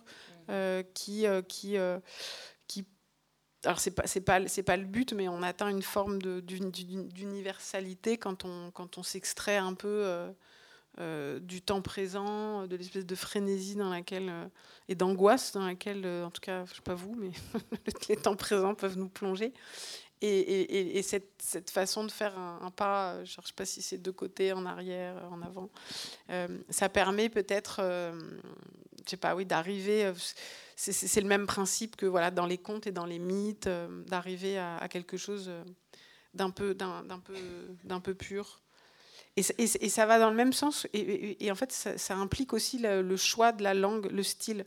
qui, 0.94 1.28
euh, 1.28 1.42
qui, 1.42 1.78
euh, 1.78 2.00
qui 2.68 2.86
alors 3.66 3.80
c'est 3.80 3.92
pas 3.92 4.04
pas 4.26 4.40
pas 4.66 4.78
le 4.78 4.86
but, 4.86 5.14
mais 5.14 5.28
on 5.28 5.42
atteint 5.44 5.70
une 5.70 5.82
forme 5.82 6.20
d'universalité 6.22 8.18
quand 8.18 8.46
on 8.46 8.72
quand 8.72 8.98
on 8.98 9.04
s'extrait 9.04 9.58
un 9.58 9.74
peu 9.74 10.34
du 11.42 11.62
temps 11.62 11.82
présent, 11.82 12.66
de 12.66 12.76
l'espèce 12.76 13.06
de 13.06 13.16
frénésie 13.16 13.76
dans 13.76 13.90
laquelle 13.90 14.32
et 14.88 14.96
d'angoisse 14.96 15.52
dans 15.52 15.66
laquelle, 15.66 16.06
en 16.06 16.32
tout 16.32 16.42
cas, 16.42 16.66
je 16.66 16.76
sais 16.76 16.82
pas 16.82 16.96
vous, 16.96 17.16
mais 17.16 17.32
les 18.10 18.16
temps 18.16 18.36
présents 18.36 18.76
peuvent 18.76 18.98
nous 18.98 19.10
plonger. 19.10 19.54
Et, 20.22 20.98
et, 20.98 21.02
cette, 21.04 21.70
façon 21.70 22.04
de 22.04 22.12
faire 22.12 22.38
un, 22.40 22.72
pas, 22.72 23.24
je 23.24 23.40
ne 23.40 23.46
sais 23.46 23.54
pas 23.56 23.66
si 23.66 23.84
c'est 23.84 24.02
de 24.02 24.12
côté, 24.12 24.52
en 24.52 24.66
arrière, 24.66 25.16
en 25.32 25.42
avant, 25.44 25.70
ça 26.70 26.90
permet 26.90 27.30
peut-être 27.30 27.82
je 29.08 29.12
sais 29.12 29.18
pas, 29.18 29.36
oui, 29.36 29.46
d'arriver. 29.46 30.06
Euh, 30.06 30.14
c'est 30.76 31.22
le 31.22 31.28
même 31.28 31.48
principe 31.48 31.96
que 31.96 32.06
voilà 32.06 32.30
dans 32.30 32.46
les 32.46 32.58
contes 32.58 32.88
et 32.88 32.92
dans 32.92 33.06
les 33.06 33.20
mythes, 33.20 33.68
euh, 33.68 34.04
d'arriver 34.04 34.60
à, 34.60 34.88
quelque 34.90 35.18
chose 35.18 35.46
euh, 35.48 35.64
d'un 36.34 36.52
peu, 36.52 36.76
pur. 38.14 38.62
Et, 39.38 39.44
ça 39.68 40.06
va 40.06 40.20
dans 40.20 40.30
le 40.30 40.36
même 40.36 40.54
sens. 40.54 40.88
Et, 40.94 41.50
en 41.50 41.56
fait, 41.56 41.72
ça, 41.72 42.16
implique 42.16 42.54
aussi 42.54 42.80
le, 42.80 43.18
choix 43.18 43.52
de 43.54 43.64
la 43.64 43.74
langue, 43.74 44.12
le 44.12 44.24
style. 44.24 44.66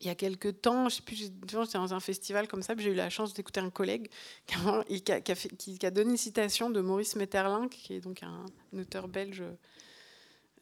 Il 0.00 0.06
y 0.06 0.10
a 0.10 0.14
quelques 0.14 0.60
temps, 0.60 0.88
je 0.88 0.96
sais 0.96 1.02
plus, 1.02 1.16
j'étais 1.16 1.78
dans 1.78 1.94
un 1.94 2.00
festival 2.00 2.46
comme 2.46 2.62
ça, 2.62 2.74
j'ai 2.76 2.90
eu 2.90 2.94
la 2.94 3.10
chance 3.10 3.34
d'écouter 3.34 3.60
un 3.60 3.70
collègue 3.70 4.08
qui 4.46 4.54
a, 5.12 5.90
donné 5.90 6.10
une 6.10 6.16
citation 6.16 6.70
de 6.70 6.80
Maurice 6.80 7.16
Metterlinck, 7.16 7.70
qui 7.70 7.94
est 7.94 8.00
donc 8.00 8.22
un 8.22 8.44
auteur 8.78 9.08
belge 9.08 9.42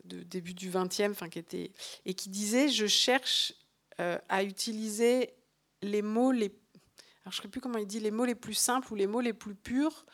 de 0.06 0.22
début 0.22 0.54
du 0.54 0.70
20e, 0.70 1.10
enfin, 1.10 1.28
qui 1.28 1.38
était, 1.38 1.72
et 2.04 2.14
qui 2.14 2.28
disait 2.28 2.68
Je 2.68 2.86
cherche 2.86 3.52
euh, 4.00 4.18
à 4.28 4.42
utiliser 4.42 5.34
les 5.82 6.02
mots 6.02 6.32
les. 6.32 6.52
Alors, 7.24 7.32
je 7.32 7.42
sais 7.42 7.48
plus 7.48 7.60
comment 7.60 7.78
il 7.78 7.86
dit, 7.86 8.00
les 8.00 8.10
mots 8.12 8.24
les 8.24 8.34
plus 8.34 8.54
simples 8.54 8.92
ou 8.92 8.96
les 8.96 9.06
mots 9.06 9.20
les 9.20 9.32
plus 9.32 9.54
purs, 9.54 10.06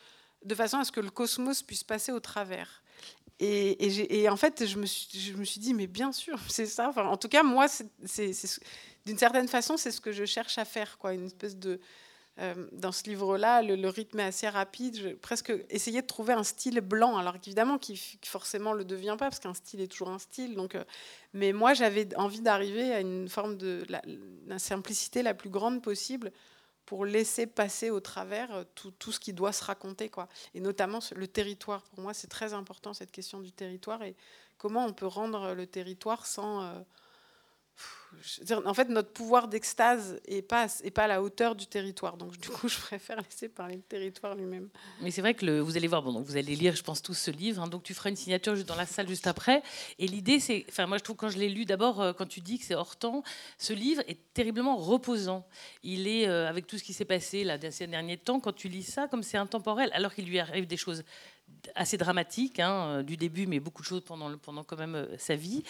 de 0.44 0.54
façon 0.54 0.78
à 0.78 0.84
ce 0.84 0.92
que 0.92 1.00
le 1.00 1.10
cosmos 1.10 1.62
puisse 1.62 1.84
passer 1.84 2.10
au 2.10 2.20
travers. 2.20 2.82
Et, 3.38 4.28
en 4.28 4.36
fait, 4.36 4.66
je 4.66 4.78
me, 4.78 4.86
suis, 4.86 5.18
je 5.18 5.34
me 5.34 5.44
suis 5.44 5.58
dit, 5.58 5.74
mais 5.74 5.88
bien 5.88 6.12
sûr, 6.12 6.38
c'est 6.48 6.66
ça. 6.66 6.92
En 6.96 7.16
tout 7.16 7.28
cas, 7.28 7.42
moi, 7.42 7.66
c'est, 7.68 8.32
d'une 9.06 9.18
certaine 9.18 9.48
façon, 9.48 9.76
c'est 9.76 9.90
ce 9.90 10.00
que 10.00 10.12
je 10.12 10.24
cherche 10.24 10.58
à 10.58 10.64
faire, 10.64 10.98
quoi, 10.98 11.12
une 11.12 11.26
espèce 11.26 11.56
de, 11.56 11.80
euh, 12.38 12.54
dans 12.72 12.92
ce 12.92 13.04
livre-là, 13.04 13.60
le, 13.62 13.88
rythme 13.88 14.20
est 14.20 14.24
assez 14.24 14.48
rapide. 14.48 14.96
Je, 14.96 15.08
presque 15.10 15.52
essayer 15.68 16.00
de 16.00 16.06
trouver 16.06 16.32
un 16.32 16.44
style 16.44 16.80
blanc, 16.80 17.16
alors 17.18 17.38
qu'évidemment, 17.38 17.78
qui, 17.78 18.00
forcément 18.24 18.72
le 18.72 18.84
devient 18.84 19.16
pas, 19.18 19.28
parce 19.28 19.38
qu'un 19.38 19.54
style 19.54 19.80
est 19.80 19.86
toujours 19.86 20.08
un 20.08 20.18
style. 20.18 20.54
Donc, 20.54 20.74
euh, 20.74 20.84
mais 21.34 21.52
moi, 21.52 21.74
j'avais 21.74 22.08
envie 22.16 22.40
d'arriver 22.40 22.92
à 22.92 23.00
une 23.00 23.28
forme 23.28 23.58
de 23.58 23.84
simplicité 24.56 25.22
la 25.22 25.34
plus 25.34 25.50
grande 25.50 25.82
possible 25.82 26.32
pour 26.86 27.04
laisser 27.04 27.46
passer 27.46 27.90
au 27.90 28.00
travers 28.00 28.52
euh, 28.54 28.64
tout, 28.74 28.92
tout, 28.92 29.12
ce 29.12 29.20
qui 29.20 29.34
doit 29.34 29.52
se 29.52 29.64
raconter. 29.64 30.08
Quoi. 30.08 30.26
Et 30.54 30.60
notamment 30.60 31.00
le 31.14 31.28
territoire. 31.28 31.82
Pour 31.82 32.00
moi, 32.00 32.14
c'est 32.14 32.28
très 32.28 32.54
important, 32.54 32.94
cette 32.94 33.12
question 33.12 33.40
du 33.40 33.52
territoire, 33.52 34.02
et 34.02 34.16
comment 34.56 34.86
on 34.86 34.94
peut 34.94 35.06
rendre 35.06 35.52
le 35.52 35.66
territoire 35.66 36.24
sans 36.24 36.82
en 38.64 38.74
fait, 38.74 38.88
notre 38.88 39.10
pouvoir 39.10 39.48
d'extase 39.48 40.20
n'est 40.28 40.42
pas, 40.42 40.66
est 40.82 40.90
pas 40.90 41.04
à 41.04 41.06
la 41.06 41.22
hauteur 41.22 41.54
du 41.54 41.66
territoire. 41.66 42.16
Donc, 42.16 42.38
du 42.38 42.48
coup, 42.48 42.68
je 42.68 42.78
préfère 42.78 43.20
laisser 43.20 43.48
parler 43.48 43.76
le 43.76 43.82
territoire 43.82 44.34
lui-même. 44.34 44.68
Mais 45.00 45.10
c'est 45.10 45.20
vrai 45.20 45.34
que 45.34 45.44
le, 45.44 45.60
vous 45.60 45.76
allez 45.76 45.88
voir, 45.88 46.02
bon, 46.02 46.12
donc 46.12 46.26
vous 46.26 46.36
allez 46.36 46.54
lire, 46.56 46.74
je 46.76 46.82
pense, 46.82 47.02
tous 47.02 47.14
ce 47.14 47.30
livre. 47.30 47.62
Hein. 47.62 47.68
donc, 47.68 47.82
tu 47.82 47.94
feras 47.94 48.10
une 48.10 48.16
signature 48.16 48.56
dans 48.64 48.76
la 48.76 48.86
salle 48.86 49.08
juste 49.08 49.26
après. 49.26 49.62
Et 49.98 50.06
l'idée, 50.06 50.40
c'est. 50.40 50.64
Enfin, 50.68 50.86
moi, 50.86 50.98
je 50.98 51.02
trouve, 51.02 51.16
quand 51.16 51.28
je 51.28 51.38
l'ai 51.38 51.48
lu, 51.48 51.64
d'abord, 51.64 52.00
euh, 52.00 52.12
quand 52.12 52.26
tu 52.26 52.40
dis 52.40 52.58
que 52.58 52.64
c'est 52.64 52.74
hors 52.74 52.96
temps, 52.96 53.22
ce 53.58 53.72
livre 53.72 54.02
est 54.06 54.18
terriblement 54.34 54.76
reposant. 54.76 55.46
Il 55.82 56.08
est, 56.08 56.28
euh, 56.28 56.48
avec 56.48 56.66
tout 56.66 56.78
ce 56.78 56.84
qui 56.84 56.92
s'est 56.92 57.04
passé 57.04 57.44
là, 57.44 57.58
ces 57.70 57.86
derniers 57.86 58.18
temps, 58.18 58.40
quand 58.40 58.52
tu 58.52 58.68
lis 58.68 58.82
ça, 58.82 59.08
comme 59.08 59.22
c'est 59.22 59.38
intemporel, 59.38 59.90
alors 59.94 60.14
qu'il 60.14 60.26
lui 60.26 60.38
arrive 60.38 60.66
des 60.66 60.76
choses 60.76 61.04
assez 61.74 61.96
dramatique 61.96 62.60
hein, 62.60 62.72
euh, 62.72 63.02
du 63.02 63.16
début, 63.16 63.46
mais 63.46 63.60
beaucoup 63.60 63.82
de 63.82 63.86
choses 63.86 64.02
pendant, 64.02 64.36
pendant 64.38 64.64
quand 64.64 64.76
même 64.76 64.94
euh, 64.94 65.18
sa 65.18 65.36
vie. 65.36 65.62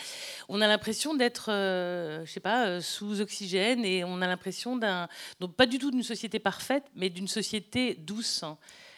On 0.49 0.61
a 0.61 0.67
l'impression 0.67 1.15
d'être, 1.15 1.51
euh, 1.51 2.25
je 2.25 2.31
sais 2.31 2.41
pas, 2.41 2.81
sous 2.81 3.21
oxygène 3.21 3.85
et 3.85 4.05
on 4.05 4.21
a 4.21 4.27
l'impression 4.27 4.77
d'un, 4.77 5.09
donc 5.41 5.55
pas 5.55 5.67
du 5.67 5.79
tout 5.79 5.91
d'une 5.91 6.03
société 6.03 6.39
parfaite, 6.39 6.85
mais 6.95 7.11
d'une 7.11 7.29
société 7.29 7.95
douce. 7.95 8.45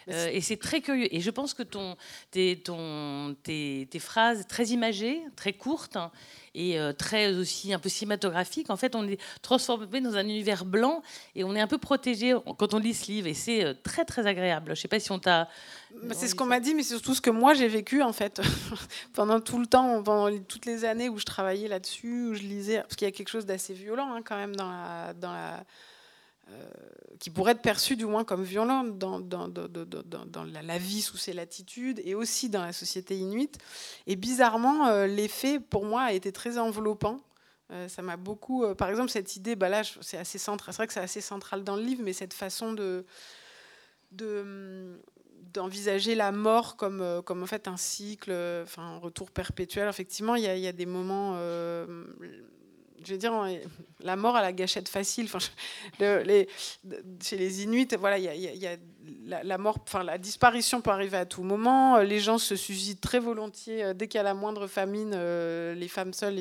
Hein. 0.07 0.27
et 0.31 0.41
c'est 0.41 0.57
très 0.57 0.81
curieux. 0.81 1.13
Et 1.13 1.19
je 1.19 1.29
pense 1.29 1.53
que 1.53 1.63
ton, 1.63 1.95
tes, 2.31 2.57
ton, 2.57 3.35
tes, 3.43 3.87
tes 3.89 3.99
phrases 3.99 4.45
très 4.47 4.67
imagées, 4.67 5.21
très 5.35 5.53
courtes, 5.53 5.95
hein, 5.97 6.11
et 6.55 6.79
euh, 6.79 6.93
très 6.93 7.33
aussi 7.33 7.73
un 7.73 7.79
peu 7.79 7.89
cinématographique. 7.89 8.69
En 8.69 8.77
fait, 8.77 8.95
on 8.95 9.07
est 9.07 9.19
transformé 9.41 10.01
dans 10.01 10.15
un 10.15 10.23
univers 10.23 10.65
blanc 10.65 11.03
et 11.35 11.43
on 11.43 11.55
est 11.55 11.59
un 11.59 11.67
peu 11.67 11.77
protégé 11.77 12.33
quand 12.57 12.73
on 12.73 12.79
lit 12.79 12.93
ce 12.93 13.11
livre. 13.11 13.27
Et 13.27 13.33
c'est 13.33 13.63
euh, 13.63 13.73
très, 13.83 14.05
très 14.05 14.25
agréable. 14.25 14.67
Je 14.67 14.71
ne 14.71 14.75
sais 14.75 14.87
pas 14.87 14.99
si 14.99 15.11
on 15.11 15.19
t'a. 15.19 15.49
Bah, 16.03 16.15
c'est 16.15 16.27
ce 16.27 16.35
qu'on 16.35 16.45
m'a 16.45 16.59
dit, 16.59 16.73
mais 16.73 16.83
c'est 16.83 16.95
surtout 16.95 17.13
ce 17.13 17.21
que 17.21 17.29
moi 17.29 17.53
j'ai 17.53 17.67
vécu 17.67 18.01
en 18.01 18.13
fait 18.13 18.41
pendant 19.13 19.39
tout 19.39 19.59
le 19.59 19.65
temps, 19.65 20.01
pendant 20.03 20.35
toutes 20.39 20.65
les 20.65 20.85
années 20.85 21.09
où 21.09 21.17
je 21.19 21.25
travaillais 21.25 21.67
là-dessus, 21.67 22.27
où 22.27 22.33
je 22.33 22.41
lisais, 22.41 22.81
parce 22.81 22.95
qu'il 22.95 23.05
y 23.05 23.09
a 23.09 23.11
quelque 23.11 23.29
chose 23.29 23.45
d'assez 23.45 23.73
violent 23.73 24.13
hein, 24.13 24.21
quand 24.23 24.37
même 24.37 24.55
dans 24.55 24.69
la, 24.69 25.13
dans 25.13 25.31
la 25.31 25.53
euh, 25.55 25.63
qui 27.19 27.29
pourrait 27.29 27.53
être 27.53 27.61
perçu 27.61 27.95
du 27.95 28.05
moins 28.05 28.23
comme 28.23 28.43
violent 28.43 28.83
dans, 28.83 29.19
la, 30.63 30.77
vie 30.77 31.01
sous 31.01 31.17
ces 31.17 31.33
latitudes 31.33 32.01
et 32.03 32.15
aussi 32.15 32.49
dans 32.49 32.63
la 32.63 32.73
société 32.73 33.17
inuite. 33.17 33.57
Et 34.07 34.15
bizarrement, 34.15 34.87
euh, 34.87 35.07
l'effet 35.07 35.59
pour 35.59 35.85
moi 35.85 36.03
a 36.03 36.13
été 36.13 36.31
très 36.31 36.57
enveloppant. 36.57 37.21
Euh, 37.71 37.87
ça 37.87 38.01
m'a 38.01 38.17
beaucoup, 38.17 38.63
par 38.75 38.89
exemple, 38.89 39.09
cette 39.09 39.35
idée, 39.35 39.55
bah 39.55 39.69
là, 39.69 39.81
c'est 40.01 40.17
assez 40.17 40.37
central. 40.37 40.73
C'est 40.73 40.77
vrai 40.77 40.87
que 40.87 40.93
c'est 40.93 40.99
assez 40.99 41.21
central 41.21 41.63
dans 41.63 41.75
le 41.75 41.83
livre, 41.83 42.01
mais 42.03 42.13
cette 42.13 42.33
façon 42.33 42.73
de, 42.73 43.05
de 44.11 44.99
d'envisager 45.53 46.15
la 46.15 46.33
mort 46.33 46.75
comme, 46.75 47.21
comme 47.23 47.41
en 47.41 47.45
fait 47.45 47.69
un 47.69 47.77
cycle, 47.77 48.31
enfin 48.63 48.81
un 48.81 48.97
retour 48.97 49.31
perpétuel. 49.31 49.87
Effectivement, 49.87 50.35
il 50.35 50.43
y 50.43 50.67
a 50.67 50.71
des 50.73 50.85
moments 50.85 51.37
je 53.05 53.13
veux 53.13 53.17
dire, 53.17 53.33
la 53.99 54.15
mort 54.15 54.35
à 54.35 54.41
la 54.41 54.51
gâchette 54.51 54.89
facile. 54.89 55.25
Enfin, 55.25 55.39
les, 55.99 56.47
chez 57.21 57.37
les 57.37 57.63
Inuits, 57.63 57.87
voilà, 57.99 58.17
il 58.17 58.25
y 58.25 58.67
a, 58.67 58.77
la, 59.25 59.57
mort, 59.57 59.77
enfin, 59.83 60.03
la 60.03 60.17
disparition 60.17 60.81
peut 60.81 60.91
arriver 60.91 61.17
à 61.17 61.25
tout 61.25 61.43
moment. 61.43 61.99
Les 61.99 62.19
gens 62.19 62.37
se 62.37 62.55
suicident 62.55 62.99
très 63.01 63.19
volontiers 63.19 63.83
euh, 63.83 63.93
dès 63.93 64.07
qu'il 64.07 64.17
y 64.17 64.21
a 64.21 64.23
la 64.23 64.33
moindre 64.33 64.67
famine. 64.67 65.13
Euh, 65.15 65.73
les 65.73 65.87
femmes 65.87 66.13
seules 66.13 66.35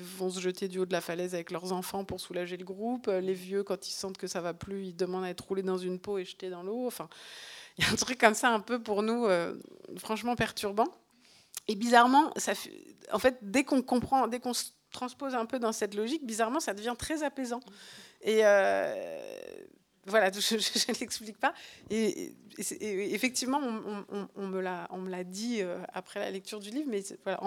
vont 0.00 0.30
se 0.30 0.40
jeter 0.40 0.68
du 0.68 0.78
haut 0.78 0.86
de 0.86 0.92
la 0.92 1.00
falaise 1.00 1.34
avec 1.34 1.50
leurs 1.50 1.72
enfants 1.72 2.04
pour 2.04 2.20
soulager 2.20 2.56
le 2.56 2.64
groupe. 2.64 3.06
Les 3.08 3.34
vieux, 3.34 3.62
quand 3.62 3.88
ils 3.88 3.92
sentent 3.92 4.18
que 4.18 4.26
ça 4.26 4.40
va 4.40 4.54
plus, 4.54 4.86
ils 4.86 4.96
demandent 4.96 5.24
à 5.24 5.30
être 5.30 5.46
roulés 5.46 5.62
dans 5.62 5.78
une 5.78 5.98
peau 5.98 6.18
et 6.18 6.24
jetés 6.24 6.50
dans 6.50 6.62
l'eau. 6.62 6.86
Enfin, 6.86 7.08
il 7.78 7.84
y 7.84 7.88
a 7.88 7.92
un 7.92 7.96
truc 7.96 8.18
comme 8.18 8.34
ça 8.34 8.50
un 8.50 8.60
peu 8.60 8.82
pour 8.82 9.02
nous, 9.02 9.26
euh, 9.26 9.54
franchement 9.96 10.34
perturbant. 10.34 10.88
Et 11.68 11.76
bizarrement, 11.76 12.32
en 13.12 13.18
fait, 13.18 13.38
dès 13.42 13.62
qu'on 13.64 13.82
comprend, 13.82 14.26
dès 14.26 14.40
qu'on 14.40 14.54
se 14.54 14.66
transpose 14.90 15.34
un 15.34 15.46
peu 15.46 15.58
dans 15.58 15.72
cette 15.72 15.94
logique, 15.94 16.24
bizarrement, 16.26 16.60
ça 16.60 16.74
devient 16.74 16.94
très 16.98 17.22
apaisant. 17.22 17.60
Et, 18.22 18.42
voilà, 20.08 20.30
je 20.32 20.54
ne 20.54 20.98
l'explique 21.00 21.38
pas. 21.38 21.54
Et, 21.90 22.34
effectivement, 22.58 23.60
on, 24.36 24.46
me 24.46 24.60
l'a 24.60 25.24
dit 25.24 25.58
euh, 25.60 25.78
après 25.92 26.20
la 26.20 26.30
lecture 26.30 26.58
du 26.58 26.70
livre, 26.70 26.88
mais 26.88 27.02
voilà, 27.24 27.40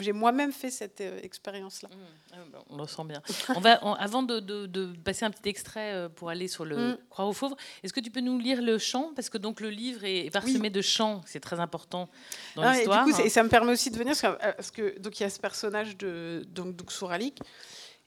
j'ai 0.00 0.12
moi-même 0.12 0.52
fait 0.52 0.70
cette 0.70 1.00
euh, 1.00 1.20
expérience-là. 1.22 1.88
Mmh. 1.88 2.32
Ah 2.32 2.36
bah, 2.52 2.58
on 2.70 2.76
le 2.76 2.86
sent 2.86 3.04
bien. 3.04 3.22
on 3.54 3.60
va, 3.60 3.74
avant 3.74 4.22
de, 4.22 4.96
passer 5.04 5.24
un 5.24 5.30
petit 5.30 5.48
extrait 5.48 5.94
euh, 5.94 6.08
pour 6.08 6.30
aller 6.30 6.48
sur 6.48 6.64
le 6.64 6.76
mmh. 6.76 6.98
Croix 7.10 7.26
au 7.26 7.32
Fauve, 7.32 7.54
est-ce 7.82 7.92
que 7.92 8.00
tu 8.00 8.10
peux 8.10 8.20
nous 8.20 8.38
lire 8.38 8.62
le 8.62 8.78
chant? 8.78 9.12
Parce 9.14 9.30
que 9.30 9.38
donc 9.38 9.60
le 9.60 9.70
livre 9.70 10.04
est 10.04 10.30
parsemé 10.30 10.70
de 10.70 10.82
chants, 10.82 11.20
c'est 11.26 11.40
très 11.40 11.60
important 11.60 12.08
dans 12.56 12.62
ah, 12.62 12.74
l'histoire. 12.74 13.06
Et, 13.20 13.26
et, 13.26 13.28
ça 13.28 13.42
me 13.42 13.48
permet 13.48 13.72
aussi 13.72 13.90
de 13.90 13.96
venir, 13.96 14.14
parce 14.20 14.70
que, 14.70 14.98
donc 14.98 15.20
il 15.20 15.22
y 15.22 15.26
a 15.26 15.30
ce 15.30 15.40
personnage 15.40 15.96
de 15.96 16.44
donc, 16.48 16.90
Souralik, 16.90 17.40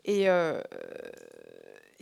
et 0.03 0.27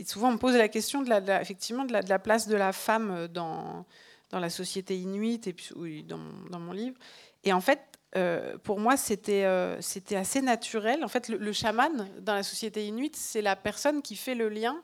souvent, 0.06 0.30
on 0.30 0.34
me 0.34 0.38
pose 0.38 0.56
la 0.56 0.70
question 0.70 1.02
de 1.02 1.10
la, 1.10 1.42
effectivement 1.42 1.86
de 1.86 1.94
la, 1.94 2.20
place 2.20 2.48
de 2.48 2.56
la 2.56 2.72
femme 2.72 3.28
dans, 3.28 3.86
dans 4.30 4.40
la 4.40 4.50
société 4.50 4.98
inuite 4.98 5.48
et 5.48 5.54
puis 5.54 6.04
dans, 6.04 6.20
mon 6.60 6.72
livre. 6.72 6.98
Et 7.44 7.54
en 7.54 7.62
fait, 7.62 7.82
euh, 8.16 8.58
pour 8.60 8.80
moi, 8.80 8.98
c'était 8.98 9.46
euh, 9.46 9.80
c'était 9.82 10.16
assez 10.16 10.42
naturel. 10.42 11.04
En 11.04 11.08
fait, 11.08 11.30
le, 11.30 11.54
chaman 11.54 12.08
dans 12.20 12.34
la 12.34 12.44
société 12.44 12.86
inuite, 12.88 13.16
c'est 13.16 13.42
la 13.42 13.56
personne 13.56 14.02
qui 14.02 14.16
fait 14.16 14.36
le 14.36 14.50
lien 14.50 14.82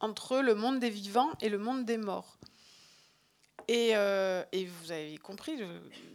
entre 0.00 0.38
le 0.38 0.54
monde 0.54 0.78
des 0.78 0.90
vivants 0.90 1.30
et 1.40 1.48
le 1.48 1.58
monde 1.58 1.84
des 1.84 1.98
morts. 1.98 2.38
Et, 3.66 3.90
euh, 3.96 4.42
vous 4.52 4.92
avez 4.92 5.18
compris 5.18 5.56
le, 5.56 5.68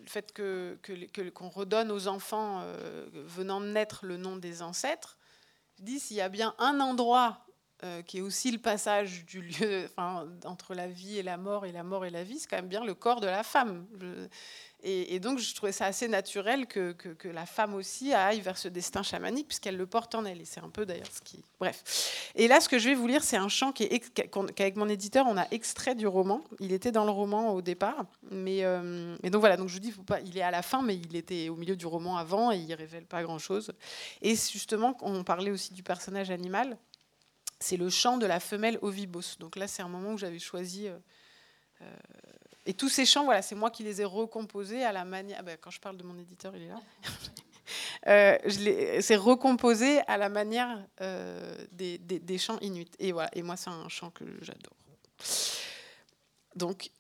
fait 0.08 0.34
qu'on 0.34 1.50
redonne 1.50 1.92
aux 1.92 2.08
enfants 2.08 2.66
venant 3.14 3.62
de 3.62 3.68
naître 3.68 4.06
le 4.06 4.18
nom 4.18 4.38
des 4.38 4.62
ancêtres. 4.62 5.18
Je 5.78 5.84
dis, 5.84 6.00
s'il 6.00 6.18
y 6.18 6.22
a 6.22 6.30
bien 6.30 6.56
un 6.58 6.80
endroit 6.80 7.46
euh, 7.84 8.02
qui 8.02 8.20
est 8.20 8.22
aussi 8.22 8.50
le 8.50 8.60
passage 8.60 9.26
du 9.26 9.42
lieu 9.42 9.90
entre 10.46 10.74
la 10.74 10.88
vie 10.88 11.18
et 11.18 11.24
la 11.24 11.36
mort 11.36 11.66
et 11.66 11.74
la 11.74 11.84
mort 11.84 12.06
et 12.06 12.10
la 12.10 12.24
vie, 12.24 12.40
c'est 12.40 12.48
quand 12.48 12.56
même 12.56 12.70
bien 12.70 12.86
le 12.86 12.94
corps 12.94 13.20
de 13.20 13.28
la 13.28 13.44
femme. 13.44 13.86
et, 14.84 15.20
donc 15.20 15.40
je 15.40 15.54
trouvais 15.54 15.74
ça 15.74 15.86
assez 15.86 16.08
naturel 16.08 16.66
que, 16.66 16.96
la 17.26 17.46
femme 17.46 17.74
aussi 17.74 18.14
aille 18.14 18.40
vers 18.40 18.58
ce 18.58 18.70
destin 18.70 19.04
chamanique, 19.04 19.48
puisqu'elle 19.48 19.76
le 19.76 19.86
porte 19.86 20.16
en 20.16 20.24
elle. 20.24 20.40
Et 20.40 20.46
c'est 20.46 20.62
un 20.62 20.70
peu 20.70 20.86
d'ailleurs 20.86 21.12
ce 21.12 21.20
qui... 21.22 21.44
Bref. 21.60 22.32
Et 22.36 22.48
là, 22.48 22.62
ce 22.62 22.70
que 22.70 22.80
je 22.80 22.88
vais 22.88 22.96
vous 22.96 23.08
lire, 23.08 23.22
c'est 23.22 23.36
un 23.36 23.50
chant 23.50 23.74
qu'avec 23.74 24.78
mon 24.78 24.88
éditeur, 24.88 25.26
on 25.28 25.36
a 25.36 25.48
extrait 25.52 25.96
du 25.96 26.08
roman. 26.08 26.42
Il 26.62 26.72
était 26.72 26.94
dans 26.94 27.04
le 27.04 27.12
roman 27.12 27.54
au 27.54 27.62
départ. 27.62 28.06
Mais, 28.32 28.64
euh, 28.64 29.18
donc 29.24 29.42
voilà, 29.42 29.58
donc 29.58 29.68
je 29.68 29.74
vous 29.74 29.80
dis, 29.80 29.94
il 30.26 30.38
est 30.38 30.42
à 30.42 30.52
la 30.52 30.62
fin, 30.62 30.82
mais 30.82 30.96
il 30.96 31.18
était 31.18 31.50
au 31.50 31.56
milieu 31.58 31.76
du 31.76 31.86
roman 31.86 32.16
avant 32.16 32.50
et 32.52 32.58
il 32.58 32.74
révèle 32.74 33.06
pas 33.06 33.24
grand-chose. 33.24 33.74
Et 34.22 34.36
justement, 34.36 34.96
on 35.02 35.26
parlait 35.26 35.52
aussi 35.52 35.74
du 35.74 35.84
personnage 35.84 36.32
animal 36.32 36.78
c'est 37.64 37.78
le 37.78 37.90
chant 37.90 38.18
de 38.18 38.26
la 38.26 38.40
femelle 38.40 38.78
ovibos. 38.82 39.38
Donc 39.40 39.56
là, 39.56 39.68
c'est 39.68 39.82
un 39.82 39.88
moment 39.88 40.12
où 40.12 40.18
j'avais 40.18 40.40
choisi. 40.40 40.88
Euh, 40.88 40.98
euh, 41.82 41.96
et 42.66 42.74
tous 42.74 42.90
ces 42.90 43.06
chants, 43.06 43.24
voilà, 43.24 43.42
c'est 43.42 43.56
moi 43.56 43.72
qui 43.72 43.84
les 43.84 44.02
ai 44.02 44.06
recomposés 44.06 44.84
à 44.84 44.92
la 44.92 45.06
manière. 45.06 45.38
Ah 45.40 45.44
ben, 45.44 45.58
quand 45.60 45.72
je 45.72 45.80
parle 45.80 45.98
de 45.98 46.04
mon 46.04 46.18
éditeur, 46.18 46.56
il 46.56 46.64
est 46.64 46.68
là. 46.68 46.82
euh, 48.08 49.00
c'est 49.02 49.16
recomposé 49.16 50.00
à 50.08 50.18
la 50.18 50.30
manière 50.30 50.86
des, 51.72 51.98
des, 51.98 52.38
chants 52.38 52.60
inuits. 52.60 52.92
Et 53.00 53.12
voilà. 53.12 53.30
Et 53.34 53.42
moi, 53.42 53.56
c'est 53.56 53.70
un 53.70 53.90
chant 53.90 54.12
que 54.12 54.26
j'adore. 54.42 54.76
Donc, 56.56 56.92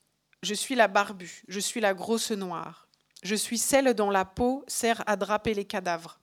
je 0.41 0.53
suis 0.53 0.76
la 0.76 0.88
barbue, 0.88 1.43
je 1.47 1.59
suis 1.59 1.80
la 1.80 1.93
grosse 1.93 2.32
noire, 2.32 2.88
je 3.22 3.36
suis 3.36 3.57
celle 3.57 3.93
dont 3.93 4.09
la 4.09 4.26
peau 4.26 4.64
sert 4.68 5.03
à 5.07 5.16
draper 5.16 5.53
les 5.53 5.66
cadavres. 5.66 6.20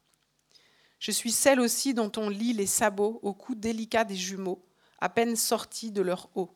Je 1.01 1.11
suis 1.11 1.32
celle 1.32 1.61
aussi 1.61 1.94
dont 1.94 2.12
on 2.18 2.28
lit 2.28 2.53
les 2.53 2.66
sabots 2.66 3.18
au 3.22 3.32
cou 3.32 3.55
délicat 3.55 4.05
des 4.05 4.16
jumeaux, 4.16 4.64
à 5.01 5.09
peine 5.09 5.34
sortis 5.34 5.90
de 5.90 6.03
leur 6.03 6.28
eau. 6.34 6.55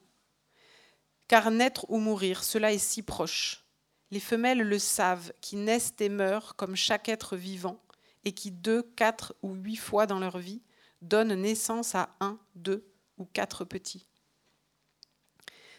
Car 1.28 1.50
naître 1.50 1.86
ou 1.88 1.96
mourir, 1.96 2.44
cela 2.44 2.70
est 2.72 2.78
si 2.78 3.02
proche. 3.02 3.64
Les 4.10 4.20
femelles 4.20 4.60
le 4.60 4.78
savent, 4.78 5.32
qui 5.40 5.56
naissent 5.56 5.94
et 5.98 6.10
meurent 6.10 6.56
comme 6.56 6.76
chaque 6.76 7.08
être 7.08 7.36
vivant, 7.36 7.82
et 8.26 8.32
qui 8.32 8.50
deux, 8.50 8.82
quatre 8.82 9.34
ou 9.42 9.54
huit 9.54 9.76
fois 9.76 10.06
dans 10.06 10.18
leur 10.18 10.38
vie 10.38 10.62
donnent 11.00 11.34
naissance 11.34 11.94
à 11.94 12.14
un, 12.20 12.38
deux 12.54 12.86
ou 13.16 13.24
quatre 13.24 13.64
petits. 13.64 14.06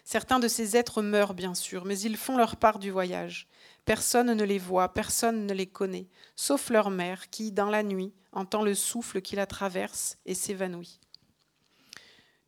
Certains 0.04 0.40
de 0.40 0.48
ces 0.48 0.76
êtres 0.76 1.02
meurent, 1.02 1.34
bien 1.34 1.56
sûr, 1.56 1.86
mais 1.86 2.00
ils 2.00 2.18
font 2.18 2.38
leur 2.38 2.58
part 2.58 2.78
du 2.78 2.92
voyage. 2.92 3.48
Personne 3.86 4.34
ne 4.34 4.44
les 4.44 4.60
voit, 4.60 4.94
personne 4.94 5.46
ne 5.46 5.54
les 5.54 5.66
connaît, 5.68 6.10
sauf 6.36 6.70
leur 6.70 6.90
mère 6.92 7.30
qui, 7.30 7.52
dans 7.52 7.70
la 7.70 7.82
nuit, 7.82 8.14
entend 8.36 8.62
le 8.62 8.76
souffle 8.76 9.22
qui 9.22 9.36
la 9.36 9.48
traverse 9.48 10.18
et 10.26 10.36
s'évanouit. 10.36 11.00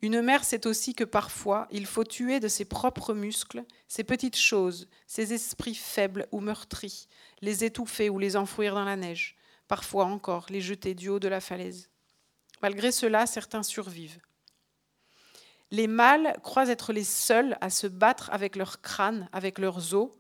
Une 0.02 0.22
mère 0.22 0.44
sait 0.44 0.68
aussi 0.68 0.94
que 0.94 1.04
parfois 1.04 1.68
il 1.72 1.88
faut 1.88 2.04
tuer 2.04 2.40
de 2.40 2.48
ses 2.48 2.66
propres 2.66 3.16
muscles 3.16 3.64
ces 3.88 4.04
petites 4.04 4.38
choses, 4.38 4.88
ces 5.08 5.34
esprits 5.34 5.74
faibles 5.74 6.28
ou 6.32 6.40
meurtris, 6.40 7.08
les 7.42 7.64
étouffer 7.64 8.10
ou 8.10 8.20
les 8.20 8.36
enfouir 8.36 8.76
dans 8.76 8.86
la 8.86 8.96
neige, 8.96 9.38
parfois 9.68 10.06
encore 10.06 10.46
les 10.50 10.62
jeter 10.62 10.94
du 10.94 11.10
haut 11.10 11.20
de 11.20 11.28
la 11.28 11.42
falaise. 11.42 11.90
Malgré 12.62 12.92
cela, 12.92 13.26
certains 13.26 13.64
survivent. 13.64 14.20
Les 15.72 15.88
mâles 15.88 16.38
croient 16.44 16.70
être 16.70 16.94
les 16.94 17.04
seuls 17.04 17.58
à 17.60 17.70
se 17.70 17.88
battre 17.88 18.30
avec 18.32 18.56
leur 18.56 18.82
crâne, 18.82 19.28
avec 19.34 19.58
leurs 19.58 19.94
os, 19.94 20.12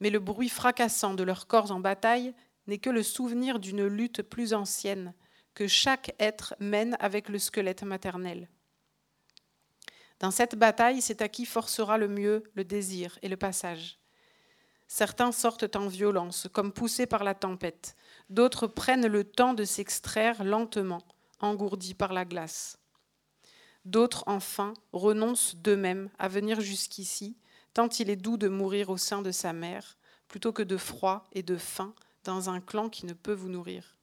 mais 0.00 0.10
le 0.10 0.18
bruit 0.20 0.48
fracassant 0.48 1.14
de 1.14 1.22
leurs 1.22 1.46
corps 1.46 1.70
en 1.70 1.80
bataille 1.80 2.34
n'est 2.66 2.78
que 2.78 2.90
le 2.90 3.02
souvenir 3.02 3.58
d'une 3.58 3.86
lutte 3.86 4.22
plus 4.22 4.54
ancienne 4.54 5.14
que 5.54 5.66
chaque 5.66 6.14
être 6.18 6.54
mène 6.60 6.96
avec 7.00 7.28
le 7.28 7.38
squelette 7.38 7.82
maternel. 7.82 8.48
Dans 10.20 10.30
cette 10.30 10.56
bataille, 10.56 11.00
c'est 11.00 11.22
à 11.22 11.28
qui 11.28 11.46
forcera 11.46 11.98
le 11.98 12.08
mieux 12.08 12.44
le 12.54 12.64
désir 12.64 13.18
et 13.22 13.28
le 13.28 13.36
passage. 13.36 13.98
Certains 14.88 15.32
sortent 15.32 15.76
en 15.76 15.88
violence, 15.88 16.48
comme 16.52 16.72
poussés 16.72 17.06
par 17.06 17.24
la 17.24 17.34
tempête. 17.34 17.96
D'autres 18.30 18.66
prennent 18.66 19.06
le 19.06 19.24
temps 19.24 19.54
de 19.54 19.64
s'extraire 19.64 20.44
lentement, 20.44 21.02
engourdis 21.40 21.94
par 21.94 22.12
la 22.12 22.24
glace. 22.24 22.78
D'autres, 23.84 24.24
enfin, 24.26 24.74
renoncent 24.92 25.56
d'eux-mêmes 25.56 26.10
à 26.18 26.28
venir 26.28 26.60
jusqu'ici 26.60 27.36
tant 27.76 27.88
il 27.88 28.08
est 28.08 28.16
doux 28.16 28.38
de 28.38 28.48
mourir 28.48 28.88
au 28.88 28.96
sein 28.96 29.20
de 29.20 29.30
sa 29.30 29.52
mère, 29.52 29.98
plutôt 30.28 30.50
que 30.50 30.62
de 30.62 30.78
froid 30.78 31.28
et 31.32 31.42
de 31.42 31.58
faim 31.58 31.94
dans 32.26 32.50
un 32.50 32.60
clan 32.60 32.88
qui 32.88 33.06
ne 33.06 33.12
peut 33.12 33.32
vous 33.32 33.48
nourrir. 33.48 33.96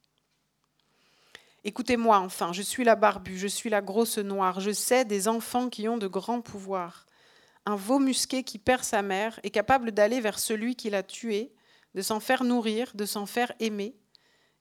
Écoutez-moi 1.65 2.17
enfin, 2.19 2.51
je 2.51 2.61
suis 2.61 2.83
la 2.83 2.95
barbue, 2.95 3.37
je 3.37 3.47
suis 3.47 3.69
la 3.69 3.81
grosse 3.81 4.17
noire, 4.17 4.59
je 4.59 4.71
sais 4.71 5.05
des 5.05 5.27
enfants 5.27 5.69
qui 5.69 5.87
ont 5.87 5.97
de 5.97 6.07
grands 6.07 6.41
pouvoirs. 6.41 7.05
Un 7.65 7.75
veau 7.75 7.99
musqué 7.99 8.43
qui 8.43 8.59
perd 8.59 8.83
sa 8.83 9.01
mère 9.01 9.39
est 9.43 9.49
capable 9.49 9.91
d'aller 9.91 10.19
vers 10.19 10.39
celui 10.39 10.75
qui 10.75 10.89
l'a 10.89 11.03
tué, 11.03 11.53
de 11.95 12.01
s'en 12.01 12.19
faire 12.19 12.43
nourrir, 12.43 12.91
de 12.95 13.05
s'en 13.05 13.25
faire 13.25 13.53
aimer. 13.59 13.95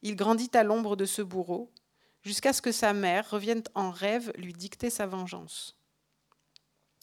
Il 0.02 0.14
grandit 0.14 0.50
à 0.54 0.62
l'ombre 0.62 0.94
de 0.94 1.04
ce 1.04 1.22
bourreau, 1.22 1.72
jusqu'à 2.22 2.52
ce 2.52 2.62
que 2.62 2.70
sa 2.70 2.92
mère 2.92 3.28
revienne 3.30 3.62
en 3.74 3.90
rêve 3.90 4.32
lui 4.36 4.52
dicter 4.52 4.90
sa 4.90 5.06
vengeance. 5.06 5.81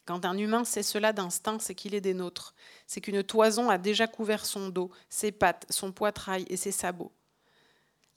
Quand 0.10 0.26
un 0.26 0.40
humain 0.40 0.64
sait 0.64 0.82
cela 0.82 1.14
d'instinct, 1.14 1.60
c'est 1.60 1.76
qu'il 1.76 1.94
est 1.94 2.02
des 2.02 2.16
nôtres. 2.16 2.56
C'est 2.88 3.00
qu'une 3.00 3.22
toison 3.22 3.70
a 3.70 3.78
déjà 3.78 4.08
couvert 4.08 4.44
son 4.44 4.70
dos, 4.70 4.90
ses 5.08 5.32
pattes, 5.32 5.68
son 5.70 5.92
poitrail 5.92 6.46
et 6.50 6.58
ses 6.58 6.72
sabots. 6.72 7.12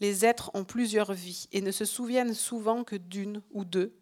Les 0.00 0.24
êtres 0.24 0.50
ont 0.54 0.64
plusieurs 0.64 1.12
vies 1.12 1.48
et 1.52 1.60
ne 1.60 1.70
se 1.70 1.84
souviennent 1.84 2.32
souvent 2.32 2.82
que 2.82 2.96
d'une 2.96 3.42
ou 3.50 3.66
deux. 3.66 3.94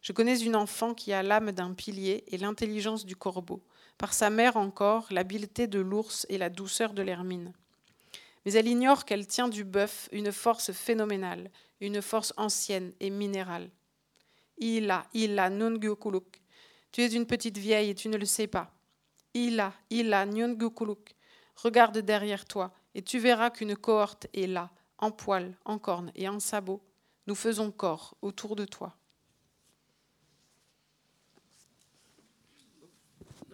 Je 0.00 0.14
connais 0.14 0.38
une 0.38 0.56
enfant 0.56 0.94
qui 0.94 1.12
a 1.12 1.22
l'âme 1.22 1.52
d'un 1.52 1.74
pilier 1.74 2.24
et 2.28 2.38
l'intelligence 2.38 3.04
du 3.04 3.16
corbeau, 3.16 3.62
par 3.98 4.14
sa 4.14 4.30
mère 4.30 4.56
encore 4.56 5.06
l'habileté 5.10 5.66
de 5.66 5.80
l'ours 5.80 6.24
et 6.30 6.38
la 6.38 6.48
douceur 6.48 6.94
de 6.94 7.02
l'hermine. 7.02 7.52
Mais 8.46 8.54
elle 8.54 8.66
ignore 8.66 9.04
qu'elle 9.04 9.26
tient 9.26 9.48
du 9.48 9.62
bœuf 9.62 10.08
une 10.10 10.32
force 10.32 10.72
phénoménale, 10.72 11.50
une 11.82 12.00
force 12.00 12.32
ancienne 12.38 12.94
et 12.98 13.10
minérale. 13.10 13.68
Ila, 14.58 15.04
ila, 15.12 15.50
nungukuluk, 15.50 16.40
tu 16.96 17.02
es 17.02 17.08
une 17.08 17.26
petite 17.26 17.58
vieille 17.58 17.90
et 17.90 17.94
tu 17.94 18.08
ne 18.08 18.16
le 18.16 18.24
sais 18.24 18.46
pas. 18.46 18.72
Ila, 19.34 19.74
Ila, 19.90 20.24
Nyongukuluk. 20.24 21.14
Regarde 21.56 21.98
derrière 21.98 22.46
toi 22.46 22.72
et 22.94 23.02
tu 23.02 23.18
verras 23.18 23.50
qu'une 23.50 23.76
cohorte 23.76 24.26
est 24.32 24.46
là, 24.46 24.70
en 24.96 25.10
poils, 25.10 25.52
en 25.66 25.78
cornes 25.78 26.10
et 26.14 26.26
en 26.26 26.40
sabots. 26.40 26.82
Nous 27.26 27.34
faisons 27.34 27.70
corps 27.70 28.16
autour 28.22 28.56
de 28.56 28.64
toi. 28.64 28.96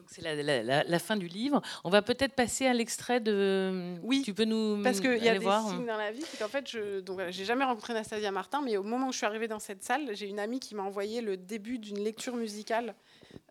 c'est 0.06 0.22
la, 0.22 0.98
fin 1.00 1.16
du 1.16 1.26
livre. 1.26 1.62
On 1.82 1.90
va 1.90 2.02
peut-être 2.02 2.34
passer 2.34 2.66
à 2.66 2.74
l'extrait 2.74 3.18
de. 3.18 3.96
Oui. 4.02 4.22
Tu 4.24 4.34
peux 4.34 4.44
nous. 4.44 4.80
Parce 4.84 5.00
qu'il 5.00 5.16
y 5.16 5.28
a 5.28 5.36
des 5.36 5.40
signes 5.40 5.86
dans 5.86 5.96
la 5.96 6.12
vie. 6.12 6.24
Qu'en 6.38 6.48
fait, 6.48 6.70
je 6.70 7.00
donc 7.00 7.18
j'ai 7.30 7.44
jamais 7.44 7.64
rencontré 7.64 7.92
Nastasia 7.92 8.30
Martin, 8.30 8.60
mais 8.62 8.76
au 8.76 8.82
moment 8.82 9.08
où 9.08 9.12
je 9.12 9.16
suis 9.16 9.26
arrivée 9.26 9.48
dans 9.48 9.58
cette 9.58 9.82
salle, 9.82 10.14
j'ai 10.14 10.28
une 10.28 10.38
amie 10.38 10.60
qui 10.60 10.74
m'a 10.76 10.82
envoyé 10.82 11.20
le 11.22 11.36
début 11.36 11.78
d'une 11.78 11.98
lecture 11.98 12.36
musicale 12.36 12.94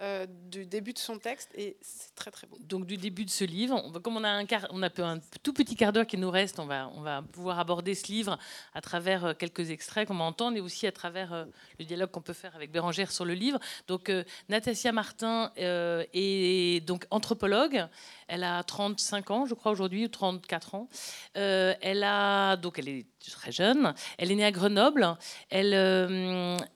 euh, 0.02 0.26
du 0.50 0.66
début 0.66 0.94
de 0.94 1.00
son 1.00 1.20
texte 1.20 1.50
et 1.56 1.78
c'est 1.82 2.14
très 2.16 2.32
très 2.32 2.48
beau. 2.48 2.58
Donc 2.62 2.86
du 2.86 2.98
début 2.98 3.26
de 3.26 3.30
ce 3.30 3.44
livre, 3.44 3.92
comme 4.00 4.18
on 4.18 4.24
a 4.24 4.30
un, 4.30 4.46
quart, 4.46 4.68
on 4.72 4.82
a 4.84 4.90
un 5.02 5.20
tout 5.44 5.54
petit 5.54 5.76
quart 5.76 5.94
d'heure 5.94 6.08
qui 6.08 6.18
nous 6.18 6.32
reste, 6.32 6.60
on 6.60 6.66
va, 6.66 6.90
on 6.96 7.02
va 7.02 7.22
pouvoir 7.22 7.60
aborder 7.60 7.96
ce 7.96 8.08
livre 8.08 8.38
à 8.74 8.82
travers 8.82 9.26
euh, 9.26 9.34
quelques 9.34 9.70
extraits 9.70 10.08
qu'on 10.08 10.18
va 10.18 10.24
entendre 10.24 10.58
et 10.58 10.62
aussi 10.62 10.88
à 10.88 10.92
travers 10.92 11.34
euh, 11.34 11.46
le 11.80 11.86
dialogue 11.86 12.12
qu'on 12.12 12.22
peut 12.22 12.34
faire 12.34 12.56
avec 12.56 12.72
Bérangère 12.72 13.12
sur 13.12 13.26
le 13.26 13.34
livre. 13.34 13.60
Donc 13.88 14.12
Natasia 14.50 14.92
Martin 14.92 15.52
est 15.56 16.86
donc 16.86 17.06
anthropologue. 17.10 17.86
Elle 18.28 18.44
a 18.44 18.64
35 18.64 19.32
ans, 19.32 19.46
je 19.46 19.54
crois, 19.54 19.72
aujourd'hui, 19.72 20.06
ou 20.06 20.08
34 20.08 20.76
ans. 20.76 20.88
Elle, 21.34 22.04
a, 22.04 22.56
donc 22.56 22.80
elle 22.80 22.88
est 22.88 23.06
très 23.20 23.52
jeune. 23.52 23.94
Elle 24.18 24.32
est 24.32 24.36
née 24.36 24.46
à 24.46 24.52
Grenoble. 24.52 25.18
Elle, 25.50 25.74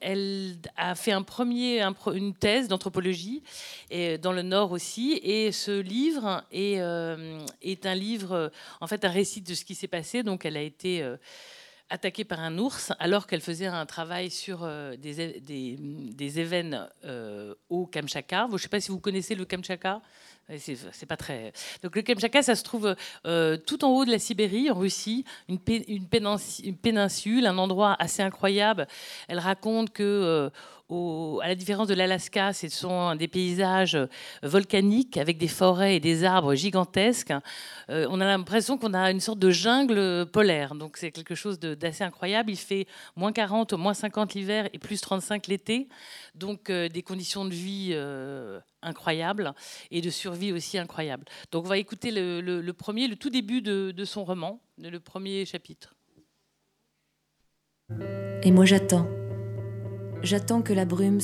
elle 0.00 0.56
a 0.76 0.94
fait 0.94 1.12
un 1.12 1.22
premier, 1.22 1.82
une 2.12 2.34
thèse 2.34 2.68
d'anthropologie 2.68 2.95
dans 3.00 4.32
le 4.32 4.42
Nord 4.42 4.72
aussi. 4.72 5.20
Et 5.22 5.52
ce 5.52 5.80
livre 5.80 6.44
est, 6.50 6.80
euh, 6.80 7.38
est 7.62 7.86
un 7.86 7.94
livre, 7.94 8.50
en 8.80 8.86
fait, 8.86 9.04
un 9.04 9.10
récit 9.10 9.40
de 9.40 9.54
ce 9.54 9.64
qui 9.64 9.74
s'est 9.74 9.88
passé. 9.88 10.22
Donc, 10.22 10.44
elle 10.44 10.56
a 10.56 10.62
été 10.62 11.04
attaquée 11.88 12.24
par 12.24 12.40
un 12.40 12.58
ours 12.58 12.92
alors 12.98 13.26
qu'elle 13.26 13.40
faisait 13.40 13.66
un 13.66 13.86
travail 13.86 14.30
sur 14.30 14.68
des, 14.98 15.40
des, 15.40 15.76
des 15.78 16.40
événements 16.40 16.88
au 17.68 17.86
Kamchatka. 17.86 18.46
Je 18.48 18.54
ne 18.54 18.58
sais 18.58 18.68
pas 18.68 18.80
si 18.80 18.90
vous 18.90 19.00
connaissez 19.00 19.34
le 19.34 19.44
Kamchatka. 19.44 20.02
C'est 20.58 21.06
pas 21.06 21.16
très. 21.16 21.52
Donc 21.82 21.96
le 21.96 22.02
Kamchatka, 22.02 22.40
ça 22.40 22.54
se 22.54 22.62
trouve 22.62 22.94
euh, 23.26 23.56
tout 23.56 23.84
en 23.84 23.88
haut 23.88 24.04
de 24.04 24.12
la 24.12 24.20
Sibérie, 24.20 24.70
en 24.70 24.74
Russie, 24.74 25.24
une, 25.48 25.58
une, 25.88 26.06
péninsule, 26.76 27.46
un 27.46 27.58
endroit 27.58 27.96
assez 27.98 28.22
incroyable. 28.22 28.86
Elle 29.26 29.40
raconte 29.40 29.90
que 29.92 30.04
euh, 30.04 30.50
à 30.88 31.48
la 31.48 31.54
différence 31.54 31.88
de 31.88 31.94
l'Alaska, 31.94 32.52
ce 32.52 32.68
sont 32.68 33.14
des 33.16 33.26
paysages 33.28 33.96
euh, 33.96 34.06
volcaniques 34.42 35.16
avec 35.16 35.36
des 35.38 35.48
forêts 35.48 35.96
et 35.96 36.00
des 36.00 36.24
arbres 36.24 36.54
gigantesques. 36.54 37.32
Euh, 37.90 38.06
on 38.10 38.20
a 38.20 38.24
l'impression 38.24 38.78
qu'on 38.78 38.94
a 38.94 39.10
une 39.10 39.20
sorte 39.20 39.38
de 39.38 39.50
jungle 39.50 40.26
polaire. 40.26 40.74
Donc 40.74 40.96
c'est 40.96 41.10
quelque 41.10 41.34
chose 41.34 41.58
d'assez 41.58 42.04
incroyable. 42.04 42.50
Il 42.50 42.56
fait 42.56 42.86
moins 43.16 43.32
40, 43.32 43.72
moins 43.72 43.94
50 43.94 44.34
l'hiver 44.34 44.68
et 44.72 44.78
plus 44.78 45.00
35 45.00 45.48
l'été. 45.48 45.88
Donc 46.34 46.70
euh, 46.70 46.88
des 46.88 47.02
conditions 47.02 47.44
de 47.44 47.54
vie 47.54 47.96
incroyables 48.82 49.54
et 49.90 50.00
de 50.00 50.10
survie 50.10 50.52
aussi 50.52 50.78
incroyables. 50.78 51.24
Donc 51.50 51.64
on 51.64 51.68
va 51.68 51.78
écouter 51.78 52.10
le, 52.12 52.72
premier, 52.72 53.08
le 53.08 53.16
tout 53.16 53.30
début 53.30 53.62
de 53.62 54.04
son 54.04 54.24
roman, 54.24 54.60
le 54.78 54.98
premier 54.98 55.44
chapitre. 55.44 55.94
Et 58.42 58.50
moi 58.50 58.64
j'attends 58.64 59.08
J'attends 60.22 60.62
que 60.62 60.72
la 60.72 60.84
brume 60.84 61.20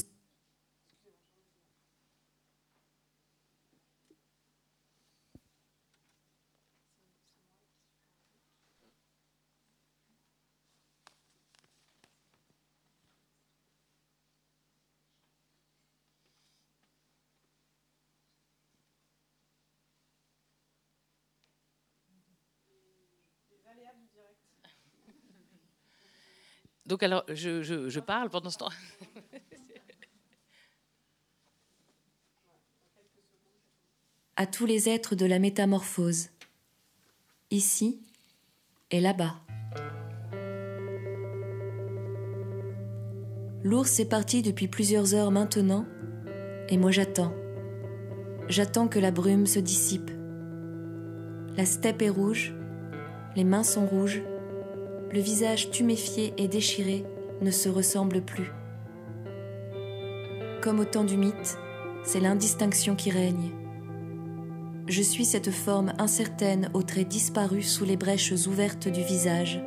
Donc 26.93 27.03
alors, 27.03 27.25
je, 27.33 28.01
parle 28.01 28.29
pendant 28.29 28.51
ce 28.51 28.59
temps. 28.59 28.69
à 34.37 34.47
tous 34.47 34.67
les 34.67 34.91
êtres 34.91 35.15
de 35.15 35.25
la 35.25 35.39
métamorphose, 35.39 36.29
ici 37.51 38.03
et 38.91 39.01
là-bas. 39.01 39.37
L'ours 43.65 43.99
est 43.99 44.11
parti 44.11 44.43
depuis 44.43 44.69
plusieurs 44.69 45.15
heures 45.15 45.31
maintenant, 45.31 45.87
et 46.69 46.77
moi 46.77 46.91
j'attends. 46.91 47.33
J'attends 48.49 48.89
que 48.89 48.99
la 48.99 49.13
brume 49.13 49.47
se 49.47 49.61
dissipe. 49.61 50.11
La 51.57 51.65
steppe 51.65 52.03
est 52.03 52.11
rouge, 52.11 52.53
les 53.35 53.45
mains 53.45 53.65
sont 53.65 53.87
rouges, 53.87 54.21
le 55.13 55.21
visage 55.21 55.71
tuméfié 55.71 56.33
et 56.39 56.49
déchiré 56.49 57.05
ne 57.43 57.51
se 57.51 57.69
ressemble 57.69 58.23
plus. 58.23 58.51
Comme 60.63 60.81
au 60.81 60.85
temps 60.85 61.05
du 61.05 61.19
mythe, 61.19 61.59
c'est 62.03 62.21
l'indistinction 62.21 62.97
qui 62.97 63.11
règne. 63.11 63.51
Je 64.89 65.03
suis 65.03 65.27
cette 65.27 65.51
forme 65.51 65.93
incertaine 65.99 66.71
aux 66.73 66.83
traits 66.83 67.09
disparus 67.09 67.71
sous 67.71 67.85
les 67.85 67.97
brèches 67.97 68.33
ouvertes 68.47 68.89
du 68.89 69.03
visage, 69.03 69.63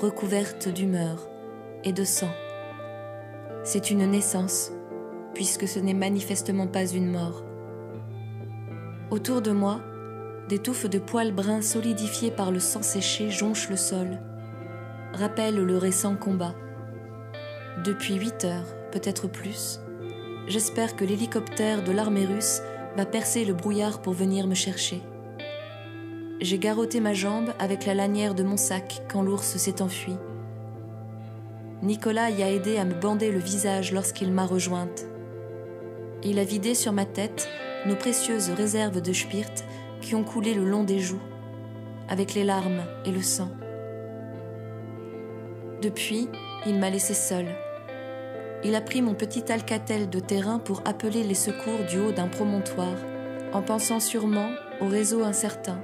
recouverte 0.00 0.68
d'humeur 0.68 1.28
et 1.84 1.92
de 1.92 2.04
sang. 2.04 2.30
C'est 3.62 3.90
une 3.90 4.10
naissance, 4.10 4.72
puisque 5.34 5.68
ce 5.68 5.78
n'est 5.78 5.94
manifestement 5.94 6.66
pas 6.66 6.86
une 6.86 7.10
mort. 7.10 7.44
Autour 9.10 9.40
de 9.40 9.52
moi, 9.52 9.80
des 10.48 10.58
touffes 10.58 10.90
de 10.90 10.98
poils 10.98 11.32
bruns 11.32 11.62
solidifiés 11.62 12.30
par 12.30 12.50
le 12.50 12.60
sang 12.60 12.82
séché 12.82 13.30
jonchent 13.30 13.70
le 13.70 13.76
sol 13.76 14.18
rappelle 15.14 15.56
le 15.56 15.78
récent 15.78 16.16
combat. 16.16 16.54
Depuis 17.84 18.14
8 18.14 18.44
heures, 18.44 18.76
peut-être 18.92 19.28
plus, 19.28 19.80
j'espère 20.48 20.96
que 20.96 21.04
l'hélicoptère 21.04 21.82
de 21.82 21.92
l'armée 21.92 22.24
russe 22.24 22.60
va 22.96 23.06
percer 23.06 23.44
le 23.44 23.54
brouillard 23.54 24.02
pour 24.02 24.12
venir 24.12 24.46
me 24.46 24.54
chercher. 24.54 25.02
J'ai 26.40 26.58
garrotté 26.58 27.00
ma 27.00 27.14
jambe 27.14 27.52
avec 27.58 27.86
la 27.86 27.94
lanière 27.94 28.34
de 28.34 28.42
mon 28.42 28.56
sac 28.56 29.02
quand 29.10 29.22
l'ours 29.22 29.56
s'est 29.56 29.82
enfui. 29.82 30.14
Nicolas 31.82 32.30
y 32.30 32.42
a 32.42 32.50
aidé 32.50 32.76
à 32.76 32.84
me 32.84 32.94
bander 32.94 33.30
le 33.30 33.38
visage 33.38 33.92
lorsqu'il 33.92 34.32
m'a 34.32 34.46
rejointe. 34.46 35.06
Il 36.22 36.38
a 36.38 36.44
vidé 36.44 36.74
sur 36.74 36.92
ma 36.92 37.04
tête 37.04 37.48
nos 37.86 37.96
précieuses 37.96 38.50
réserves 38.50 39.02
de 39.02 39.12
spirt 39.12 39.64
qui 40.00 40.14
ont 40.14 40.24
coulé 40.24 40.54
le 40.54 40.64
long 40.64 40.84
des 40.84 40.98
joues, 40.98 41.20
avec 42.08 42.34
les 42.34 42.44
larmes 42.44 42.82
et 43.04 43.10
le 43.10 43.22
sang. 43.22 43.50
Depuis, 45.84 46.30
il 46.66 46.78
m'a 46.78 46.88
laissé 46.88 47.12
seul. 47.12 47.44
Il 48.64 48.74
a 48.74 48.80
pris 48.80 49.02
mon 49.02 49.12
petit 49.12 49.52
alcatel 49.52 50.08
de 50.08 50.18
terrain 50.18 50.58
pour 50.58 50.80
appeler 50.86 51.22
les 51.22 51.34
secours 51.34 51.84
du 51.90 51.98
haut 51.98 52.10
d'un 52.10 52.26
promontoire, 52.26 52.96
en 53.52 53.60
pensant 53.60 54.00
sûrement 54.00 54.48
au 54.80 54.86
réseau 54.86 55.24
incertain, 55.24 55.78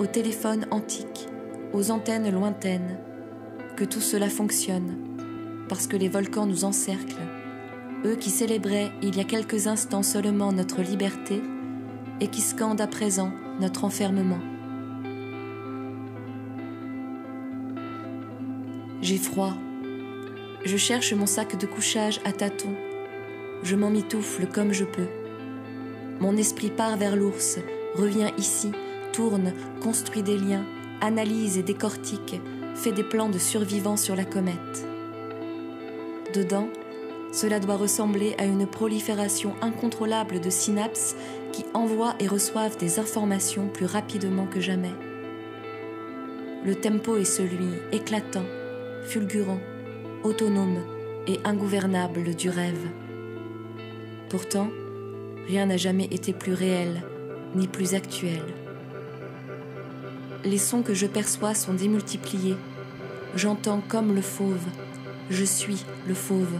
au 0.00 0.06
téléphone 0.06 0.66
antique, 0.72 1.28
aux 1.72 1.92
antennes 1.92 2.28
lointaines, 2.32 2.98
que 3.76 3.84
tout 3.84 4.00
cela 4.00 4.28
fonctionne, 4.28 4.96
parce 5.68 5.86
que 5.86 5.96
les 5.96 6.08
volcans 6.08 6.46
nous 6.46 6.64
encerclent, 6.64 7.28
eux 8.04 8.16
qui 8.16 8.30
célébraient 8.30 8.90
il 9.02 9.16
y 9.16 9.20
a 9.20 9.24
quelques 9.24 9.68
instants 9.68 10.02
seulement 10.02 10.50
notre 10.50 10.82
liberté 10.82 11.40
et 12.20 12.26
qui 12.26 12.40
scandent 12.40 12.80
à 12.80 12.88
présent 12.88 13.30
notre 13.60 13.84
enfermement. 13.84 14.57
J'ai 19.00 19.18
froid. 19.18 19.54
Je 20.64 20.76
cherche 20.76 21.12
mon 21.12 21.26
sac 21.26 21.56
de 21.56 21.66
couchage 21.66 22.20
à 22.24 22.32
tâtons. 22.32 22.74
Je 23.62 23.76
m'en 23.76 23.90
mitoufle 23.90 24.48
comme 24.48 24.72
je 24.72 24.84
peux. 24.84 25.06
Mon 26.18 26.36
esprit 26.36 26.70
part 26.70 26.96
vers 26.96 27.14
l'ours, 27.14 27.58
revient 27.94 28.32
ici, 28.38 28.72
tourne, 29.12 29.52
construit 29.80 30.24
des 30.24 30.36
liens, 30.36 30.64
analyse 31.00 31.58
et 31.58 31.62
décortique, 31.62 32.40
fait 32.74 32.90
des 32.90 33.04
plans 33.04 33.28
de 33.28 33.38
survivants 33.38 33.96
sur 33.96 34.16
la 34.16 34.24
comète. 34.24 34.86
Dedans, 36.34 36.68
cela 37.32 37.60
doit 37.60 37.76
ressembler 37.76 38.34
à 38.38 38.46
une 38.46 38.66
prolifération 38.66 39.54
incontrôlable 39.62 40.40
de 40.40 40.50
synapses 40.50 41.14
qui 41.52 41.64
envoient 41.72 42.16
et 42.18 42.26
reçoivent 42.26 42.78
des 42.78 42.98
informations 42.98 43.68
plus 43.68 43.86
rapidement 43.86 44.46
que 44.46 44.60
jamais. 44.60 44.94
Le 46.64 46.74
tempo 46.74 47.16
est 47.16 47.24
celui 47.24 47.68
éclatant, 47.92 48.44
fulgurant, 49.04 49.60
autonome 50.24 50.78
et 51.26 51.38
ingouvernable 51.44 52.34
du 52.34 52.50
rêve. 52.50 52.86
Pourtant, 54.28 54.68
rien 55.46 55.66
n'a 55.66 55.76
jamais 55.76 56.08
été 56.10 56.32
plus 56.32 56.54
réel 56.54 57.02
ni 57.54 57.66
plus 57.66 57.94
actuel. 57.94 58.42
Les 60.44 60.58
sons 60.58 60.82
que 60.82 60.94
je 60.94 61.06
perçois 61.06 61.54
sont 61.54 61.74
démultipliés. 61.74 62.56
J'entends 63.34 63.82
comme 63.86 64.14
le 64.14 64.22
fauve. 64.22 64.66
Je 65.30 65.44
suis 65.44 65.84
le 66.06 66.14
fauve. 66.14 66.58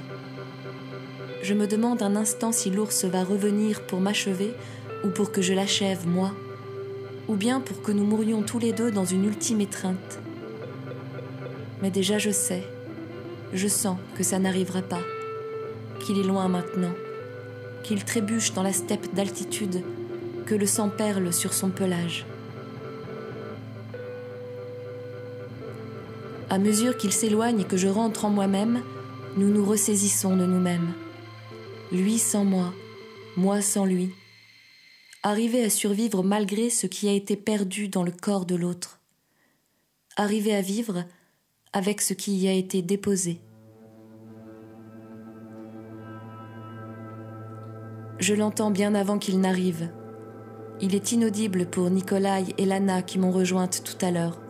Je 1.43 1.55
me 1.55 1.67
demande 1.67 2.03
un 2.03 2.17
instant 2.17 2.53
si 2.53 2.71
l'ours 2.71 3.05
va 3.05 3.23
revenir 3.23 3.87
pour 3.87 4.01
m'achever 4.01 4.53
ou 5.05 5.09
pour 5.09 5.31
que 5.31 5.43
je 5.43 5.55
l'achève, 5.55 6.07
moi, 6.07 6.33
ou 7.29 7.37
bien 7.37 7.61
pour 7.61 7.83
que 7.83 7.93
nous 7.93 8.05
mourions 8.05 8.43
tous 8.43 8.59
les 8.59 8.73
deux 8.73 8.91
dans 8.91 9.05
une 9.05 9.25
ultime 9.25 9.61
étreinte. 9.61 10.21
Mais 11.83 11.91
déjà 11.91 12.19
je 12.19 12.31
sais, 12.31 12.65
je 13.53 13.69
sens 13.69 13.99
que 14.17 14.23
ça 14.23 14.39
n'arrivera 14.39 14.83
pas, 14.83 15.03
qu'il 16.01 16.19
est 16.19 16.25
loin 16.25 16.49
maintenant, 16.49 16.95
qu'il 17.83 18.05
trébuche 18.05 18.53
dans 18.53 18.63
la 18.63 18.73
steppe 18.73 19.15
d'altitude, 19.15 19.83
que 20.47 20.55
le 20.55 20.67
sang 20.67 20.89
perle 20.89 21.33
sur 21.33 21.53
son 21.53 21.71
pelage. 21.71 22.27
À 26.51 26.59
mesure 26.59 26.97
qu'il 26.97 27.13
s'éloigne 27.13 27.61
et 27.61 27.65
que 27.65 27.77
je 27.77 27.89
rentre 27.89 28.25
en 28.25 28.31
moi-même, 28.31 28.83
nous 29.37 29.51
nous 29.51 29.65
ressaisissons 29.65 30.37
de 30.37 30.47
nous-mêmes. 30.47 30.95
Lui 31.93 32.19
sans 32.19 32.45
moi, 32.45 32.73
moi 33.37 33.61
sans 33.61 33.85
lui. 33.85 34.11
Arriver 35.23 35.63
à 35.63 35.71
survivre 35.71 36.23
malgré 36.23 36.71
ce 36.71 36.87
qui 36.87 37.09
a 37.09 37.13
été 37.13 37.37
perdu 37.37 37.89
dans 37.89 38.03
le 38.03 38.13
corps 38.13 38.47
de 38.47 38.55
l'autre. 38.55 39.01
Arriver 40.17 40.55
à 40.55 40.63
vivre 40.63 41.05
avec 41.73 42.01
ce 42.01 42.15
qui 42.15 42.37
y 42.37 42.49
a 42.49 42.53
été 42.53 42.83
déposé. 42.83 43.41
Je 48.19 48.35
l'entends 48.35 48.71
bien 48.71 48.95
avant 48.95 49.19
qu'il 49.19 49.41
n'arrive. 49.41 49.91
Il 50.81 50.95
est 50.95 51.13
inaudible 51.13 51.67
pour 51.67 51.91
Nikolai 51.91 52.45
et 52.57 52.65
Lana 52.65 53.03
qui 53.03 53.19
m'ont 53.19 53.31
rejointe 53.31 53.83
tout 53.85 54.05
à 54.05 54.11
l'heure. 54.11 54.41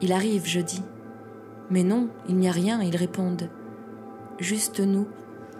Il 0.00 0.12
arrive, 0.12 0.46
je 0.46 0.60
dis. 0.60 0.82
Mais 1.70 1.82
non, 1.82 2.08
il 2.28 2.36
n'y 2.36 2.48
a 2.48 2.52
rien, 2.52 2.80
ils 2.82 2.96
répondent. 2.96 3.50
Juste 4.38 4.80
nous, 4.80 5.08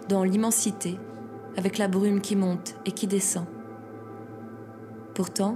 dans 0.07 0.23
l'immensité, 0.23 0.97
avec 1.57 1.77
la 1.77 1.87
brume 1.87 2.21
qui 2.21 2.35
monte 2.35 2.75
et 2.85 2.91
qui 2.91 3.07
descend. 3.07 3.45
Pourtant, 5.15 5.55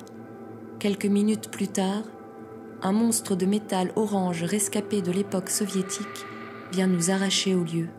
quelques 0.79 1.05
minutes 1.05 1.51
plus 1.51 1.67
tard, 1.67 2.03
un 2.83 2.91
monstre 2.91 3.35
de 3.35 3.45
métal 3.45 3.91
orange 3.95 4.43
rescapé 4.43 5.01
de 5.01 5.11
l'époque 5.11 5.49
soviétique 5.49 6.25
vient 6.71 6.87
nous 6.87 7.11
arracher 7.11 7.53
au 7.53 7.63
lieu. 7.63 7.89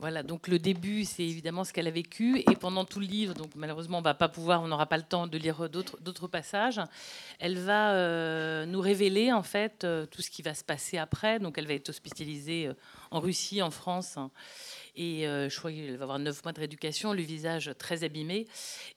Voilà, 0.00 0.22
donc 0.22 0.48
le 0.48 0.58
début, 0.58 1.04
c'est 1.04 1.24
évidemment 1.24 1.62
ce 1.62 1.74
qu'elle 1.74 1.86
a 1.86 1.90
vécu. 1.90 2.42
Et 2.50 2.56
pendant 2.56 2.86
tout 2.86 3.00
le 3.00 3.06
livre, 3.06 3.34
donc 3.34 3.50
malheureusement, 3.54 3.98
on 3.98 4.02
va 4.02 4.14
pas 4.14 4.30
pouvoir, 4.30 4.62
on 4.62 4.68
n'aura 4.68 4.86
pas 4.86 4.96
le 4.96 5.02
temps 5.02 5.26
de 5.26 5.36
lire 5.36 5.68
d'autres 5.68 6.26
passages. 6.26 6.80
Elle 7.38 7.58
va 7.58 7.92
euh, 7.92 8.64
nous 8.64 8.80
révéler 8.80 9.30
en 9.30 9.42
fait 9.42 9.84
euh, 9.84 10.06
tout 10.06 10.22
ce 10.22 10.30
qui 10.30 10.40
va 10.40 10.54
se 10.54 10.64
passer 10.64 10.96
après. 10.96 11.38
Donc 11.38 11.58
elle 11.58 11.66
va 11.66 11.74
être 11.74 11.90
hospitalisée 11.90 12.68
euh, 12.68 12.74
en 13.10 13.20
Russie, 13.20 13.60
en 13.60 13.70
France. 13.70 14.16
Et 15.02 15.26
euh, 15.26 15.48
je 15.48 15.58
crois 15.58 15.72
qu'elle 15.72 15.96
va 15.96 16.02
avoir 16.02 16.18
neuf 16.18 16.44
mois 16.44 16.52
de 16.52 16.58
rééducation, 16.58 17.14
le 17.14 17.22
visage 17.22 17.70
très 17.78 18.04
abîmé. 18.04 18.46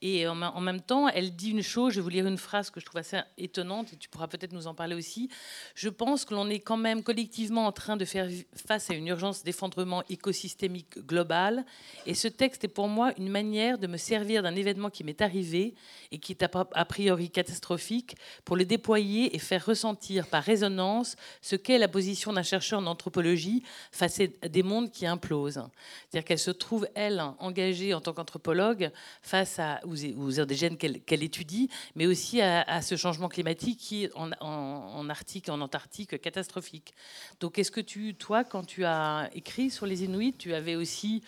Et 0.02 0.28
en, 0.28 0.36
même 0.60 0.82
temps, 0.82 1.08
elle 1.08 1.34
dit 1.34 1.52
une 1.52 1.64
chose, 1.64 1.94
je 1.94 2.00
vais 2.00 2.04
vous 2.04 2.10
lire 2.10 2.28
une 2.28 2.38
phrase 2.38 2.70
que 2.70 2.82
je 2.82 2.86
trouve 2.86 3.00
assez 3.00 3.22
étonnante, 3.38 3.94
et 3.94 3.96
tu 3.96 4.10
pourras 4.10 4.28
peut-être 4.28 4.52
nous 4.52 4.68
en 4.68 4.74
parler 4.74 4.96
aussi. 4.96 5.30
Je 5.76 5.88
pense 5.88 6.26
que 6.26 6.34
l'on 6.34 6.50
est 6.50 6.60
quand 6.60 6.76
même 6.76 7.04
collectivement 7.04 7.66
en 7.68 7.72
train 7.72 7.96
de 7.96 8.04
faire 8.04 8.28
face 8.68 8.90
à 8.90 8.96
une 8.96 9.08
urgence 9.08 9.46
d'effondrement 9.46 10.04
écosystémique 10.10 11.00
global. 11.08 11.64
Et 12.06 12.16
ce 12.16 12.28
texte 12.28 12.66
est 12.66 12.68
pour 12.68 12.90
moi 12.90 13.14
une 13.18 13.30
manière 13.30 13.78
de 13.78 13.88
me 13.88 13.96
servir 13.96 14.44
d'un 14.44 14.58
événement 14.58 14.90
qui 14.90 15.06
m'est 15.06 15.22
arrivé 15.22 15.74
et 16.12 16.18
qui 16.18 16.34
est 16.34 16.44
a 16.44 16.86
priori 16.86 17.30
catastrophique 17.30 18.18
pour 18.44 18.58
le 18.58 18.66
déployer 18.66 19.34
et 19.34 19.40
faire 19.40 19.66
ressentir 19.66 20.28
par 20.28 20.44
résonance 20.44 21.16
ce 21.42 21.56
qu'est 21.56 21.78
la 21.78 21.88
position 21.88 22.34
d'un 22.34 22.44
chercheur 22.44 22.82
en 22.82 22.88
anthropologie 22.88 23.64
face 23.94 24.20
à 24.20 24.50
des 24.50 24.64
mondes 24.64 24.92
qui 24.92 25.06
implosent. 25.06 25.64
C'est-à-dire 26.10 26.26
qu'elle 26.26 26.40
se 26.40 26.52
trouve, 26.52 26.88
elle, 26.96 27.24
engagée 27.40 27.94
en 27.94 28.02
tant 28.02 28.14
qu'anthropologue 28.14 28.92
face 29.22 29.60
à, 29.60 29.82
aux, 29.86 30.40
indigènes 30.40 30.78
qu'elle 30.78 31.24
étudie, 31.24 31.70
mais 31.96 32.06
aussi 32.06 32.42
à, 32.42 32.82
ce 32.82 32.96
changement 32.96 33.30
climatique 33.30 33.80
qui 33.80 34.06
est 34.06 34.12
en, 34.16 34.32
en, 34.40 35.10
Arctique 35.10 35.48
et 35.50 35.52
en 35.52 35.62
Antarctique 35.62 36.20
catastrophique. 36.22 36.94
Donc 37.40 37.60
est-ce 37.60 37.72
que 37.72 37.82
toi, 38.12 38.44
quand 38.44 38.66
tu 38.66 38.86
as 38.86 39.30
écrit 39.34 39.70
sur 39.70 39.86
les 39.86 40.04
Inuits, 40.04 40.34
tu 40.38 40.54
avais 40.54 40.76
aussi 40.76 41.22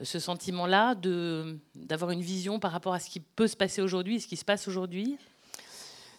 ce 0.00 0.18
sentiment-là 0.18 0.94
d'avoir 1.74 2.10
une 2.10 2.22
vision 2.22 2.58
par 2.58 2.72
rapport 2.72 2.94
à 2.94 3.00
ce 3.00 3.08
qui 3.08 3.20
peut 3.20 3.46
se 3.46 3.56
passer 3.56 3.82
aujourd'hui 3.82 4.16
et 4.16 4.20
ce 4.20 4.26
qui 4.26 4.36
se 4.36 4.44
passe 4.44 4.68
aujourd'hui? 4.68 5.16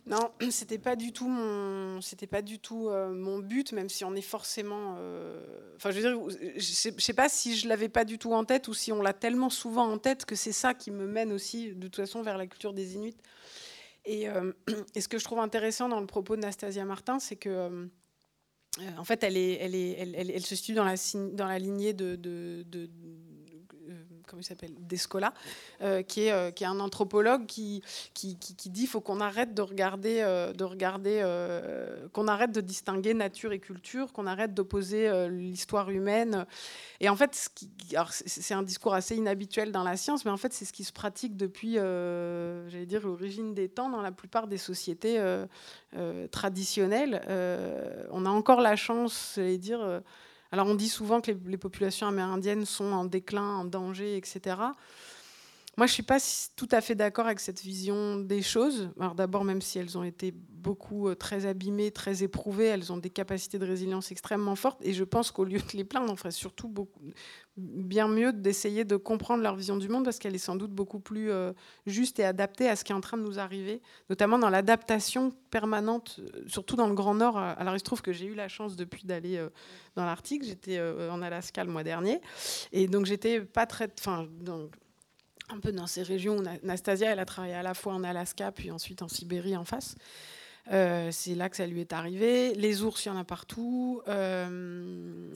Non, 0.05 0.31
c'était 0.51 0.79
pas 0.79 0.95
du 0.95 1.13
tout 1.13 1.27
mon, 1.27 2.01
c'était 2.01 2.27
pas 2.27 2.41
du 2.41 2.59
tout 2.59 2.89
euh, 2.89 3.13
mon 3.13 3.39
but, 3.39 3.71
même 3.71 3.89
si 3.89 4.03
on 4.03 4.15
est 4.15 4.21
forcément. 4.21 4.95
Euh, 4.99 5.75
enfin, 5.77 5.91
je 5.91 5.99
veux 5.99 6.01
dire, 6.01 6.51
je 6.57 6.61
sais, 6.61 6.93
sais 6.97 7.13
pas 7.13 7.29
si 7.29 7.55
je 7.55 7.67
l'avais 7.67 7.89
pas 7.89 8.05
du 8.05 8.17
tout 8.17 8.33
en 8.33 8.43
tête 8.43 8.67
ou 8.67 8.73
si 8.73 8.91
on 8.91 9.01
l'a 9.01 9.13
tellement 9.13 9.49
souvent 9.49 9.89
en 9.89 9.97
tête 9.97 10.25
que 10.25 10.35
c'est 10.35 10.51
ça 10.51 10.73
qui 10.73 10.91
me 10.91 11.07
mène 11.07 11.31
aussi, 11.31 11.73
de 11.73 11.87
toute 11.87 11.95
façon, 11.95 12.21
vers 12.21 12.37
la 12.37 12.47
culture 12.47 12.73
des 12.73 12.95
Inuits. 12.95 13.17
Et, 14.05 14.27
euh, 14.29 14.51
ce 14.99 15.07
que 15.07 15.17
je 15.17 15.23
trouve 15.23 15.39
intéressant 15.39 15.87
dans 15.87 16.01
le 16.01 16.07
propos 16.07 16.35
de 16.35 16.41
Nastasia 16.41 16.83
Martin, 16.83 17.19
c'est 17.19 17.37
que 17.37 17.89
en 18.97 19.03
fait, 19.03 19.23
elle, 19.23 20.45
se 20.45 20.55
situe 20.55 20.73
dans 20.73 20.83
la, 20.83 21.59
lignée 21.59 21.93
de, 21.93 22.15
comment 24.33 24.41
il 24.41 24.45
s'appelle, 24.45 24.73
Descola, 24.79 25.31
euh, 25.83 26.01
qui, 26.01 26.21
est, 26.21 26.31
euh, 26.31 26.49
qui 26.49 26.63
est 26.63 26.67
un 26.67 26.79
anthropologue 26.79 27.45
qui, 27.45 27.83
qui, 28.15 28.35
qui, 28.35 28.71
dit 28.71 28.81
qu'il 28.81 28.89
faut 28.89 28.99
qu'on 28.99 29.19
arrête 29.19 29.53
de 29.53 29.61
regarder, 29.61 30.21
euh, 30.21 30.53
de 30.53 30.63
regarder 30.63 31.21
qu'on 32.13 32.27
arrête 32.27 32.51
de 32.51 32.61
distinguer 32.61 33.13
nature 33.13 33.51
et 33.51 33.59
culture, 33.59 34.11
qu'on 34.11 34.25
arrête 34.25 34.55
d'opposer 34.55 35.29
l'histoire 35.29 35.91
humaine. 35.91 36.47
Et 36.99 37.09
en 37.09 37.15
fait, 37.15 37.51
c'est 38.15 38.53
un 38.55 38.63
discours 38.63 38.95
assez 38.95 39.15
inhabituel 39.15 39.71
dans 39.71 39.83
la 39.83 39.97
science, 39.97 40.25
mais 40.25 40.31
en 40.31 40.37
fait, 40.37 40.51
c'est 40.51 40.65
ce 40.65 40.73
qui 40.73 40.83
se 40.83 40.93
pratique 40.93 41.37
depuis, 41.37 41.75
j'allais 41.75 42.87
dire, 42.87 43.05
l'origine 43.05 43.53
des 43.53 43.69
temps 43.69 43.89
dans 43.89 44.01
la 44.01 44.11
plupart 44.11 44.47
des 44.47 44.57
sociétés 44.57 45.21
traditionnelles. 46.31 47.21
on 48.11 48.25
a 48.25 48.29
encore 48.29 48.61
la 48.61 48.75
chance, 48.75 49.33
j'allais 49.35 49.59
dire, 49.59 50.01
alors 50.53 50.67
on 50.67 50.75
dit 50.75 50.87
souvent 50.87 51.19
que 51.19 51.31
les, 51.47 51.57
populations 51.57 52.05
amérindiennes 52.05 52.65
sont 52.65 52.93
en 52.93 53.05
déclin, 53.05 53.41
en 53.41 53.65
danger, 53.65 54.17
etc. 54.17 54.55
Moi, 55.75 55.87
je 55.87 55.91
ne 55.91 55.93
suis 55.93 56.03
pas 56.03 56.19
tout 56.55 56.67
à 56.71 56.81
fait 56.81 56.93
d'accord 56.93 57.25
avec 57.25 57.39
cette 57.39 57.61
vision 57.61 58.17
des 58.17 58.43
choses. 58.43 58.91
D'abord, 59.15 59.43
même 59.43 59.61
si 59.61 59.79
elles 59.79 59.97
ont 59.97 60.03
été 60.03 60.31
beaucoup 60.63 61.09
euh, 61.09 61.15
très 61.15 61.47
abîmées, 61.47 61.91
très 61.91 62.23
éprouvées, 62.23 62.67
elles 62.67 62.93
ont 62.93 62.97
des 62.97 63.09
capacités 63.09 63.57
de 63.57 63.65
résilience 63.65 64.11
extrêmement 64.11 64.55
fortes. 64.55 64.79
Et 64.83 64.93
je 64.93 65.03
pense 65.03 65.31
qu'au 65.31 65.43
lieu 65.43 65.57
de 65.57 65.77
les 65.77 65.83
plaindre, 65.83 66.11
on 66.11 66.15
ferait 66.15 66.31
surtout 66.31 66.69
beaucoup, 66.69 67.01
bien 67.57 68.07
mieux 68.07 68.31
d'essayer 68.31 68.85
de 68.85 68.95
comprendre 68.95 69.41
leur 69.41 69.55
vision 69.55 69.75
du 69.75 69.89
monde 69.89 70.05
parce 70.05 70.19
qu'elle 70.19 70.35
est 70.35 70.37
sans 70.37 70.55
doute 70.55 70.71
beaucoup 70.71 70.99
plus 70.99 71.31
euh, 71.31 71.53
juste 71.85 72.19
et 72.19 72.23
adaptée 72.23 72.69
à 72.69 72.75
ce 72.75 72.83
qui 72.83 72.91
est 72.91 72.95
en 72.95 73.01
train 73.01 73.17
de 73.17 73.23
nous 73.23 73.39
arriver, 73.39 73.81
notamment 74.09 74.37
dans 74.37 74.49
l'adaptation 74.49 75.31
permanente, 75.49 76.19
euh, 76.19 76.43
surtout 76.47 76.75
dans 76.75 76.87
le 76.87 76.93
Grand 76.95 77.15
Nord. 77.15 77.37
Alors 77.37 77.75
il 77.75 77.79
se 77.79 77.83
trouve 77.83 78.01
que 78.01 78.13
j'ai 78.13 78.27
eu 78.27 78.35
la 78.35 78.47
chance 78.47 78.75
depuis 78.75 79.05
d'aller 79.05 79.45
dans 79.95 80.05
l'Arctique. 80.05 80.43
J'étais 80.43 80.79
en 80.79 81.21
Alaska 81.21 81.63
le 81.63 81.71
mois 81.71 81.83
dernier. 81.83 82.21
Et 82.71 82.87
donc 82.87 83.05
j'étais 83.05 83.41
pas 83.41 83.65
très... 83.65 83.89
un 85.53 85.59
peu 85.59 85.71
dans 85.71 85.87
ces 85.87 86.03
régions 86.03 86.37
où 86.37 86.43
Nastasia, 86.63 87.11
elle 87.11 87.19
a 87.19 87.25
travaillé 87.25 87.53
à 87.53 87.63
la 87.63 87.73
fois 87.73 87.93
en 87.93 88.03
Alaska, 88.03 88.51
puis 88.51 88.71
ensuite 88.71 89.01
en 89.01 89.07
Sibérie 89.07 89.55
en 89.55 89.65
face. 89.65 89.95
Euh, 90.71 91.09
c'est 91.11 91.35
là 91.35 91.49
que 91.49 91.57
ça 91.57 91.67
lui 91.67 91.81
est 91.81 91.93
arrivé. 91.93 92.53
Les 92.55 92.83
ours, 92.83 93.05
il 93.05 93.09
y 93.09 93.11
en 93.11 93.17
a 93.17 93.23
partout. 93.23 94.01
Euh, 94.07 95.29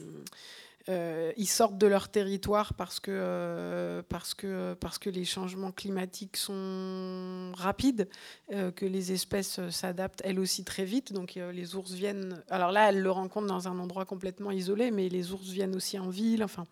euh, 0.89 1.33
ils 1.35 1.47
sortent 1.47 1.77
de 1.77 1.85
leur 1.85 2.07
territoire 2.07 2.73
parce 2.73 3.01
que, 3.01 4.01
parce, 4.07 4.33
que, 4.33 4.73
parce 4.75 4.97
que 4.97 5.09
les 5.09 5.25
changements 5.25 5.71
climatiques 5.71 6.37
sont 6.37 7.51
rapides, 7.55 8.07
que 8.49 8.85
les 8.85 9.11
espèces 9.11 9.59
s'adaptent 9.69 10.21
elles 10.23 10.39
aussi 10.39 10.63
très 10.63 10.85
vite. 10.85 11.11
Donc 11.11 11.35
les 11.35 11.75
ours 11.75 11.91
viennent. 11.91 12.41
Alors 12.49 12.71
là, 12.71 12.89
elles 12.89 13.01
le 13.01 13.11
rencontrent 13.11 13.47
dans 13.47 13.67
un 13.67 13.77
endroit 13.79 14.05
complètement 14.05 14.51
isolé, 14.51 14.91
mais 14.91 15.09
les 15.09 15.33
ours 15.33 15.49
viennent 15.49 15.75
aussi 15.75 15.99
en 15.99 16.09
ville. 16.09 16.41
Enfin, 16.41 16.65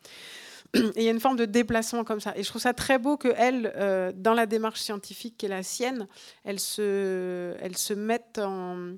il 0.96 1.04
y 1.04 1.08
a 1.08 1.12
une 1.12 1.20
forme 1.20 1.38
de 1.38 1.46
déplacement 1.46 2.04
comme 2.04 2.20
ça. 2.20 2.34
Et 2.36 2.44
je 2.44 2.50
trouve 2.50 2.62
ça 2.62 2.74
très 2.74 3.00
beau 3.00 3.18
qu'elle, 3.18 3.72
euh, 3.76 4.12
dans 4.16 4.34
la 4.34 4.46
démarche 4.46 4.82
scientifique 4.82 5.38
qui 5.38 5.46
est 5.46 5.50
la 5.50 5.64
sienne, 5.64 6.08
elle 6.44 6.60
se, 6.60 7.56
elle 7.62 7.78
se 7.78 7.94
mette 7.94 8.40
en... 8.40 8.96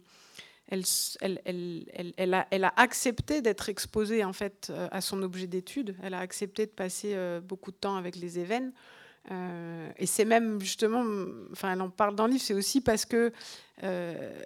Elle, 0.69 0.84
elle, 1.21 1.39
elle, 1.45 2.13
elle, 2.17 2.34
a, 2.34 2.45
elle 2.51 2.65
a 2.65 2.73
accepté 2.75 3.41
d'être 3.41 3.69
exposée 3.69 4.25
en 4.25 4.34
fait 4.34 4.67
euh, 4.69 4.89
à 4.91 4.99
son 4.99 5.23
objet 5.23 5.47
d'étude. 5.47 5.95
Elle 6.03 6.13
a 6.13 6.19
accepté 6.19 6.65
de 6.65 6.71
passer 6.71 7.13
euh, 7.13 7.39
beaucoup 7.39 7.71
de 7.71 7.78
temps 7.78 7.95
avec 7.95 8.17
les 8.17 8.38
événements. 8.38 8.73
Euh, 9.32 9.89
et 9.97 10.05
c'est 10.05 10.25
même 10.25 10.59
justement, 10.61 11.03
enfin, 11.51 11.73
elle 11.73 11.82
en 11.82 11.89
parle 11.89 12.15
dans 12.15 12.28
le 12.28 12.34
livre, 12.34 12.43
c'est 12.43 12.53
aussi 12.53 12.82
parce 12.82 13.05
que 13.05 13.32
euh, 13.84 14.39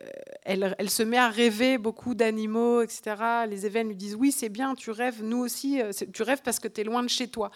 elle, 0.43 0.89
se 0.89 1.03
met 1.03 1.17
à 1.17 1.29
rêver 1.29 1.77
beaucoup 1.77 2.15
d'animaux, 2.15 2.81
etc. 2.81 3.15
Les 3.47 3.65
événements 3.65 3.89
lui 3.89 3.95
disent 3.95 4.15
oui, 4.15 4.31
c'est 4.31 4.49
bien, 4.49 4.75
tu 4.75 4.91
rêves, 4.91 5.23
nous 5.23 5.37
aussi, 5.37 5.81
euh, 5.81 5.91
tu 6.13 6.23
rêves 6.23 6.41
parce 6.43 6.59
que 6.59 6.67
tu 6.67 6.81
es 6.81 6.83
loin 6.83 7.03
de 7.03 7.09
chez 7.09 7.27
toi. 7.27 7.51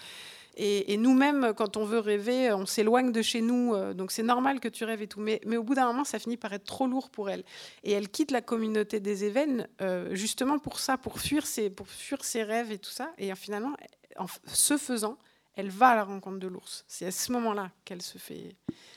Et, 0.58 0.96
nous-mêmes, 0.96 1.52
quand 1.54 1.76
on 1.76 1.84
veut 1.84 2.00
rêver, 2.00 2.54
on 2.54 2.66
s'éloigne 2.66 3.12
de 3.12 3.22
chez 3.22 3.42
nous. 3.42 3.76
donc 3.94 4.14
c'est 4.14 4.24
normal 4.24 4.62
que 4.62 4.70
tu 4.70 4.86
rêves 4.86 5.02
et 5.02 5.08
tout. 5.08 5.20
Mais, 5.20 5.42
au 5.58 5.64
bout 5.64 5.76
d'un 5.76 5.86
moment, 5.86 6.06
ça 6.06 6.18
finit 6.18 6.38
par 6.38 6.54
être 6.54 6.64
trop 6.64 6.88
lourd 6.88 7.10
pour 7.10 7.30
elle. 7.30 7.44
Et 7.84 7.92
elle 7.92 8.08
quitte 8.08 8.32
la 8.32 8.40
communauté 8.40 9.02
des 9.02 9.26
événements 9.26 9.66
justement 10.12 10.58
pour 10.58 10.80
ça, 10.80 10.98
pour 10.98 11.20
fuir, 11.20 11.46
ses, 11.46 11.70
pour 11.70 11.90
fuir 11.90 12.24
ses 12.24 12.44
rêves 12.44 12.72
et 12.72 12.78
tout 12.78 12.90
ça. 12.90 13.12
Et 13.18 13.36
finalement, 13.36 13.74
en 14.16 14.28
ce 14.46 14.78
faisant, 14.78 15.18
elle 15.56 15.70
va 15.70 15.90
à 15.90 15.96
la 15.96 16.04
rencontre 16.04 16.40
de 16.40 16.48
l'ours. 16.48 16.84
C'est 16.88 17.06
à 17.06 17.12
ce 17.12 17.32
moment-là 17.32 17.72
qu'elle 17.86 18.02
se 18.02 18.18
fait. 18.18 18.56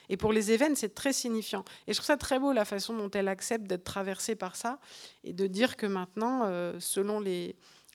Et 0.09 0.17
pour 0.17 0.33
les 0.33 0.51
événements, 0.51 0.77
c'est 0.77 0.95
très 0.95 1.13
signifiant. 1.13 1.65
Et 1.87 1.93
je 1.93 1.99
trouve 1.99 2.07
ça 2.07 2.17
très 2.17 2.39
beau 2.39 2.53
la 2.53 2.65
façon 2.65 2.97
dont 2.97 3.11
elle 3.11 3.29
accepte 3.29 3.67
d'être 3.67 3.85
traversée 3.85 4.35
par 4.35 4.57
ça 4.57 4.79
et 5.25 5.33
de 5.33 5.47
dire 5.47 5.77
que 5.77 5.87
maintenant, 5.87 6.45
euh, 6.45 6.79
selon 6.81 7.23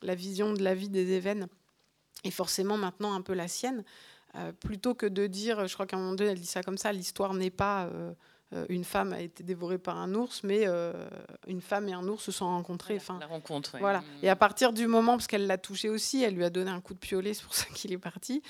la 0.01 0.16
vision 0.16 0.53
de 0.53 0.64
la 0.64 0.76
vie 0.76 0.89
des 0.89 1.11
événements, 1.11 1.49
et 2.24 2.32
forcément 2.32 2.78
maintenant 2.78 3.14
un 3.14 3.22
peu 3.22 3.34
la 3.34 3.47
sienne, 3.47 3.84
euh, 4.36 4.51
plutôt 4.51 4.95
que 4.95 5.05
de 5.05 5.28
dire, 5.28 5.68
je 5.68 5.74
crois 5.74 5.86
qu'à 5.86 5.97
un 5.97 5.99
moment 5.99 6.16
donné, 6.16 6.32
elle 6.32 6.39
dit 6.39 6.47
ça 6.47 6.64
comme 6.64 6.78
ça, 6.78 6.91
l'histoire 6.91 7.34
n'est 7.34 7.51
pas 7.51 7.86
euh, 7.86 8.14
une 8.70 8.84
femme 8.84 9.14
a 9.14 9.22
été 9.22 9.44
dévorée 9.44 9.78
par 9.80 9.98
un 9.98 10.14
ours, 10.14 10.44
mais 10.44 10.68
une 11.48 11.62
femme 11.62 11.89
et 11.89 11.94
un 11.94 12.08
ours 12.08 12.24
se 12.24 12.32
sont 12.32 12.46
rencontrés. 12.46 12.98
Enfin, 12.98 13.18
la 13.20 13.28
rencontre. 13.28 13.78
Voilà. 13.80 14.04
Et 14.22 14.30
à 14.30 14.36
partir 14.36 14.74
du 14.74 14.88
moment, 14.88 15.14
parce 15.14 15.28
qu'elle 15.28 15.48
l'a 15.48 15.58
touché 15.58 15.89
aussi, 15.89 16.24
elle 16.24 16.36
lui 16.36 16.44
a 16.44 16.50
donné 16.50 16.70
un 16.70 16.82
coup 16.82 16.94
de 16.94 17.00
piolet, 17.00 17.34
c'est 17.34 17.44
pour 17.44 17.56
ça 17.56 17.66
qu'il 17.74 17.91
est 17.91 17.98
parti. 17.98 18.41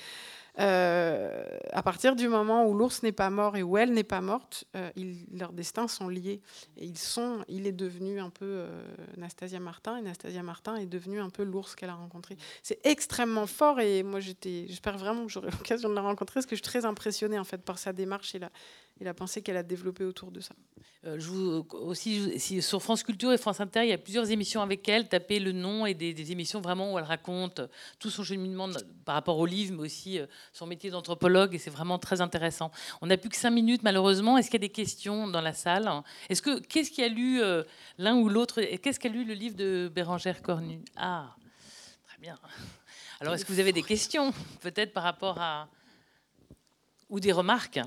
Euh, 0.60 1.58
à 1.72 1.82
partir 1.82 2.14
du 2.14 2.28
moment 2.28 2.66
où 2.66 2.74
l'ours 2.74 3.02
n'est 3.02 3.12
pas 3.12 3.28
mort 3.28 3.56
et 3.56 3.64
où 3.64 3.76
elle 3.76 3.92
n'est 3.92 4.04
pas 4.04 4.20
morte, 4.20 4.64
euh, 4.76 4.90
leurs 5.32 5.52
destins 5.52 5.88
sont 5.88 6.08
liés. 6.08 6.40
Et 6.76 6.86
ils 6.86 6.98
sont, 6.98 7.44
il 7.48 7.66
est 7.66 7.72
devenu 7.72 8.20
un 8.20 8.30
peu 8.30 8.44
euh, 8.44 8.84
Nastasia 9.16 9.58
Martin, 9.58 9.96
et 9.96 10.02
Nastasia 10.02 10.42
Martin 10.42 10.76
est 10.76 10.86
devenue 10.86 11.20
un 11.20 11.30
peu 11.30 11.42
l'ours 11.42 11.74
qu'elle 11.74 11.90
a 11.90 11.94
rencontré. 11.94 12.36
C'est 12.62 12.78
extrêmement 12.84 13.46
fort, 13.46 13.80
et 13.80 14.02
moi 14.02 14.20
j'espère 14.20 14.96
vraiment 14.96 15.26
que 15.26 15.32
j'aurai 15.32 15.50
l'occasion 15.58 15.88
de 15.88 15.94
la 15.94 16.02
rencontrer, 16.02 16.34
parce 16.34 16.46
que 16.46 16.56
je 16.56 16.62
suis 16.62 16.70
très 16.70 16.84
impressionnée 16.84 17.38
en 17.38 17.44
fait 17.44 17.62
par 17.62 17.78
sa 17.78 17.92
démarche 17.92 18.34
et 18.34 18.38
la, 18.38 18.50
et 19.00 19.04
la 19.04 19.14
pensée 19.14 19.42
qu'elle 19.42 19.56
a 19.56 19.62
développée 19.62 20.04
autour 20.04 20.30
de 20.30 20.40
ça. 20.40 20.54
Euh, 21.06 21.18
vous, 21.20 21.66
aussi, 21.72 22.38
si, 22.38 22.62
sur 22.62 22.82
France 22.82 23.02
Culture 23.02 23.32
et 23.32 23.38
France 23.38 23.60
Inter, 23.60 23.82
il 23.82 23.88
y 23.88 23.92
a 23.92 23.98
plusieurs 23.98 24.30
émissions 24.30 24.62
avec 24.62 24.88
elle. 24.88 25.08
Tapez 25.08 25.38
le 25.38 25.52
nom 25.52 25.84
et 25.84 25.92
des, 25.92 26.32
émissions 26.32 26.60
vraiment 26.60 26.94
où 26.94 26.98
elle 26.98 27.04
raconte 27.04 27.60
tout 27.98 28.08
son 28.08 28.22
cheminement 28.22 28.68
par 29.04 29.16
rapport 29.16 29.38
au 29.38 29.44
livre, 29.44 29.74
mais 29.74 29.82
aussi 29.82 30.18
euh, 30.18 30.26
son 30.52 30.66
métier 30.66 30.90
d'anthropologue. 30.90 31.54
Et 31.54 31.58
c'est 31.58 31.70
vraiment 31.70 31.98
très 31.98 32.20
intéressant. 32.20 32.70
On 33.02 33.06
n'a 33.06 33.18
plus 33.18 33.28
que 33.28 33.36
cinq 33.36 33.50
minutes, 33.50 33.82
malheureusement. 33.82 34.38
Est-ce 34.38 34.48
qu'il 34.48 34.60
y 34.60 34.64
a 34.64 34.68
des 34.68 34.72
questions 34.72 35.26
dans 35.26 35.42
la 35.42 35.52
salle? 35.52 35.90
Est-ce 36.30 36.40
que 36.40 36.60
qu'est-ce 36.60 36.90
qui 36.90 37.02
a 37.02 37.08
lu 37.08 37.42
euh, 37.42 37.64
l'un 37.98 38.16
ou 38.16 38.28
l'autre? 38.28 38.62
Qu'est-ce 38.62 39.00
qu'a 39.00 39.10
lu 39.10 39.24
le 39.24 39.34
livre 39.34 39.56
de 39.56 39.90
Bérangère 39.94 40.40
Cornu? 40.40 40.80
Ah, 40.96 41.34
très 42.06 42.18
bien. 42.18 42.38
Alors, 43.20 43.34
est-ce 43.34 43.44
que 43.44 43.52
vous 43.52 43.60
avez 43.60 43.72
des 43.72 43.82
questions, 43.82 44.32
peut-être 44.60 44.92
par 44.92 45.02
rapport 45.02 45.38
à 45.38 45.68
ou 47.10 47.20
des 47.20 47.32
remarques? 47.32 47.80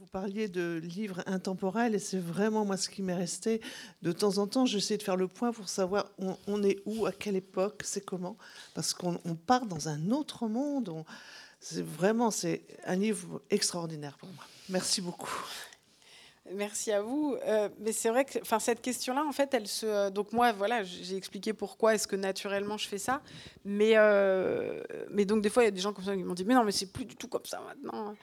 Vous 0.00 0.06
parliez 0.06 0.46
de 0.48 0.80
livres 0.82 1.22
intemporels 1.26 1.94
et 1.94 1.98
c'est 1.98 2.20
vraiment 2.20 2.64
moi 2.64 2.76
ce 2.76 2.88
qui 2.88 3.02
m'est 3.02 3.14
resté. 3.14 3.60
De 4.02 4.12
temps 4.12 4.38
en 4.38 4.46
temps, 4.46 4.64
j'essaie 4.64 4.96
de 4.96 5.02
faire 5.02 5.16
le 5.16 5.26
point 5.26 5.52
pour 5.52 5.68
savoir 5.68 6.06
on, 6.46 6.62
est 6.62 6.78
où, 6.86 7.06
à 7.06 7.12
quelle 7.12 7.34
époque, 7.34 7.82
c'est 7.84 8.04
comment. 8.04 8.36
Parce 8.74 8.94
qu'on 8.94 9.18
part 9.34 9.66
dans 9.66 9.88
un 9.88 10.10
autre 10.12 10.46
monde. 10.46 11.04
C'est 11.60 11.84
vraiment 11.84 12.30
c'est 12.30 12.62
un 12.86 12.94
livre 12.94 13.42
extraordinaire 13.50 14.16
pour 14.18 14.28
moi. 14.28 14.44
Merci 14.68 15.00
beaucoup. 15.00 15.44
Merci 16.52 16.92
à 16.92 17.02
vous. 17.02 17.36
Euh, 17.46 17.68
mais 17.78 17.92
c'est 17.92 18.08
vrai 18.08 18.24
que 18.24 18.38
enfin, 18.40 18.58
cette 18.58 18.80
question-là, 18.80 19.24
en 19.24 19.32
fait, 19.32 19.52
elle 19.54 19.66
se. 19.66 19.86
Euh, 19.86 20.10
donc, 20.10 20.32
moi, 20.32 20.52
voilà, 20.52 20.82
j'ai 20.82 21.16
expliqué 21.16 21.52
pourquoi 21.52 21.94
est-ce 21.94 22.06
que 22.08 22.16
naturellement 22.16 22.76
je 22.76 22.88
fais 22.88 22.98
ça. 22.98 23.22
Mais, 23.64 23.92
euh, 23.96 24.82
mais 25.10 25.24
donc, 25.24 25.42
des 25.42 25.50
fois, 25.50 25.62
il 25.62 25.66
y 25.66 25.68
a 25.68 25.72
des 25.72 25.80
gens 25.80 25.92
comme 25.92 26.04
ça 26.04 26.16
qui 26.16 26.22
m'ont 26.22 26.34
dit 26.34 26.44
Mais 26.44 26.54
non, 26.54 26.64
mais 26.64 26.72
c'est 26.72 26.92
plus 26.92 27.04
du 27.04 27.16
tout 27.16 27.28
comme 27.28 27.44
ça 27.44 27.60
maintenant. 27.60 28.14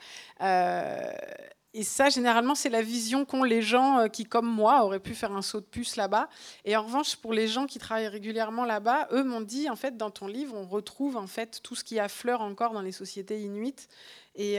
et 1.74 1.82
ça, 1.82 2.08
généralement, 2.08 2.54
c'est 2.54 2.70
la 2.70 2.82
vision 2.82 3.24
qu'ont 3.24 3.44
les 3.44 3.62
gens 3.62 4.08
qui, 4.08 4.24
comme 4.24 4.46
moi, 4.46 4.84
auraient 4.84 5.00
pu 5.00 5.14
faire 5.14 5.32
un 5.32 5.42
saut 5.42 5.60
de 5.60 5.66
puce 5.66 5.96
là-bas. 5.96 6.28
Et 6.64 6.76
en 6.76 6.82
revanche, 6.84 7.16
pour 7.16 7.32
les 7.32 7.48
gens 7.48 7.66
qui 7.66 7.78
travaillent 7.78 8.08
régulièrement 8.08 8.64
là-bas, 8.64 9.08
eux 9.12 9.24
m'ont 9.24 9.42
dit 9.42 9.68
En 9.68 9.76
fait, 9.76 9.96
dans 9.96 10.10
ton 10.10 10.26
livre, 10.26 10.54
on 10.56 10.66
retrouve 10.66 11.16
en 11.16 11.26
fait 11.26 11.60
tout 11.62 11.74
ce 11.74 11.84
qui 11.84 11.98
affleure 11.98 12.40
encore 12.40 12.72
dans 12.72 12.82
les 12.82 12.92
sociétés 12.92 13.40
inuites. 13.40 13.88
Et. 14.34 14.56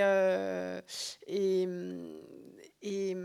et 1.27 1.67
et, 2.87 3.17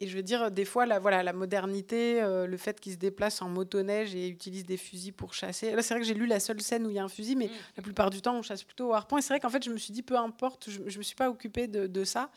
et, 0.00 0.06
je 0.06 0.16
veux 0.16 0.22
dire, 0.22 0.50
des 0.50 0.64
fois, 0.64 0.86
la, 0.86 0.98
voilà, 0.98 1.22
la 1.22 1.32
modernité, 1.32 2.22
euh, 2.22 2.46
le 2.46 2.56
fait 2.56 2.80
qu'ils 2.80 2.92
se 2.92 2.98
déplacent 2.98 3.42
en 3.42 3.48
motoneige 3.48 4.14
et 4.14 4.28
utilisent 4.28 4.66
des 4.66 4.76
fusils 4.76 5.12
pour 5.12 5.34
chasser. 5.34 5.74
Là, 5.74 5.82
c'est 5.82 5.94
vrai 5.94 6.00
que 6.00 6.06
j'ai 6.06 6.14
lu 6.14 6.26
la 6.26 6.40
seule 6.40 6.60
scène 6.60 6.86
où 6.86 6.90
il 6.90 6.96
y 6.96 6.98
a 6.98 7.04
un 7.04 7.08
fusil, 7.08 7.36
mais 7.36 7.46
mm. 7.46 7.52
la 7.76 7.82
plupart 7.82 8.10
du 8.10 8.20
temps, 8.20 8.36
on 8.36 8.42
chasse 8.42 8.64
plutôt 8.64 8.90
au 8.90 8.94
harpon. 8.94 9.18
Et 9.18 9.22
c'est 9.22 9.32
vrai 9.32 9.40
qu'en 9.40 9.50
fait, 9.50 9.64
je 9.64 9.70
me 9.70 9.76
suis 9.76 9.92
dit, 9.92 10.02
peu 10.02 10.16
importe, 10.16 10.70
je 10.70 10.80
ne 10.80 10.98
me 10.98 11.02
suis 11.02 11.16
pas 11.16 11.30
occupée 11.30 11.68
de, 11.68 11.86
de 11.86 12.04
ça. 12.04 12.30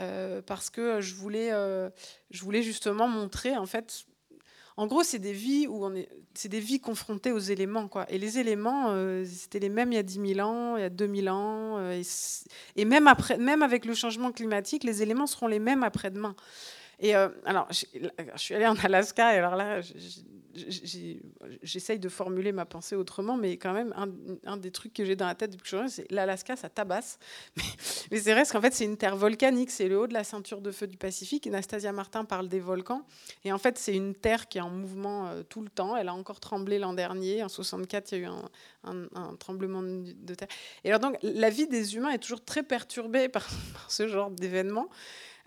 Euh, 0.00 0.42
parce 0.42 0.70
que 0.70 1.00
je 1.00 1.14
voulais, 1.14 1.52
euh, 1.52 1.88
je 2.30 2.42
voulais 2.42 2.62
justement 2.62 3.06
montrer 3.06 3.56
en 3.56 3.66
fait 3.66 4.06
en 4.76 4.88
gros, 4.88 5.04
c'est 5.04 5.20
des 5.20 5.32
vies 5.32 5.68
où 5.68 5.88
c'est 6.34 6.48
des 6.48 6.58
vies 6.58 6.80
confrontées 6.80 7.30
aux 7.30 7.38
éléments, 7.38 7.86
quoi. 7.86 8.06
Et 8.10 8.18
les 8.18 8.38
éléments, 8.38 8.90
euh, 8.90 9.24
c'était 9.24 9.60
les 9.60 9.68
mêmes 9.68 9.92
il 9.92 9.94
y 9.94 9.98
a 9.98 10.02
10 10.02 10.34
000 10.34 10.48
ans, 10.48 10.76
il 10.76 10.80
y 10.80 10.84
a 10.84 10.90
2000 10.90 11.30
ans, 11.30 11.78
euh, 11.78 12.02
et, 12.74 12.84
même 12.84 13.06
après, 13.06 13.38
même 13.38 13.62
avec 13.62 13.84
le 13.84 13.94
changement 13.94 14.32
climatique, 14.32 14.82
les 14.82 15.00
éléments 15.00 15.28
seront 15.28 15.46
les 15.46 15.60
mêmes 15.60 15.84
après-demain. 15.84 16.34
Et 17.00 17.16
euh, 17.16 17.28
alors, 17.44 17.68
je, 17.70 17.84
suis 18.36 18.54
allée 18.54 18.66
en 18.66 18.76
Alaska, 18.76 19.34
et 19.34 19.38
alors 19.38 19.56
là, 19.56 19.80
j'essaye 21.62 21.98
de 21.98 22.08
formuler 22.08 22.52
ma 22.52 22.64
pensée 22.64 22.94
autrement, 22.94 23.36
mais 23.36 23.56
quand 23.56 23.72
même, 23.72 23.94
un, 24.44 24.56
des 24.56 24.70
trucs 24.70 24.92
que 24.92 25.04
j'ai 25.04 25.16
dans 25.16 25.26
la 25.26 25.34
tête 25.34 25.50
depuis 25.50 25.70
que 25.70 25.76
je 25.76 25.86
suis 25.88 25.90
c'est 25.90 26.10
l'Alaska, 26.12 26.56
ça 26.56 26.68
tabasse. 26.68 27.18
Mais, 28.10 28.18
c'est 28.18 28.32
vrai, 28.32 28.42
parce 28.42 28.52
qu'en 28.52 28.60
fait, 28.60 28.74
c'est 28.74 28.84
une 28.84 28.96
terre 28.96 29.16
volcanique, 29.16 29.70
c'est 29.70 29.88
le 29.88 29.98
haut 29.98 30.06
de 30.06 30.12
la 30.12 30.24
ceinture 30.24 30.60
de 30.60 30.70
feu 30.70 30.86
du 30.86 30.96
Pacifique. 30.96 31.46
Et 31.46 31.50
Nastasia 31.50 31.92
Martin 31.92 32.24
parle 32.24 32.48
des 32.48 32.60
volcans. 32.60 33.04
Et 33.44 33.52
en 33.52 33.58
fait, 33.58 33.78
c'est 33.78 33.94
une 33.94 34.14
terre 34.14 34.48
qui 34.48 34.58
est 34.58 34.62
en 34.62 34.70
mouvement 34.70 35.28
euh, 35.28 35.42
tout 35.42 35.62
le 35.62 35.68
temps. 35.68 35.96
Elle 35.96 36.08
a 36.08 36.14
encore 36.14 36.40
tremblé 36.40 36.78
l'an 36.78 36.92
dernier. 36.92 37.42
En 37.42 37.48
64, 37.48 38.12
il 38.12 38.18
y 38.18 38.24
a 38.24 38.28
eu 38.28 38.30
un, 38.84 39.36
tremblement 39.36 39.82
de, 39.82 40.34
terre. 40.34 40.48
Et 40.84 40.88
alors, 40.88 41.00
donc, 41.00 41.16
la 41.22 41.50
vie 41.50 41.66
des 41.66 41.96
humains 41.96 42.10
est 42.10 42.18
toujours 42.18 42.44
très 42.44 42.62
perturbée 42.62 43.28
par, 43.28 43.46
par 43.74 43.90
ce 43.90 44.06
genre 44.08 44.30
d'événements. 44.30 44.88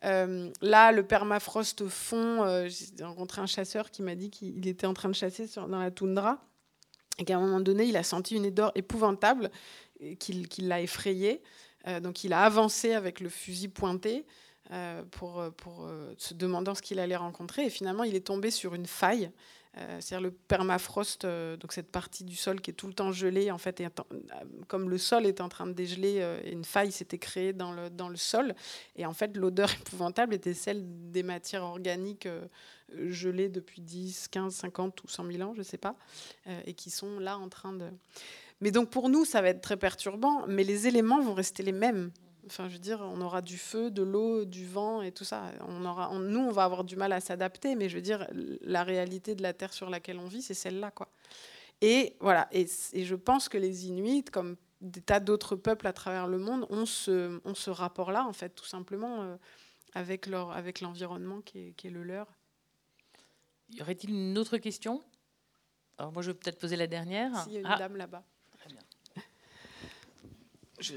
Euh, 0.04 0.52
là, 0.62 0.92
le 0.92 1.04
permafrost 1.04 1.88
fond. 1.88 2.44
Euh, 2.44 2.68
j'ai 2.70 3.04
rencontré 3.04 3.42
un 3.42 3.48
chasseur 3.48 3.92
qui 3.92 4.02
m'a 4.02 4.16
dit 4.16 4.30
qu'il 4.30 4.68
était 4.68 4.88
en 4.88 4.94
train 4.94 5.10
de 5.10 5.16
chasser 5.16 5.48
dans 5.56 5.80
la 5.80 5.92
toundra 5.92 6.40
et 7.18 7.26
qu'à 7.26 7.38
un 7.38 7.40
moment 7.40 7.60
donné, 7.60 7.86
il 7.86 7.98
a 7.98 8.04
senti 8.04 8.36
une 8.36 8.48
odeur 8.48 8.72
épouvantable 8.76 9.50
qui, 10.20 10.48
l'a 10.60 10.82
effrayé. 10.82 11.42
Euh, 11.88 12.00
donc, 12.00 12.24
il 12.24 12.34
a 12.34 12.44
avancé 12.44 12.94
avec 12.94 13.20
le 13.20 13.30
fusil 13.30 13.70
pointé 13.70 14.26
pour, 15.12 15.44
se 16.18 16.34
demandant 16.34 16.76
ce 16.76 16.82
qu'il 16.82 17.00
allait 17.00 17.16
rencontrer. 17.16 17.66
Et 17.66 17.70
finalement, 17.70 18.04
il 18.04 18.16
est 18.16 18.28
tombé 18.28 18.52
sur 18.52 18.76
une 18.76 18.86
faille 18.86 19.32
c'est-à-dire 20.00 20.22
le 20.22 20.32
permafrost, 20.32 21.26
euh, 21.26 21.58
donc 21.58 21.74
cette 21.74 21.92
partie 21.92 22.24
du 22.24 22.36
sol 22.36 22.62
qui 22.62 22.72
est 22.72 22.74
tout 22.74 22.88
le 22.88 22.94
temps 22.94 23.12
gelée, 23.12 23.52
en 23.52 23.58
fait, 23.58 23.84
comme 24.68 24.90
le 24.90 24.98
sol 24.98 25.26
est 25.26 25.42
en 25.42 25.50
train 25.50 25.68
de 25.68 25.74
dégeler, 25.74 26.18
euh, 26.20 26.40
une 26.46 26.66
faille 26.66 26.92
s'était 26.92 27.18
créée 27.18 27.54
dans 27.54 27.74
le, 27.74 27.90
dans 27.90 28.10
le 28.10 28.16
sol. 28.16 28.56
Et 28.96 29.06
en 29.06 29.14
fait, 29.14 29.38
l'odeur 29.38 29.72
épouvantable 29.82 30.34
était 30.34 30.54
celle 30.54 30.84
des 31.12 31.24
matières 31.24 31.64
organiques 31.64 32.28
gelées 33.10 33.50
depuis 33.50 33.82
10, 33.82 34.30
15, 34.30 34.54
50 34.54 35.04
ou 35.04 35.08
100 35.08 35.32
000 35.32 35.50
ans, 35.50 35.54
je 35.54 35.60
ne 35.60 35.64
sais 35.64 35.78
pas, 35.78 35.96
et 36.66 36.74
qui 36.74 36.90
sont 36.90 37.20
là 37.20 37.38
en 37.38 37.50
train 37.50 37.74
de... 37.74 37.86
Mais 38.62 38.72
donc 38.72 38.90
pour 38.90 39.10
nous, 39.10 39.26
ça 39.26 39.42
va 39.42 39.50
être 39.50 39.62
très 39.62 39.78
perturbant, 39.78 40.48
mais 40.48 40.64
les 40.64 40.88
éléments 40.88 41.22
vont 41.22 41.34
rester 41.34 41.64
les 41.64 41.74
mêmes. 41.74 42.12
Enfin, 42.48 42.68
je 42.68 42.74
veux 42.74 42.80
dire, 42.80 43.02
on 43.02 43.22
aura 43.22 43.42
du 43.42 43.58
feu, 43.58 43.92
de 43.92 44.04
l'eau, 44.04 44.46
du 44.46 44.66
vent 44.66 45.02
et 45.02 45.12
tout 45.12 45.24
ça. 45.24 45.52
On 45.68 45.86
aura, 45.86 46.18
nous, 46.18 46.40
on 46.40 46.52
va 46.52 46.64
avoir 46.64 46.84
du 46.84 46.96
mal 46.96 47.12
à 47.12 47.20
s'adapter, 47.20 47.76
mais 47.76 47.90
je 47.90 47.96
veux 47.96 48.02
dire, 48.02 48.28
la 48.62 48.84
réalité 48.84 49.36
de 49.36 49.42
la 49.42 49.54
terre 49.54 49.74
sur 49.74 49.90
laquelle 49.90 50.20
on 50.20 50.28
vit, 50.28 50.42
c'est 50.42 50.54
celle-là, 50.54 50.92
quoi. 50.92 51.10
Et 51.82 52.16
voilà. 52.20 52.48
Et, 52.52 52.66
je 52.94 53.16
pense 53.16 53.50
que 53.50 53.58
les 53.58 53.88
Inuits, 53.88 54.24
comme 54.24 54.56
des 54.82 55.02
tas 55.02 55.20
d'autres 55.20 55.56
peuples 55.56 55.88
à 55.88 55.94
travers 55.94 56.28
le 56.28 56.38
monde, 56.38 56.66
ont 56.70 56.86
ce, 56.86 57.40
ont 57.46 57.56
ce 57.56 57.70
rapport-là, 57.70 58.26
en 58.26 58.34
fait, 58.34 58.50
tout 58.50 58.66
simplement, 58.66 59.22
euh, 59.22 59.38
avec 59.94 60.28
leur, 60.28 60.52
avec 60.52 60.82
l'environnement 60.82 61.42
qui 61.42 61.60
est, 61.60 61.72
qui 61.74 61.88
est 61.88 61.92
le 61.92 62.04
leur. 62.04 62.28
Y 63.72 63.82
aurait-il 63.82 64.10
une 64.12 64.38
autre 64.38 64.58
question? 64.58 65.04
Alors 65.98 66.12
moi, 66.12 66.22
je 66.22 66.32
vais 66.32 66.38
peut-être 66.38 66.60
poser 66.60 66.76
la 66.76 66.88
dernière. 66.88 67.36
Si, 67.44 67.50
il 67.50 67.54
y 67.54 67.58
a 67.58 67.60
une 67.62 67.66
ah. 67.68 67.78
dame 67.78 67.96
là-bas. 67.98 68.24
Très 68.60 68.70
bien. 68.70 68.82
Je 70.80 70.94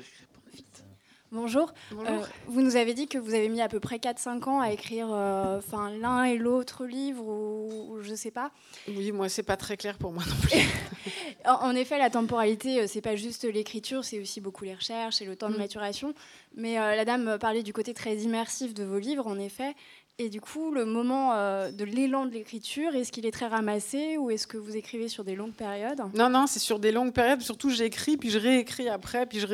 Bonjour. 1.33 1.72
Euh, 1.93 2.22
vous 2.49 2.61
nous 2.61 2.74
avez 2.74 2.93
dit 2.93 3.07
que 3.07 3.16
vous 3.16 3.35
avez 3.35 3.49
mis 3.49 3.61
à 3.61 3.68
peu 3.68 3.78
près 3.78 3.99
4-5 3.99 4.49
ans 4.49 4.61
à 4.61 4.72
écrire 4.72 5.07
euh, 5.12 5.61
l'un 6.01 6.24
et 6.24 6.37
l'autre 6.37 6.87
livre, 6.87 7.24
ou, 7.24 7.99
je 8.03 8.11
ne 8.11 8.16
sais 8.16 8.33
pas. 8.33 8.51
Oui, 8.89 9.12
moi, 9.12 9.28
c'est 9.28 9.45
pas 9.45 9.57
très 9.57 9.76
clair 9.76 9.97
pour 9.97 10.12
moi 10.12 10.24
non 10.28 10.35
plus. 10.43 10.59
en, 11.45 11.76
effet, 11.76 11.99
la 11.99 12.11
temporalité, 12.11 12.81
euh, 12.81 12.87
c'est 12.89 13.01
pas 13.01 13.14
juste 13.14 13.45
l'écriture, 13.45 14.05
c'est 14.05 14.18
aussi 14.18 14.41
beaucoup 14.41 14.64
les 14.64 14.74
recherches 14.74 15.22
et 15.22 15.24
le 15.24 15.37
temps 15.37 15.51
de 15.51 15.55
mm. 15.55 15.59
maturation. 15.59 16.14
Mais 16.57 16.74
la 16.74 17.05
dame 17.05 17.39
parlait 17.39 17.62
du 17.62 17.72
côté 17.72 17.95
très 17.95 18.16
immersif 18.16 18.74
de 18.74 18.83
vos 18.83 18.99
livres, 18.99 19.28
en 19.28 19.39
effet. 19.39 19.76
Et 20.21 20.29
du 20.29 20.43
coup, 20.43 20.71
le 20.71 20.85
moment 20.85 21.31
de 21.71 21.85
l'élan 21.85 22.27
de 22.27 22.31
l'écriture, 22.33 22.95
est-ce 22.95 23.11
qu'il 23.11 23.25
est 23.25 23.31
très 23.31 23.47
ramassé 23.47 24.18
ou 24.18 24.31
est-ce 24.31 24.47
que 24.47 24.59
vous 24.59 24.77
écrivez 24.77 25.09
sur 25.09 25.25
des 25.25 25.35
longues 25.35 25.55
périodes? 25.55 26.03
Non, 26.12 26.29
non, 26.29 26.47
c'est 26.47 26.59
sur 26.59 26.79
des 26.79 26.93
longues 26.93 27.14
périodes. 27.14 27.41
Surtout, 27.41 27.71
j'écris, 27.71 28.18
puis 28.18 28.29
je 28.29 28.39
réécris 28.39 28.91
après, 28.91 29.25
puis 29.25 29.41
je, 29.41 29.47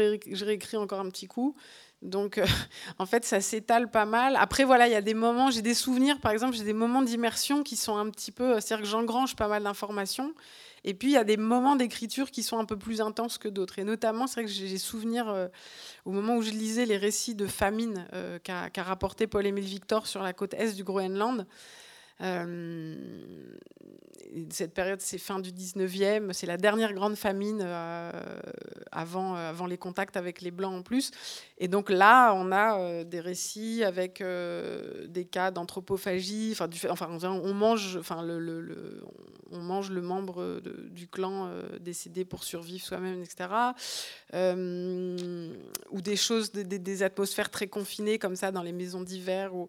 réécris 0.45 0.77
encore 0.77 0.99
un 0.99 1.09
petit 1.09 1.29
coup. 1.29 1.55
Donc, 2.03 2.41
en 2.99 3.07
fait, 3.07 3.25
ça 3.25 3.41
s'étale 3.41 3.93
pas 3.93 4.07
mal. 4.07 4.35
Après, 4.41 4.65
voilà, 4.65 4.89
il 4.89 4.93
y 4.93 4.97
a 4.97 5.03
des 5.03 5.15
moments, 5.15 5.53
j'ai 5.53 5.63
des 5.63 5.73
souvenirs, 5.73 6.19
par 6.21 6.33
exemple, 6.33 6.57
j'ai 6.57 6.65
des 6.65 6.73
moments 6.73 7.03
d'immersion 7.03 7.63
qui 7.63 7.77
sont 7.77 7.97
un 7.97 8.11
petit 8.11 8.33
peu. 8.33 8.61
C'est-à-dire 8.61 8.83
que 8.83 8.91
j'engrange 8.91 9.37
pas 9.37 9.47
mal 9.47 9.63
d'informations. 9.63 10.35
Et 10.87 10.95
puis, 10.95 11.09
il 11.09 11.15
y 11.15 11.19
a 11.19 11.25
des 11.25 11.37
moments 11.37 11.75
d'écriture 11.75 12.31
qui 12.31 12.45
sont 12.45 12.59
un 12.59 12.65
peu 12.65 12.79
plus 12.79 13.01
intenses 13.01 13.39
que 13.39 13.49
d'autres. 13.49 13.81
Et 13.81 13.85
notamment, 13.85 14.29
c'est 14.29 14.41
vrai 14.41 14.45
que 14.45 14.51
j'ai 14.51 14.79
souvenir 14.79 15.29
euh, 15.29 15.49
au 16.05 16.13
moment 16.13 16.37
où 16.37 16.43
je 16.43 16.51
lisais 16.51 16.87
les 16.87 16.97
récits 16.97 17.35
de 17.35 17.49
famine 17.49 18.07
euh, 18.15 18.39
qu'a 18.39 18.83
rapporté 18.85 19.27
Paul-Émile 19.27 19.65
Victor 19.65 20.07
sur 20.07 20.23
la 20.23 20.33
côte 20.33 20.55
est 20.55 20.77
du 20.77 20.85
Groenland. 20.85 21.45
Euh, 22.21 22.95
cette 24.51 24.75
période, 24.75 25.01
c'est 25.01 25.19
fin 25.19 25.39
du 25.39 25.51
19e, 25.51 26.33
c'est 26.33 26.47
la 26.47 26.57
dernière 26.57 26.93
grande 26.93 27.17
famine 27.17 27.61
euh, 27.63 28.11
avant, 28.93 29.37
euh, 29.37 29.51
avant 29.51 29.67
les 29.67 29.79
contacts 29.79 30.17
avec 30.17 30.41
les 30.41 30.51
Blancs 30.51 30.75
en 30.75 30.83
plus. 30.83 31.11
Et 31.59 31.69
donc 31.69 31.91
là, 31.91 32.35
on 32.35 32.53
a 32.53 33.05
des 33.05 33.21
récits 33.21 33.83
avec 33.85 34.23
des 34.23 35.25
cas 35.25 35.51
d'anthropophagie. 35.51 36.53
Enfin, 36.53 36.69
on 37.23 37.55
mange, 37.55 37.97
enfin, 37.97 38.23
le, 38.23 39.03
on 39.53 39.61
mange 39.61 39.91
le 39.91 40.03
membre 40.03 40.61
du 40.91 41.09
clan 41.09 41.51
décédé 41.81 42.25
pour 42.25 42.45
survivre 42.45 42.85
soi-même, 42.85 43.23
etc. 43.23 43.49
ou 45.91 46.01
des 46.03 46.17
choses, 46.17 46.53
des, 46.53 47.03
atmosphères 47.03 47.51
très 47.51 47.69
confinées 47.69 48.19
comme 48.19 48.37
ça 48.37 48.53
dans 48.53 48.63
les 48.63 48.73
maisons 48.73 49.03
d'hiver. 49.03 49.55
Où, 49.55 49.69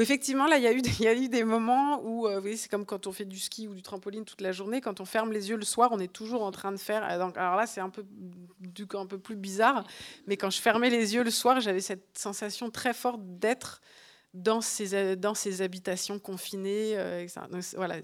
effectivement, 0.00 0.46
là, 0.46 0.58
il 0.58 0.64
y 0.64 1.06
a 1.06 1.14
eu 1.14 1.28
des 1.28 1.44
moments 1.44 1.81
où, 2.02 2.26
euh, 2.26 2.40
c'est 2.56 2.70
comme 2.70 2.84
quand 2.84 3.06
on 3.06 3.12
fait 3.12 3.24
du 3.24 3.38
ski 3.38 3.68
ou 3.68 3.74
du 3.74 3.82
trampoline 3.82 4.24
toute 4.24 4.40
la 4.40 4.52
journée, 4.52 4.80
quand 4.80 5.00
on 5.00 5.04
ferme 5.04 5.32
les 5.32 5.50
yeux 5.50 5.56
le 5.56 5.64
soir, 5.64 5.90
on 5.92 5.98
est 5.98 6.12
toujours 6.12 6.42
en 6.42 6.50
train 6.50 6.72
de 6.72 6.76
faire. 6.76 7.08
Euh, 7.08 7.18
donc, 7.18 7.36
alors 7.36 7.56
là, 7.56 7.66
c'est 7.66 7.80
un 7.80 7.90
peu, 7.90 8.04
un 8.94 9.06
peu 9.06 9.18
plus 9.18 9.36
bizarre, 9.36 9.84
mais 10.26 10.36
quand 10.36 10.50
je 10.50 10.60
fermais 10.60 10.90
les 10.90 11.14
yeux 11.14 11.22
le 11.22 11.30
soir, 11.30 11.60
j'avais 11.60 11.80
cette 11.80 12.16
sensation 12.16 12.70
très 12.70 12.94
forte 12.94 13.20
d'être 13.22 13.80
dans 14.34 14.60
ces, 14.60 14.94
euh, 14.94 15.16
dans 15.16 15.34
ces 15.34 15.62
habitations 15.62 16.18
confinées. 16.18 16.96
voilà 17.76 17.96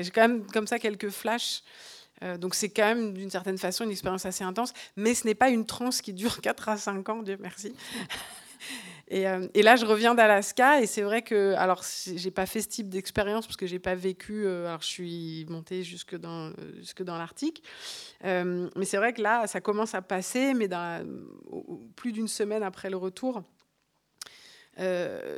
j'ai 0.00 0.10
quand 0.10 0.22
même 0.22 0.46
comme 0.46 0.66
ça 0.66 0.78
quelques 0.78 1.08
flashs. 1.08 1.62
donc 2.38 2.54
c'est 2.54 2.68
quand 2.68 2.84
même 2.84 3.14
d'une 3.14 3.30
certaine 3.30 3.58
façon 3.58 3.84
une 3.84 3.90
expérience 3.90 4.26
assez 4.26 4.44
intense, 4.44 4.72
mais 4.96 5.14
ce 5.14 5.26
n'est 5.26 5.34
pas 5.34 5.48
une 5.48 5.64
transe 5.64 6.02
qui 6.02 6.12
dure 6.12 6.40
4 6.42 6.68
à 6.68 6.76
5 6.76 7.08
ans, 7.08 7.22
Dieu 7.22 7.38
merci. 7.40 7.74
Euh, 9.12 9.48
et, 9.54 9.62
là, 9.62 9.76
je 9.76 9.84
reviens 9.84 10.14
d'Alaska 10.14 10.80
et 10.80 10.86
c'est 10.86 11.02
vrai 11.02 11.22
que, 11.22 11.54
alors, 11.54 11.82
j'ai 12.14 12.30
pas 12.30 12.46
fait 12.46 12.62
ce 12.62 12.68
type 12.68 12.88
d'expérience 12.88 13.46
parce 13.46 13.56
que 13.56 13.66
j'ai 13.66 13.78
pas 13.78 13.94
vécu. 13.94 14.46
Euh, 14.46 14.66
alors, 14.66 14.80
je 14.80 14.86
suis 14.86 15.46
montée 15.48 15.82
jusque 15.82 16.16
dans 16.16 16.52
jusque 16.78 17.02
dans 17.02 17.18
l'Arctique, 17.18 17.62
euh, 18.24 18.68
mais 18.76 18.84
c'est 18.84 18.96
vrai 18.96 19.12
que 19.12 19.20
là, 19.20 19.46
ça 19.46 19.60
commence 19.60 19.94
à 19.94 20.02
passer, 20.02 20.54
mais 20.54 20.68
plus 21.96 22.12
d'une 22.12 22.28
semaine 22.28 22.62
après 22.62 22.88
le 22.88 22.96
retour. 22.96 23.42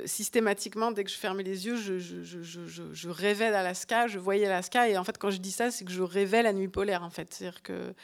systématiquement, 0.04 0.92
dès 0.92 1.02
que 1.02 1.10
je 1.10 1.16
fermais 1.16 1.42
les 1.42 1.66
yeux, 1.66 1.76
je, 1.76 1.98
je 1.98 3.08
rêvais 3.08 3.50
d'Alaska, 3.50 4.06
je 4.06 4.18
voyais 4.18 4.46
Alaska. 4.46 4.88
Et 4.88 4.96
en 4.96 5.04
fait, 5.04 5.18
quand 5.18 5.30
je 5.30 5.38
dis 5.38 5.52
ça, 5.52 5.70
c'est 5.72 5.84
que 5.84 5.92
je 5.92 6.02
rêvais 6.02 6.42
la 6.42 6.52
nuit 6.52 6.68
polaire, 6.68 7.02
en 7.02 7.10
fait. 7.10 7.34
C'est-à-dire 7.34 7.62
que 7.62 7.94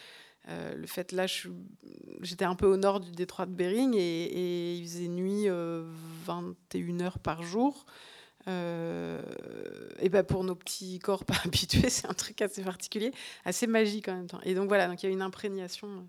euh, 0.49 0.75
le 0.75 0.87
fait, 0.87 1.13
là, 1.13 1.27
j'étais 2.23 2.45
un 2.45 2.55
peu 2.55 2.67
au 2.67 2.77
nord 2.77 3.01
du 3.01 3.11
détroit 3.11 3.47
de 3.47 3.53
Bering 3.53 3.95
et, 3.95 4.75
il 4.75 4.83
faisait 4.85 5.09
nuit 5.09 5.47
21 5.47 5.53
euh, 5.53 7.05
heures 7.05 7.19
par 7.19 7.43
jour. 7.43 7.87
Euh, 8.49 9.21
et 9.99 10.09
ben 10.09 10.25
pour 10.25 10.45
nos 10.45 10.55
petits 10.55 10.99
corps 10.99 11.27
pas 11.27 11.35
habitués, 11.45 11.91
c'est 11.91 12.07
un 12.07 12.15
truc 12.15 12.41
assez 12.41 12.63
particulier, 12.63 13.13
assez 13.45 13.67
magique 13.67 14.09
en 14.09 14.17
même 14.17 14.27
temps. 14.27 14.41
Et 14.45 14.55
donc 14.55 14.69
voilà, 14.69 14.89
donc 14.89 15.03
il 15.03 15.07
y 15.07 15.09
a 15.11 15.13
une 15.13 15.23
imprégnation. 15.23 16.09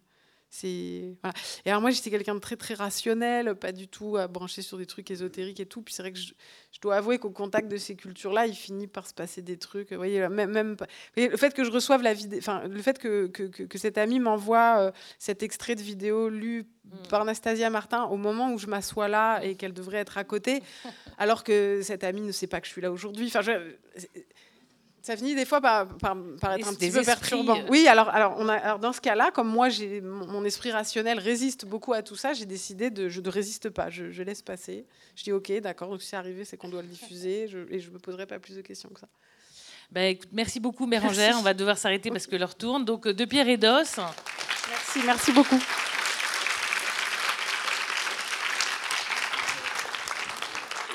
C'est 0.54 1.16
voilà. 1.24 1.34
Et 1.66 1.70
alors 1.70 1.82
moi 1.82 1.92
j'étais 1.92 2.10
quelqu'un 2.10 2.36
de 2.36 2.40
très 2.42 2.58
très 2.58 2.74
rationnel, 2.74 3.56
pas 3.56 3.72
du 3.72 3.88
tout 3.88 4.18
à 4.18 4.28
brancher 4.28 4.62
sur 4.62 4.78
des 4.78 4.86
trucs 4.86 5.10
ésotériques 5.10 5.62
et 5.62 5.66
tout. 5.66 5.82
Puis 5.82 5.94
c'est 5.94 6.04
vrai 6.04 6.12
que 6.12 6.20
je, 6.20 6.34
dois 6.82 6.98
avouer 6.98 7.20
qu'au 7.20 7.30
contact 7.30 7.70
de 7.70 7.78
ces 7.78 7.96
cultures-là, 7.96 8.48
il 8.48 8.54
finit 8.54 8.88
par 8.88 9.08
se 9.08 9.14
passer 9.14 9.42
des 9.42 9.56
trucs. 9.56 9.92
Vous 9.92 9.98
voyez, 9.98 10.28
même, 10.28 10.52
même 10.52 10.76
le 11.16 11.38
fait 11.38 11.54
que 11.54 11.64
je 11.64 11.72
reçoive 11.72 12.04
la 12.04 12.14
vidéo, 12.14 12.38
enfin 12.40 12.68
le 12.68 12.82
fait 12.82 13.00
que, 13.00 13.28
que, 13.28 13.44
que, 13.44 13.78
cet 13.78 13.98
ami 13.98 14.20
m'envoie 14.20 14.80
euh, 14.80 14.92
cet 15.20 15.42
extrait 15.42 15.76
de 15.76 15.82
vidéo 15.82 16.28
lu 16.28 16.66
mm. 16.84 17.08
par 17.10 17.22
Anastasia 17.22 17.70
Martin 17.70 18.04
au 18.04 18.18
moment 18.18 18.52
où 18.52 18.58
je 18.58 18.68
m'assois 18.68 19.08
là 19.08 19.40
et 19.40 19.56
qu'elle 19.56 19.74
devrait 19.74 20.00
être 20.00 20.18
à 20.18 20.26
côté, 20.26 20.62
alors 21.18 21.46
que 21.46 21.82
cet 21.82 22.04
ami 22.04 22.20
ne 22.20 22.34
sait 22.34 22.48
pas 22.48 22.60
que 22.60 22.68
je 22.68 22.74
suis 22.74 22.82
là 22.82 22.92
aujourd'hui. 22.92 23.28
Enfin, 23.28 23.42
je, 23.42 23.54
ça 25.02 25.18
finit 25.18 25.34
des 25.34 25.46
fois 25.46 25.62
par, 25.62 25.82
être 25.82 26.68
un 26.68 26.74
petit 26.74 26.92
peu 26.92 27.02
perturbant. 27.04 27.58
Oui, 27.70 27.88
alors, 27.88 28.10
alors, 28.10 28.36
on 28.38 28.48
a, 28.48 28.54
alors 28.54 28.80
dans 28.80 28.94
ce 28.94 29.02
cas-là, 29.02 29.32
comme 29.32 29.48
moi, 29.48 29.70
mon, 30.04 30.46
esprit 30.46 30.72
rationnel 30.72 31.20
résiste 31.20 31.66
beaucoup 31.66 31.94
à 31.94 32.04
tout 32.04 32.16
ça, 32.16 32.34
j'ai 32.34 32.46
décidé 32.46 32.92
de 32.92 33.10
je 33.10 33.20
ne 33.20 33.30
résiste 33.30 33.70
pas, 33.70 33.90
je, 33.90 34.22
laisse 34.22 34.42
passer. 34.42 34.86
Je 35.16 35.24
dis 35.24 35.32
ok, 35.32 35.52
d'accord, 35.62 35.90
donc 35.90 36.04
c'est 36.04 36.16
arrivé, 36.16 36.46
c'est 36.46 36.58
qu'on 36.58 36.70
doit 36.70 36.84
le 36.84 36.88
diffuser, 36.88 37.44
et 37.44 37.80
je 37.80 37.90
ne 37.90 37.94
me 37.94 38.00
poserai 38.00 38.28
pas 38.28 38.40
plus 38.40 38.56
de 38.56 38.62
questions 38.62 38.90
que 38.90 39.00
ça. 39.00 39.08
Ben, 39.92 40.04
écoute, 40.12 40.30
merci 40.32 40.60
beaucoup, 40.60 40.86
Mérangère. 40.86 41.36
On 41.38 41.42
va 41.42 41.54
devoir 41.54 41.78
s'arrêter 41.78 42.12
parce 42.12 42.26
que 42.26 42.38
l'heure 42.38 42.56
tourne. 42.56 42.86
Donc, 42.86 43.08
euh, 43.08 43.14
de 43.14 43.26
Pierre 43.26 43.50
et 43.50 43.58
d'Os. 43.58 43.98
Merci, 44.70 45.00
merci 45.06 45.32
beaucoup. 45.34 45.60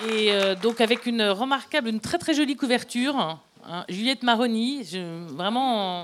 Et 0.08 0.32
euh, 0.32 0.54
donc, 0.54 0.80
avec 0.80 1.04
une 1.04 1.22
remarquable, 1.22 1.88
une 1.88 2.00
très 2.00 2.16
très 2.16 2.32
jolie 2.32 2.56
couverture 2.56 3.38
Hein, 3.68 3.84
Juliette 3.88 4.22
Maroni, 4.22 4.84
vraiment, 5.28 6.02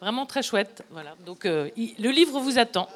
vraiment 0.00 0.26
très 0.26 0.42
chouette. 0.42 0.82
Voilà. 0.90 1.14
Donc, 1.24 1.44
euh, 1.44 1.68
le 1.76 2.10
livre 2.10 2.40
vous 2.40 2.58
attend. 2.58 2.88